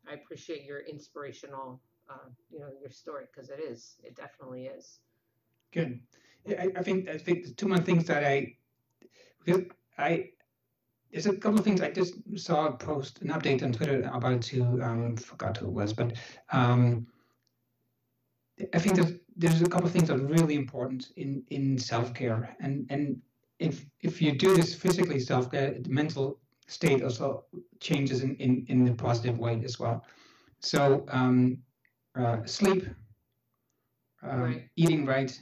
I 0.09 0.13
appreciate 0.13 0.63
your 0.63 0.79
inspirational, 0.79 1.81
uh, 2.09 2.29
you 2.49 2.59
know, 2.59 2.69
your 2.79 2.89
story 2.89 3.25
because 3.33 3.49
it 3.49 3.59
is. 3.59 3.95
It 4.03 4.15
definitely 4.15 4.67
is. 4.67 4.99
Good. 5.73 5.99
I, 6.47 6.69
I 6.75 6.83
think 6.83 7.09
I 7.09 7.17
think 7.17 7.57
two 7.57 7.67
more 7.67 7.79
things 7.79 8.05
that 8.05 8.23
I 8.23 8.55
because 9.43 9.63
I 9.97 10.29
there's 11.11 11.25
a 11.25 11.35
couple 11.35 11.59
of 11.59 11.65
things 11.65 11.81
I 11.81 11.89
just 11.89 12.15
saw 12.35 12.67
a 12.67 12.73
post, 12.73 13.21
an 13.21 13.29
update 13.29 13.63
on 13.63 13.71
Twitter 13.71 14.09
about 14.13 14.41
to 14.43 14.81
um, 14.83 15.17
forgot 15.17 15.57
who 15.57 15.67
it 15.67 15.73
was, 15.73 15.91
but 15.93 16.13
um, 16.51 17.07
I 18.73 18.79
think 18.79 18.95
there's 18.95 19.13
there's 19.35 19.61
a 19.61 19.69
couple 19.69 19.87
of 19.87 19.93
things 19.93 20.09
that 20.09 20.19
are 20.19 20.25
really 20.25 20.55
important 20.55 21.11
in 21.15 21.43
in 21.49 21.77
self 21.79 22.13
care, 22.13 22.55
and 22.59 22.85
and 22.89 23.21
if 23.59 23.85
if 24.01 24.21
you 24.21 24.37
do 24.37 24.55
this 24.55 24.75
physically 24.75 25.19
self 25.19 25.49
care, 25.51 25.75
the 25.79 25.89
mental 25.89 26.39
state 26.67 27.03
also 27.03 27.45
changes 27.79 28.21
in 28.21 28.35
in 28.35 28.65
in 28.69 28.87
a 28.87 28.93
positive 28.93 29.39
way 29.39 29.61
as 29.63 29.79
well. 29.79 30.05
So 30.59 31.05
um, 31.09 31.57
uh, 32.15 32.45
sleep, 32.45 32.85
um, 34.21 34.41
right. 34.41 34.69
eating 34.75 35.05
right, 35.05 35.39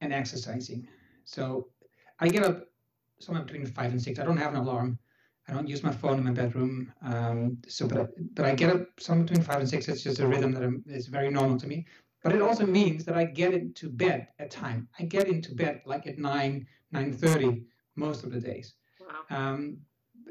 and 0.00 0.12
exercising. 0.12 0.86
So 1.24 1.68
I 2.18 2.28
get 2.28 2.44
up 2.44 2.66
somewhere 3.18 3.44
between 3.44 3.66
five 3.66 3.92
and 3.92 4.02
six. 4.02 4.18
I 4.18 4.24
don't 4.24 4.36
have 4.36 4.54
an 4.54 4.60
alarm. 4.60 4.98
I 5.48 5.52
don't 5.52 5.68
use 5.68 5.82
my 5.82 5.92
phone 5.92 6.18
in 6.18 6.24
my 6.24 6.30
bedroom. 6.30 6.92
Um, 7.02 7.58
so, 7.66 7.86
but 7.86 8.00
I, 8.00 8.06
but 8.34 8.44
I 8.44 8.54
get 8.54 8.70
up 8.70 8.86
somewhere 8.98 9.26
between 9.26 9.44
five 9.44 9.60
and 9.60 9.68
six. 9.68 9.88
It's 9.88 10.02
just 10.02 10.20
a 10.20 10.26
rhythm 10.26 10.52
that 10.52 10.62
I'm, 10.62 10.84
is 10.86 11.06
very 11.06 11.30
normal 11.30 11.58
to 11.58 11.66
me. 11.66 11.86
But 12.22 12.34
it 12.34 12.42
also 12.42 12.66
means 12.66 13.04
that 13.06 13.16
I 13.16 13.24
get 13.24 13.54
into 13.54 13.88
bed 13.88 14.28
at 14.38 14.50
time. 14.50 14.88
I 14.98 15.04
get 15.04 15.26
into 15.26 15.54
bed 15.54 15.80
like 15.86 16.06
at 16.06 16.18
nine, 16.18 16.66
nine 16.92 17.12
thirty 17.12 17.64
most 17.96 18.24
of 18.24 18.30
the 18.30 18.40
days. 18.40 18.74
Wow. 19.00 19.36
Um, 19.36 19.78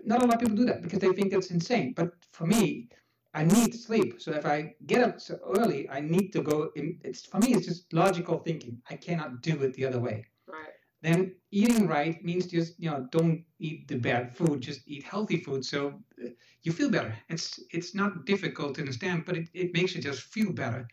not 0.06 0.22
a 0.22 0.26
lot 0.26 0.36
of 0.36 0.40
people 0.40 0.56
do 0.56 0.66
that 0.66 0.82
because 0.82 1.00
they 1.00 1.12
think 1.12 1.32
that's 1.32 1.52
insane. 1.52 1.94
But 1.96 2.14
for 2.32 2.46
me, 2.46 2.90
I 3.34 3.44
need 3.44 3.74
sleep. 3.76 4.22
So 4.22 4.32
if 4.34 4.46
I 4.46 4.76
get 4.86 5.02
up 5.04 5.20
so 5.22 5.40
early, 5.58 5.90
I 5.90 6.00
need 6.02 6.32
to 6.34 6.42
go. 6.42 6.72
In, 6.76 7.00
it's 7.04 7.26
for 7.26 7.40
me, 7.40 7.54
it's 7.54 7.68
just 7.68 7.94
logical 7.94 8.40
thinking. 8.40 8.82
I 8.90 8.96
cannot 8.96 9.42
do 9.42 9.62
it 9.64 9.74
the 9.74 9.86
other 9.86 10.00
way 10.00 10.26
Right. 10.48 10.74
then 11.02 11.36
eating 11.52 11.88
right 11.88 12.24
means 12.24 12.48
just 12.48 12.80
you 12.80 12.90
know 12.90 13.08
don't 13.12 13.44
eat 13.60 13.88
the 13.88 13.96
bad 13.98 14.36
food 14.36 14.62
just 14.62 14.82
eat 14.88 15.04
healthy 15.04 15.38
food 15.38 15.64
so 15.66 16.02
uh, 16.24 16.30
you 16.64 16.72
feel 16.72 16.90
better 16.90 17.14
it's 17.30 17.60
it's 17.72 17.94
not 17.96 18.26
difficult 18.26 18.76
to 18.76 18.82
understand 18.82 19.26
but 19.26 19.38
it, 19.38 19.50
it 19.54 19.74
makes 19.74 19.96
you 19.96 20.02
just 20.02 20.22
feel 20.24 20.52
better 20.52 20.88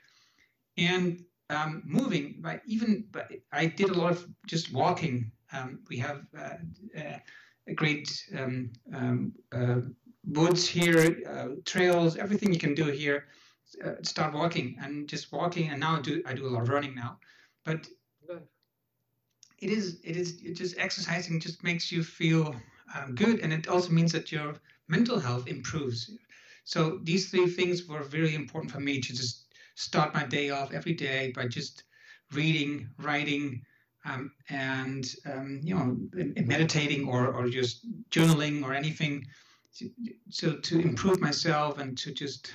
and 0.77 1.23
um, 1.51 1.83
moving 1.85 2.41
right 2.43 2.61
even 2.67 3.07
but 3.11 3.31
i 3.53 3.67
did 3.67 3.91
a 3.91 3.95
lot 3.95 4.13
of 4.13 4.27
just 4.47 4.73
walking 4.73 5.31
um, 5.53 5.81
we 5.89 5.97
have 5.97 6.27
uh, 6.39 6.57
uh, 6.99 7.19
a 7.69 7.75
great 7.75 8.09
um, 8.39 8.71
um 8.95 9.33
uh, 9.53 9.81
woods 10.27 10.67
here 10.67 11.23
uh, 11.29 11.49
trails 11.65 12.17
everything 12.17 12.53
you 12.53 12.59
can 12.59 12.75
do 12.75 12.87
here 12.87 13.27
uh, 13.85 13.95
start 14.03 14.33
walking 14.35 14.77
and 14.81 15.09
just 15.09 15.33
walking. 15.33 15.71
And 15.71 15.81
now 15.81 15.97
I 15.97 16.01
do 16.01 16.23
i 16.27 16.35
do 16.35 16.47
a 16.47 16.51
lot 16.51 16.63
of 16.63 16.69
running 16.69 16.95
now. 16.95 17.19
But 17.65 17.87
it 19.59 19.71
is 19.71 20.01
it 20.05 20.17
is 20.17 20.39
it 20.43 20.55
just 20.55 20.79
exercising 20.79 21.41
just 21.41 21.63
makes 21.65 21.91
you 21.91 22.03
feel 22.03 22.55
um, 22.95 23.15
good. 23.15 23.41
And 23.41 23.53
it 23.53 23.69
also 23.69 23.91
means 23.91 24.13
that 24.13 24.31
your 24.33 24.55
mental 24.89 25.19
health 25.19 25.49
improves. 25.49 26.11
So 26.65 27.01
these 27.03 27.31
three 27.31 27.49
things 27.49 27.87
were 27.87 28.03
really 28.05 28.35
important 28.35 28.73
for 28.73 28.81
me 28.81 29.01
to 29.01 29.13
just 29.15 29.47
start 29.75 30.15
my 30.15 30.25
day 30.25 30.51
off 30.51 30.73
every 30.73 30.95
day 30.95 31.33
by 31.35 31.47
just 31.47 31.85
reading 32.33 32.89
writing 32.99 33.63
um, 34.05 34.33
and 34.49 35.15
um, 35.27 35.61
you 35.63 35.75
know 35.75 35.97
meditating 36.45 37.09
or, 37.09 37.29
or 37.29 37.49
just 37.49 37.87
journaling 38.11 38.65
or 38.65 38.73
anything 38.73 39.25
so 40.31 40.57
to 40.57 40.81
improve 40.81 41.21
myself 41.21 41.79
and 41.79 41.97
to 41.99 42.13
just 42.13 42.53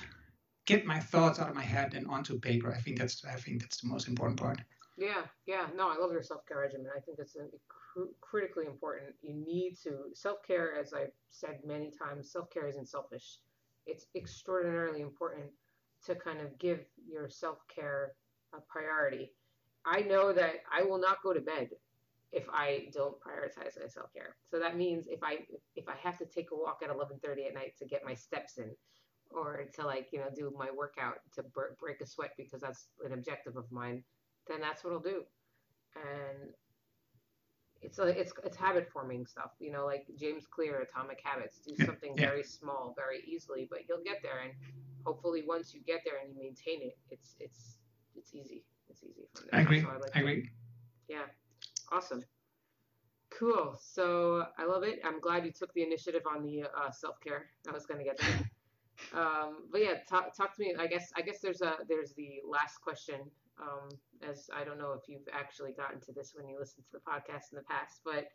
get 0.66 0.84
my 0.86 0.98
thoughts 0.98 1.38
out 1.38 1.48
of 1.48 1.54
my 1.54 1.62
head 1.62 1.94
and 1.94 2.06
onto 2.06 2.38
paper 2.38 2.72
i 2.72 2.78
think 2.78 2.98
that's 2.98 3.24
i 3.24 3.34
think 3.34 3.60
that's 3.60 3.80
the 3.80 3.88
most 3.88 4.08
important 4.08 4.38
part 4.38 4.58
yeah, 4.96 5.22
yeah. 5.46 5.66
No, 5.74 5.90
I 5.90 5.96
love 5.96 6.12
your 6.12 6.22
self 6.22 6.46
care 6.46 6.58
regimen. 6.58 6.86
I 6.94 7.00
think 7.00 7.18
it's 7.18 7.36
cr- 7.68 8.12
critically 8.20 8.66
important. 8.66 9.14
You 9.22 9.34
need 9.34 9.76
to 9.84 10.10
self 10.12 10.42
care, 10.46 10.76
as 10.78 10.92
I've 10.92 11.12
said 11.30 11.60
many 11.64 11.90
times. 11.90 12.30
Self 12.30 12.50
care 12.50 12.68
isn't 12.68 12.88
selfish. 12.88 13.38
It's 13.86 14.06
extraordinarily 14.14 15.00
important 15.00 15.46
to 16.06 16.14
kind 16.14 16.40
of 16.40 16.58
give 16.58 16.80
your 17.08 17.28
self 17.28 17.58
care 17.74 18.12
a 18.54 18.58
priority. 18.68 19.32
I 19.86 20.02
know 20.02 20.32
that 20.32 20.56
I 20.70 20.82
will 20.82 21.00
not 21.00 21.22
go 21.22 21.32
to 21.32 21.40
bed 21.40 21.70
if 22.32 22.48
I 22.50 22.88
don't 22.92 23.14
prioritize 23.20 23.78
my 23.80 23.86
self 23.86 24.12
care. 24.12 24.36
So 24.50 24.58
that 24.58 24.76
means 24.76 25.06
if 25.06 25.22
I 25.22 25.40
if 25.76 25.88
I 25.88 25.94
have 26.02 26.18
to 26.18 26.26
take 26.26 26.50
a 26.52 26.56
walk 26.56 26.80
at 26.82 26.90
11:30 26.90 27.48
at 27.48 27.54
night 27.54 27.74
to 27.78 27.84
get 27.84 28.04
my 28.04 28.14
steps 28.14 28.58
in, 28.58 28.70
or 29.30 29.64
to 29.74 29.86
like 29.86 30.08
you 30.12 30.18
know 30.18 30.28
do 30.34 30.52
my 30.56 30.70
workout 30.76 31.16
to 31.34 31.44
break 31.78 32.00
a 32.00 32.06
sweat 32.06 32.32
because 32.36 32.60
that's 32.60 32.88
an 33.04 33.12
objective 33.12 33.56
of 33.56 33.70
mine 33.70 34.02
then 34.48 34.60
that's 34.60 34.84
what 34.84 34.92
I'll 34.92 35.00
do. 35.00 35.22
And 35.96 36.50
it's 37.80 37.98
a, 37.98 38.04
it's 38.04 38.32
it's 38.44 38.56
habit 38.56 38.88
forming 38.92 39.26
stuff, 39.26 39.50
you 39.58 39.70
know, 39.70 39.84
like 39.84 40.06
James 40.18 40.46
Clear, 40.46 40.80
Atomic 40.80 41.20
Habits. 41.22 41.58
Do 41.58 41.74
something 41.84 42.14
yeah. 42.16 42.28
very 42.28 42.42
small, 42.42 42.94
very 42.96 43.22
easily, 43.26 43.66
but 43.68 43.80
you'll 43.88 44.04
get 44.04 44.22
there. 44.22 44.40
And 44.44 44.52
hopefully, 45.04 45.42
once 45.46 45.74
you 45.74 45.80
get 45.86 46.00
there 46.04 46.14
and 46.22 46.34
you 46.34 46.40
maintain 46.40 46.82
it, 46.82 46.96
it's 47.10 47.34
it's 47.40 47.76
it's 48.16 48.34
easy. 48.34 48.64
It's 48.88 49.02
easy 49.02 49.26
from 49.34 49.46
there. 49.50 49.60
I 49.60 49.62
agree. 49.62 49.80
So 49.80 49.88
I, 49.88 49.98
like 49.98 50.16
I 50.16 50.20
agree. 50.20 50.50
Yeah, 51.08 51.24
awesome. 51.92 52.24
Cool. 53.38 53.76
So 53.80 54.44
I 54.58 54.64
love 54.66 54.82
it. 54.82 55.00
I'm 55.04 55.20
glad 55.20 55.44
you 55.44 55.52
took 55.52 55.72
the 55.74 55.82
initiative 55.82 56.22
on 56.30 56.42
the 56.42 56.64
uh, 56.64 56.90
self 56.90 57.20
care. 57.20 57.46
I 57.68 57.72
was 57.72 57.86
going 57.86 57.98
to 57.98 58.04
get 58.04 58.18
there. 58.18 58.50
Um, 59.14 59.64
but 59.72 59.80
yeah, 59.80 59.94
talk, 60.08 60.36
talk 60.36 60.54
to 60.54 60.60
me. 60.62 60.76
I 60.78 60.86
guess 60.86 61.10
I 61.16 61.22
guess 61.22 61.40
there's 61.42 61.60
a 61.60 61.74
there's 61.88 62.12
the 62.12 62.38
last 62.48 62.80
question. 62.82 63.20
Um, 63.60 63.88
as 64.22 64.48
I 64.54 64.64
don't 64.64 64.78
know 64.78 64.92
if 64.92 65.08
you've 65.08 65.26
actually 65.32 65.72
gotten 65.72 65.98
to 66.02 66.12
this 66.12 66.34
when 66.36 66.46
you 66.46 66.56
listen 66.60 66.84
to 66.84 66.92
the 66.92 67.00
podcast 67.00 67.50
in 67.50 67.56
the 67.56 67.64
past, 67.64 68.00
but 68.04 68.28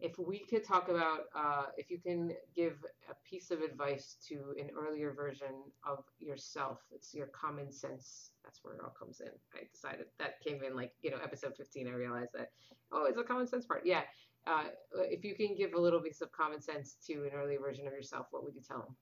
if 0.00 0.18
we 0.18 0.38
could 0.38 0.64
talk 0.64 0.88
about 0.88 1.24
uh, 1.34 1.66
if 1.76 1.90
you 1.90 1.98
can 1.98 2.32
give 2.54 2.84
a 3.10 3.14
piece 3.28 3.50
of 3.50 3.60
advice 3.60 4.16
to 4.28 4.54
an 4.58 4.70
earlier 4.76 5.12
version 5.12 5.62
of 5.86 6.04
yourself, 6.18 6.78
it's 6.90 7.14
your 7.14 7.26
common 7.28 7.70
sense. 7.70 8.30
That's 8.44 8.60
where 8.62 8.74
it 8.74 8.80
all 8.82 8.94
comes 8.98 9.20
in. 9.20 9.30
I 9.54 9.64
decided 9.72 10.06
that 10.18 10.40
came 10.40 10.62
in 10.62 10.74
like 10.74 10.92
you 11.02 11.10
know 11.10 11.18
episode 11.22 11.56
15. 11.56 11.88
I 11.88 11.92
realized 11.92 12.30
that 12.34 12.50
oh, 12.92 13.04
it's 13.04 13.18
a 13.18 13.22
common 13.22 13.46
sense 13.46 13.66
part. 13.66 13.82
Yeah. 13.84 14.02
Uh, 14.46 14.64
if 14.94 15.22
you 15.22 15.34
can 15.34 15.54
give 15.54 15.74
a 15.74 15.80
little 15.80 16.00
piece 16.00 16.22
of 16.22 16.32
common 16.32 16.60
sense 16.62 16.96
to 17.06 17.12
an 17.24 17.30
earlier 17.34 17.60
version 17.60 17.86
of 17.86 17.92
yourself, 17.92 18.26
what 18.30 18.42
would 18.42 18.54
you 18.54 18.62
tell 18.66 18.78
them? 18.78 18.96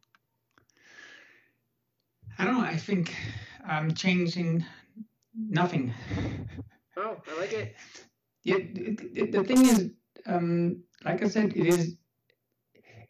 I 2.38 2.44
don't 2.44 2.58
know. 2.58 2.64
I 2.64 2.76
think 2.76 3.14
um, 3.68 3.94
changing 3.94 4.64
nothing. 5.36 5.94
Oh, 6.96 7.16
I 7.30 7.40
like 7.40 7.52
it. 7.52 7.74
Yeah, 8.44 8.56
it, 8.58 9.32
the 9.32 9.44
thing 9.44 9.66
is, 9.66 9.90
um, 10.24 10.82
like 11.04 11.22
I 11.22 11.28
said, 11.28 11.56
it 11.56 11.66
is. 11.66 11.96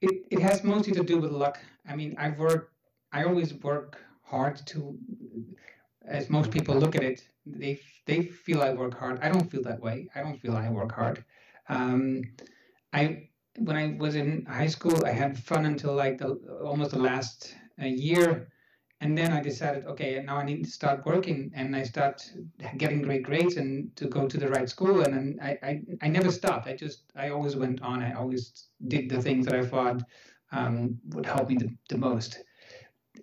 It, 0.01 0.27
it 0.31 0.41
has 0.41 0.63
mostly 0.65 0.93
to 0.95 1.03
do 1.05 1.19
with 1.19 1.31
luck. 1.33 1.59
I 1.87 1.97
mean, 1.97 2.15
I 2.19 2.31
work. 2.31 2.73
I 3.13 3.25
always 3.25 3.55
work 3.55 4.01
hard 4.23 4.57
to. 4.67 4.99
As 6.07 6.31
most 6.31 6.51
people 6.51 6.75
look 6.77 6.95
at 6.97 7.03
it, 7.03 7.29
they 7.47 7.81
they 8.07 8.23
feel 8.23 8.63
I 8.63 8.73
work 8.73 8.95
hard. 8.99 9.19
I 9.21 9.29
don't 9.29 9.51
feel 9.51 9.63
that 9.65 9.81
way. 9.81 10.09
I 10.15 10.21
don't 10.23 10.41
feel 10.41 10.57
I 10.57 10.71
work 10.71 10.93
hard. 10.93 11.25
Um, 11.69 12.23
I 12.93 13.29
when 13.59 13.77
I 13.77 13.97
was 13.99 14.15
in 14.17 14.45
high 14.47 14.69
school, 14.69 15.05
I 15.05 15.13
had 15.13 15.39
fun 15.39 15.67
until 15.67 15.95
like 15.95 16.19
the 16.19 16.31
almost 16.65 16.93
the 16.93 16.99
last 16.99 17.55
uh, 17.83 17.87
year 17.87 18.49
and 19.01 19.17
then 19.17 19.33
I 19.33 19.41
decided, 19.41 19.87
okay, 19.87 20.21
now 20.25 20.37
I 20.39 20.45
need 20.45 20.65
to 20.65 20.71
start 20.71 21.07
working, 21.07 21.53
and 21.55 21.77
I 21.77 21.85
start 21.85 22.29
getting 22.77 23.03
great 23.03 23.23
grades 23.23 23.57
and 23.57 23.95
to 23.97 24.07
go 24.07 24.27
to 24.27 24.39
the 24.39 24.49
right 24.49 24.69
school, 24.69 25.03
and 25.03 25.15
then 25.15 25.39
I, 25.41 25.59
I, 25.63 25.83
I 26.03 26.09
never 26.09 26.33
stopped. 26.33 26.67
I 26.67 26.75
just, 26.75 27.05
I 27.15 27.31
always 27.31 27.55
went 27.55 27.81
on. 27.81 28.03
I 28.03 28.15
always 28.15 28.69
did 28.89 29.09
the 29.09 29.23
things 29.23 29.47
that 29.47 29.55
I 29.55 29.65
thought 29.65 30.03
um, 30.51 30.99
would 31.11 31.27
help 31.27 31.49
me 31.49 31.57
the, 31.57 31.71
the 31.89 31.99
most. 31.99 32.39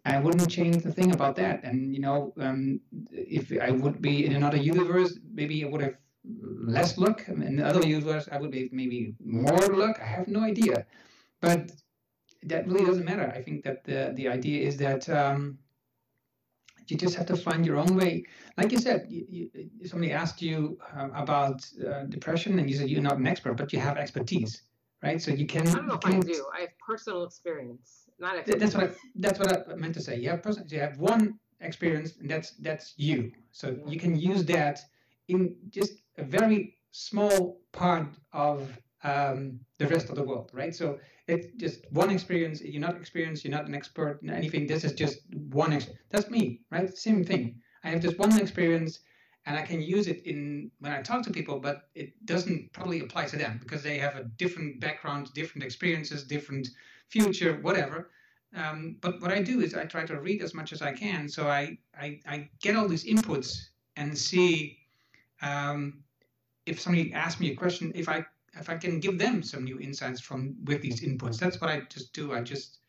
I 0.05 0.19
wouldn't 0.19 0.49
change 0.49 0.83
the 0.83 0.91
thing 0.91 1.11
about 1.13 1.35
that. 1.37 1.63
And 1.63 1.93
you 1.93 1.99
know, 1.99 2.33
um, 2.39 2.79
if 3.11 3.51
I 3.61 3.71
would 3.71 4.01
be 4.01 4.25
in 4.25 4.33
another 4.33 4.57
universe, 4.57 5.19
maybe 5.33 5.63
I 5.63 5.67
would 5.67 5.81
have 5.81 5.95
less 6.23 6.97
luck. 6.97 7.27
In 7.27 7.57
the 7.57 7.65
other 7.65 7.85
universe, 7.85 8.29
I 8.31 8.37
would 8.37 8.51
be 8.51 8.69
maybe 8.71 9.15
more 9.23 9.67
luck. 9.67 9.99
I 10.01 10.05
have 10.05 10.27
no 10.27 10.41
idea, 10.41 10.85
but 11.41 11.71
that 12.43 12.67
really 12.67 12.85
doesn't 12.85 13.05
matter. 13.05 13.31
I 13.35 13.41
think 13.41 13.63
that 13.63 13.83
the 13.83 14.13
the 14.15 14.27
idea 14.27 14.65
is 14.67 14.77
that 14.77 15.09
um, 15.09 15.57
you 16.87 16.97
just 16.97 17.15
have 17.15 17.25
to 17.27 17.35
find 17.35 17.65
your 17.65 17.77
own 17.77 17.95
way. 17.95 18.25
Like 18.57 18.71
you 18.71 18.79
said, 18.79 19.07
you, 19.09 19.49
you, 19.53 19.87
somebody 19.87 20.11
asked 20.11 20.41
you 20.41 20.77
uh, 20.95 21.09
about 21.13 21.65
uh, 21.85 22.03
depression, 22.03 22.59
and 22.59 22.69
you 22.69 22.75
said 22.77 22.89
you're 22.89 23.01
not 23.01 23.17
an 23.17 23.27
expert, 23.27 23.55
but 23.55 23.73
you 23.73 23.79
have 23.79 23.97
expertise, 23.97 24.61
right? 25.03 25.21
So 25.21 25.31
you 25.31 25.45
can. 25.45 25.67
I 25.67 25.73
don't 25.73 25.87
know 25.87 25.95
if 25.95 26.05
I 26.05 26.19
do. 26.19 26.45
I 26.55 26.61
have 26.61 26.69
personal 26.85 27.23
experience, 27.23 28.09
not 28.19 28.37
expertise. 28.37 28.61
That's 28.61 28.75
what 28.75 28.83
I, 28.83 28.95
that's 29.15 29.39
what 29.39 29.69
I 29.71 29.75
meant 29.75 29.93
to 29.95 30.01
say. 30.01 30.17
You 30.19 30.29
have 30.29 30.43
person, 30.43 30.65
you 30.69 30.79
have 30.79 30.97
one 30.97 31.39
experience, 31.59 32.17
and 32.19 32.29
that's 32.29 32.51
that's 32.51 32.93
you. 32.97 33.31
So 33.51 33.77
you 33.87 33.99
can 33.99 34.15
use 34.15 34.45
that 34.45 34.79
in 35.27 35.55
just 35.69 35.93
a 36.17 36.23
very 36.23 36.77
small 36.91 37.59
part 37.71 38.07
of 38.31 38.69
um, 39.03 39.59
the 39.77 39.87
rest 39.87 40.09
of 40.09 40.15
the 40.15 40.23
world, 40.23 40.49
right? 40.53 40.73
So 40.73 40.99
it's 41.27 41.47
just 41.57 41.85
one 41.91 42.09
experience. 42.09 42.61
You're 42.61 42.81
not 42.81 42.95
experienced. 42.95 43.43
You're 43.43 43.51
not 43.57 43.67
an 43.67 43.75
expert 43.75 44.19
in 44.23 44.29
anything. 44.29 44.67
This 44.67 44.83
is 44.83 44.93
just 44.93 45.19
one. 45.51 45.73
Ex- 45.73 45.89
That's 46.09 46.29
me, 46.29 46.61
right? 46.71 46.95
Same 46.95 47.23
thing. 47.23 47.61
I 47.83 47.89
have 47.89 48.01
just 48.01 48.17
one 48.17 48.37
experience, 48.39 48.99
and 49.45 49.57
I 49.57 49.61
can 49.61 49.81
use 49.81 50.07
it 50.07 50.23
in 50.25 50.71
when 50.79 50.91
I 50.91 51.01
talk 51.01 51.23
to 51.23 51.31
people, 51.31 51.59
but 51.59 51.89
it 51.93 52.13
doesn't 52.25 52.73
probably 52.73 53.01
apply 53.01 53.25
to 53.25 53.37
them 53.37 53.59
because 53.61 53.83
they 53.83 53.97
have 53.99 54.15
a 54.15 54.23
different 54.23 54.79
background, 54.79 55.33
different 55.33 55.63
experiences, 55.63 56.23
different 56.23 56.69
future, 57.09 57.59
whatever. 57.61 58.09
Um, 58.55 58.97
but 59.01 59.21
what 59.21 59.31
I 59.31 59.41
do 59.41 59.59
is 59.61 59.73
I 59.75 59.85
try 59.85 60.05
to 60.05 60.19
read 60.19 60.41
as 60.41 60.53
much 60.53 60.71
as 60.71 60.81
I 60.81 60.93
can, 60.93 61.27
so 61.27 61.47
I 61.47 61.77
I, 61.99 62.19
I 62.25 62.49
get 62.61 62.75
all 62.75 62.87
these 62.87 63.05
inputs 63.05 63.67
and 63.97 64.17
see 64.17 64.79
um, 65.41 66.03
if 66.65 66.79
somebody 66.79 67.13
asks 67.13 67.39
me 67.39 67.51
a 67.51 67.55
question, 67.55 67.91
if 67.95 68.09
I 68.09 68.25
if 68.59 68.69
I 68.69 68.77
can 68.77 68.99
give 68.99 69.17
them 69.19 69.43
some 69.43 69.63
new 69.63 69.79
insights 69.79 70.21
from 70.21 70.55
with 70.65 70.81
these 70.81 71.01
inputs. 71.01 71.37
That's 71.37 71.59
what 71.59 71.69
I 71.69 71.81
just 71.89 72.13
do. 72.13 72.33
I 72.33 72.41
just 72.41 72.79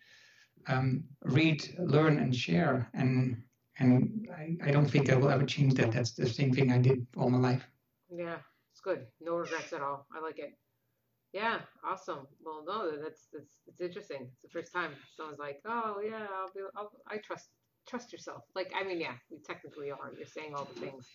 um, 0.69 1.05
read, 1.25 1.75
learn, 1.79 2.19
and 2.19 2.35
share, 2.35 2.89
and 2.95 3.43
and 3.79 4.29
I, 4.35 4.57
I 4.69 4.71
don't 4.71 4.87
think 4.87 5.11
I 5.11 5.17
will 5.17 5.31
ever 5.31 5.45
change 5.45 5.75
that. 5.75 5.93
That's 5.93 6.12
the 6.12 6.29
same 6.29 6.53
thing 6.53 6.73
I 6.73 6.79
did 6.79 7.07
all 7.17 7.31
my 7.31 7.39
life. 7.39 7.67
Yeah, 8.11 8.39
it's 8.73 8.81
good. 8.81 9.07
No 9.21 9.37
regrets 9.37 9.73
at 9.73 9.83
all. 9.83 10.07
I 10.14 10.21
like 10.21 10.39
it. 10.39 10.57
Yeah, 11.33 11.59
awesome. 11.85 12.27
Well, 12.43 12.64
no, 12.67 12.97
that's 13.03 13.29
that's 13.33 13.57
it's 13.67 13.81
interesting. 13.81 14.29
It's 14.33 14.43
the 14.43 14.49
first 14.49 14.73
time 14.73 14.93
someone's 15.17 15.39
like, 15.39 15.61
"Oh 15.67 16.01
yeah, 16.05 16.27
I'll 16.35 16.53
be, 16.55 16.61
I'll, 16.77 16.91
I 17.09 17.19
trust 17.19 17.51
trust 17.87 18.12
yourself." 18.12 18.43
Like, 18.55 18.73
I 18.75 18.85
mean, 18.85 19.01
yeah, 19.01 19.14
we 19.31 19.39
technically 19.39 19.91
are. 19.91 20.12
You're 20.17 20.27
saying 20.27 20.55
all 20.55 20.67
the 20.73 20.81
things. 20.81 21.09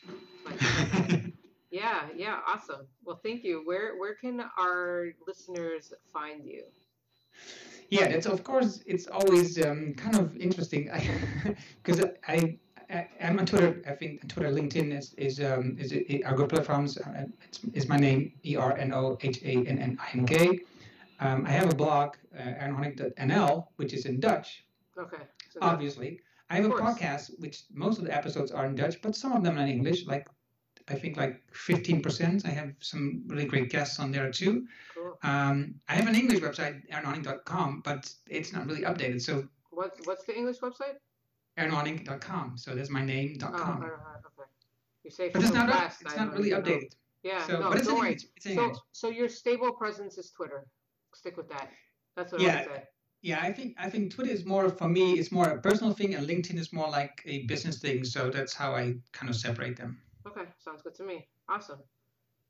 Yeah, 1.71 2.09
yeah, 2.15 2.39
awesome. 2.45 2.85
Well, 3.05 3.21
thank 3.23 3.43
you. 3.45 3.61
Where 3.65 3.97
where 3.97 4.13
can 4.13 4.43
our 4.59 5.13
listeners 5.25 5.93
find 6.11 6.45
you? 6.45 6.65
Yeah, 7.89 8.05
it's 8.05 8.25
of 8.25 8.43
course 8.43 8.83
it's 8.85 9.07
always 9.07 9.61
um, 9.65 9.93
kind 9.95 10.17
of 10.17 10.35
interesting 10.35 10.89
because 11.83 12.03
I, 12.27 12.57
I 12.89 13.07
am 13.21 13.39
on 13.39 13.45
Twitter. 13.45 13.81
I 13.87 13.93
think 13.93 14.27
Twitter, 14.27 14.51
LinkedIn 14.51 14.97
is 14.97 15.13
is 15.13 15.39
um, 15.39 15.77
is 15.79 15.93
it, 15.93 16.25
are 16.25 16.35
good 16.35 16.49
platforms. 16.49 16.97
Uh, 16.97 17.25
it's, 17.47 17.59
is 17.73 17.87
my 17.87 17.97
name 17.97 18.33
E 18.43 18.57
R 18.57 18.77
N 18.77 18.93
O 18.93 19.17
H 19.21 19.39
A 19.43 19.65
N 19.65 19.79
N 19.79 19.97
I 19.99 20.09
N 20.13 20.25
K. 20.25 20.59
Um, 21.21 21.45
I 21.45 21.51
have 21.51 21.71
a 21.71 21.75
blog, 21.75 22.15
uh, 22.37 23.61
which 23.77 23.93
is 23.93 24.05
in 24.05 24.19
Dutch. 24.19 24.65
Okay. 24.97 25.23
So 25.51 25.59
obviously, 25.61 26.19
I 26.49 26.55
have 26.55 26.65
a 26.65 26.69
podcast, 26.69 27.39
which 27.39 27.63
most 27.71 27.99
of 27.99 28.05
the 28.05 28.13
episodes 28.13 28.51
are 28.51 28.65
in 28.65 28.75
Dutch, 28.75 29.01
but 29.01 29.15
some 29.15 29.31
of 29.31 29.43
them 29.43 29.57
are 29.57 29.61
in 29.61 29.69
English, 29.69 30.05
like 30.07 30.27
I 30.91 30.95
think 30.95 31.17
like 31.17 31.41
15%. 31.53 32.45
I 32.45 32.49
have 32.49 32.73
some 32.79 33.23
really 33.27 33.45
great 33.45 33.69
guests 33.69 33.99
on 33.99 34.11
there 34.11 34.31
too. 34.31 34.67
Cool. 34.93 35.17
Um, 35.23 35.75
I 35.87 35.93
have 35.93 36.07
an 36.07 36.15
English 36.15 36.39
website, 36.39 36.81
ernohannink.com, 36.91 37.81
but 37.83 38.13
it's 38.27 38.51
not 38.53 38.67
really 38.67 38.81
updated. 38.81 39.21
So 39.21 39.47
what's 39.69 40.05
what's 40.05 40.25
the 40.25 40.35
English 40.35 40.59
website? 40.59 40.97
ernohannink.com. 41.57 42.57
So 42.57 42.75
there's 42.75 42.89
my 42.89 43.03
name.com. 43.03 43.53
Oh, 43.53 43.85
okay. 43.85 44.49
You 45.03 45.11
say 45.11 45.29
but 45.29 45.41
it's 45.41 45.51
not, 45.51 45.69
up, 45.69 45.91
it's 46.01 46.15
not 46.15 46.33
really 46.33 46.51
updated. 46.51 46.91
Yeah, 47.23 47.45
so, 47.45 47.59
no, 47.59 47.69
but 47.69 47.77
it's 47.77 47.87
don't 47.87 47.99
worry. 47.99 48.13
It's 48.13 48.27
so, 48.43 48.73
so 48.91 49.09
your 49.09 49.29
stable 49.29 49.71
presence 49.71 50.17
is 50.17 50.31
Twitter. 50.31 50.65
Stick 51.13 51.37
with 51.37 51.49
that. 51.49 51.69
That's 52.15 52.31
what 52.31 52.41
yeah. 52.41 52.53
I 52.53 52.57
would 52.57 52.65
say. 52.65 52.83
Yeah, 53.21 53.39
I 53.41 53.51
think 53.51 53.75
I 53.77 53.89
think 53.89 54.13
Twitter 54.13 54.31
is 54.31 54.45
more 54.45 54.69
for 54.69 54.87
me. 54.87 55.13
It's 55.13 55.31
more 55.31 55.47
a 55.49 55.61
personal 55.61 55.93
thing, 55.93 56.15
and 56.15 56.27
LinkedIn 56.27 56.57
is 56.57 56.73
more 56.73 56.89
like 56.89 57.21
a 57.25 57.45
business 57.45 57.79
thing. 57.79 58.03
So 58.03 58.29
that's 58.31 58.53
how 58.53 58.73
I 58.73 58.95
kind 59.11 59.29
of 59.29 59.35
separate 59.35 59.77
them. 59.77 60.01
Okay, 60.27 60.47
sounds 60.59 60.81
good 60.81 60.95
to 60.95 61.03
me. 61.03 61.27
Awesome. 61.49 61.79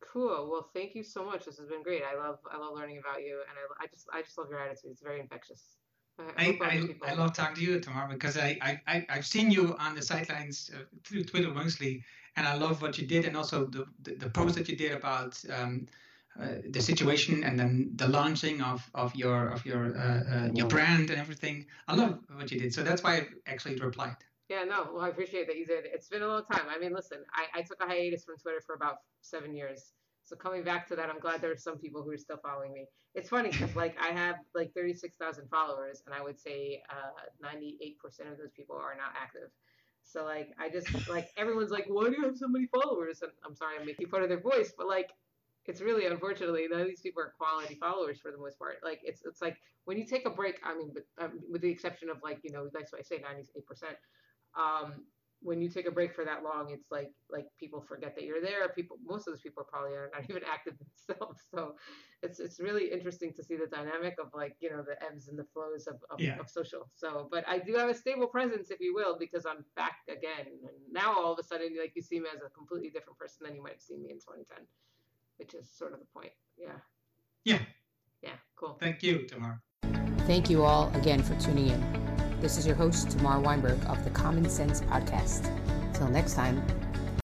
Cool. 0.01 0.49
Well, 0.51 0.69
thank 0.74 0.95
you 0.95 1.03
so 1.03 1.24
much. 1.24 1.45
This 1.45 1.57
has 1.57 1.67
been 1.67 1.84
great. 1.84 2.01
I 2.03 2.17
love 2.17 2.39
I 2.51 2.57
love 2.57 2.74
learning 2.76 2.97
about 2.97 3.22
you, 3.22 3.41
and 3.47 3.57
I, 3.57 3.84
I 3.84 3.88
just 3.88 4.07
I 4.13 4.22
just 4.22 4.38
love 4.38 4.49
your 4.49 4.59
attitude. 4.59 4.91
It's 4.91 5.01
very 5.01 5.19
infectious. 5.19 5.78
I, 6.38 6.57
I, 6.61 6.95
I, 7.07 7.13
love 7.13 7.34
talking 7.34 7.55
to 7.55 7.61
you 7.61 7.80
Tamar 7.80 8.07
because 8.07 8.38
I, 8.38 8.80
I, 8.88 9.05
I've 9.09 9.26
seen 9.26 9.49
you 9.49 9.76
on 9.80 9.95
the 9.95 10.03
sidelines 10.03 10.69
uh, 10.74 10.84
through 11.03 11.24
Twitter 11.24 11.49
mostly, 11.49 12.03
and 12.36 12.47
I 12.47 12.55
love 12.55 12.82
what 12.82 12.97
you 12.99 13.07
did 13.07 13.26
and 13.26 13.36
also 13.36 13.65
the, 13.65 13.86
the, 14.03 14.15
the 14.15 14.30
post 14.30 14.55
that 14.55 14.69
you 14.69 14.76
did 14.76 14.91
about 14.91 15.41
um, 15.51 15.88
uh, 16.39 16.55
the 16.69 16.82
situation 16.82 17.43
and 17.43 17.59
then 17.59 17.91
the 17.95 18.07
launching 18.07 18.61
of, 18.61 18.88
of 18.93 19.15
your 19.15 19.49
of 19.49 19.65
your 19.65 19.97
uh, 19.97 20.24
uh 20.32 20.49
your 20.53 20.67
brand 20.67 21.09
and 21.09 21.19
everything. 21.19 21.65
I 21.88 21.95
love 21.95 22.19
what 22.34 22.51
you 22.51 22.59
did, 22.59 22.74
so 22.74 22.84
that's 22.84 23.03
why 23.03 23.17
I 23.17 23.28
actually 23.47 23.76
replied. 23.76 24.17
Yeah, 24.52 24.66
no, 24.66 24.89
well, 24.93 25.06
I 25.06 25.08
appreciate 25.08 25.47
that 25.47 25.56
you 25.56 25.66
did. 25.66 25.86
It's 25.86 26.10
been 26.10 26.24
a 26.24 26.28
long 26.28 26.43
time. 26.52 26.66
I 26.70 26.78
mean, 26.78 26.93
listen, 26.93 27.20
I, 27.34 27.60
I 27.60 27.62
took 27.62 27.82
a 27.82 27.88
hiatus 27.88 28.26
from 28.26 28.36
Twitter 28.36 28.60
for 28.60 28.76
about 28.76 28.97
seven 29.22 29.56
years. 29.56 29.93
So 30.24 30.36
coming 30.36 30.62
back 30.62 30.89
to 30.89 30.95
that, 30.97 31.10
I'm 31.10 31.22
glad 31.22 31.39
there 31.41 31.54
are 31.54 31.58
some 31.58 31.78
people 31.78 32.04
who 32.04 32.12
are 32.12 32.18
still 32.18 32.36
following 32.43 32.74
me. 32.74 32.86
It's 33.16 33.30
funny 33.30 33.49
because 33.49 33.74
like 33.78 33.95
I 33.97 34.08
have 34.08 34.36
like 34.54 34.74
36,000 34.74 35.47
followers, 35.49 36.04
and 36.06 36.14
I 36.14 36.22
would 36.22 36.38
say 36.38 36.84
uh, 36.89 37.47
98% 37.47 38.30
of 38.30 38.38
those 38.38 38.52
people 38.54 38.76
are 38.76 38.93
not 38.93 39.14
active. 39.18 39.52
So 40.04 40.26
like 40.26 40.49
I 40.60 40.68
just 40.68 41.08
like 41.08 41.30
everyone's 41.38 41.72
like, 41.72 41.86
why 41.88 42.10
do 42.10 42.16
you 42.18 42.24
have 42.26 42.36
so 42.36 42.49
many 42.49 42.68
followers? 42.68 43.22
And 43.22 43.32
I'm 43.45 43.56
sorry, 43.56 43.78
I'm 43.80 43.86
making 43.86 44.10
fun 44.10 44.22
of 44.22 44.28
their 44.28 44.41
voice, 44.41 44.74
but 44.78 44.86
like 44.86 45.12
it's 45.66 45.80
really 45.80 46.08
unfortunately 46.08 46.68
none 46.70 46.82
of 46.82 46.88
these 46.88 47.02
people 47.02 47.24
are 47.24 47.34
quality 47.38 47.78
followers 47.80 48.20
for 48.20 48.32
the 48.32 48.38
most 48.38 48.60
part. 48.60 48.80
Like 48.84 48.99
it's 49.04 49.22
it's 49.26 49.41
like 49.41 49.56
when 49.86 49.97
you 49.97 50.06
take 50.06 50.26
a 50.26 50.30
break. 50.30 50.60
I 50.66 50.76
mean, 50.76 50.91
but, 50.93 51.24
um, 51.24 51.39
with 51.49 51.62
the 51.62 51.70
exception 51.70 52.10
of 52.10 52.18
like 52.22 52.39
you 52.43 52.52
know 52.52 52.68
that's 52.74 52.91
why 52.91 52.99
I 52.99 53.04
say 53.04 53.20
98%. 53.20 53.95
Um, 54.58 55.06
when 55.43 55.60
you 55.60 55.70
take 55.70 55.88
a 55.88 55.91
break 55.91 56.14
for 56.14 56.24
that 56.24 56.43
long, 56.43 56.70
it's 56.70 56.91
like 56.91 57.12
like 57.32 57.47
people 57.60 57.82
forget 57.82 58.16
that 58.16 58.26
you're 58.26 58.41
there. 58.41 58.70
People, 58.70 58.97
most 59.04 59.28
of 59.28 59.34
those 59.34 59.41
people 59.41 59.64
probably 59.68 59.93
are 59.93 60.10
not 60.14 60.24
even 60.30 60.43
active 60.52 60.76
themselves. 60.78 61.41
So 61.54 61.76
it's 62.22 62.39
it's 62.39 62.60
really 62.60 62.91
interesting 62.91 63.34
to 63.34 63.43
see 63.43 63.56
the 63.56 63.66
dynamic 63.66 64.18
of 64.22 64.28
like 64.36 64.56
you 64.60 64.70
know 64.70 64.84
the 64.84 65.02
ebbs 65.04 65.28
and 65.30 65.38
the 65.38 65.45
flows 65.45 65.88
of 65.88 65.95
of, 66.12 66.20
Yeah. 66.20 66.38
of 66.39 66.49
social. 66.49 66.89
So, 66.95 67.28
but 67.32 67.43
I 67.47 67.58
do 67.58 67.74
have 67.76 67.89
a 67.89 67.93
stable 67.95 68.28
presence, 68.28 68.70
if 68.70 68.80
you 68.80 68.93
will, 68.93 69.18
because 69.18 69.45
I'm 69.45 69.66
back 69.76 69.97
again. 70.08 70.45
And 70.47 70.78
now 70.91 71.14
all 71.16 71.34
of 71.34 71.39
a 71.39 71.43
sudden, 71.43 71.76
like 71.80 71.93
you 71.95 72.04
see 72.04 72.20
me 72.20 72.28
as 72.34 72.41
a 72.45 72.49
completely 72.49 72.89
different 72.89 73.18
person 73.18 73.45
than 73.45 73.56
you 73.56 73.64
might 73.64 73.74
have 73.74 73.82
seen 73.82 74.04
me 74.04 74.12
in 74.12 74.18
2010, 74.18 74.66
which 75.38 75.56
is 75.56 75.70
sort 75.72 75.93
of 75.93 75.99
the 75.99 76.06
point. 76.14 76.34
Yeah. 76.58 76.78
Yeah. 77.45 77.60
Yeah. 78.22 78.38
Cool. 78.56 78.78
Thank 78.80 79.02
you, 79.02 79.26
Tamar. 79.26 79.64
Thank 80.28 80.52
you 80.52 80.64
all 80.64 80.91
again 80.95 81.24
for 81.24 81.34
tuning 81.39 81.70
in. 81.70 82.11
This 82.42 82.58
is 82.58 82.66
your 82.66 82.76
host, 82.76 83.12
Tamar 83.12 83.39
Weinberg 83.39 83.78
of 83.86 84.04
the 84.04 84.10
Common 84.10 84.50
Scents 84.50 84.82
Podcast. 84.82 85.48
Till 85.94 86.08
next 86.08 86.34
time, 86.34 86.60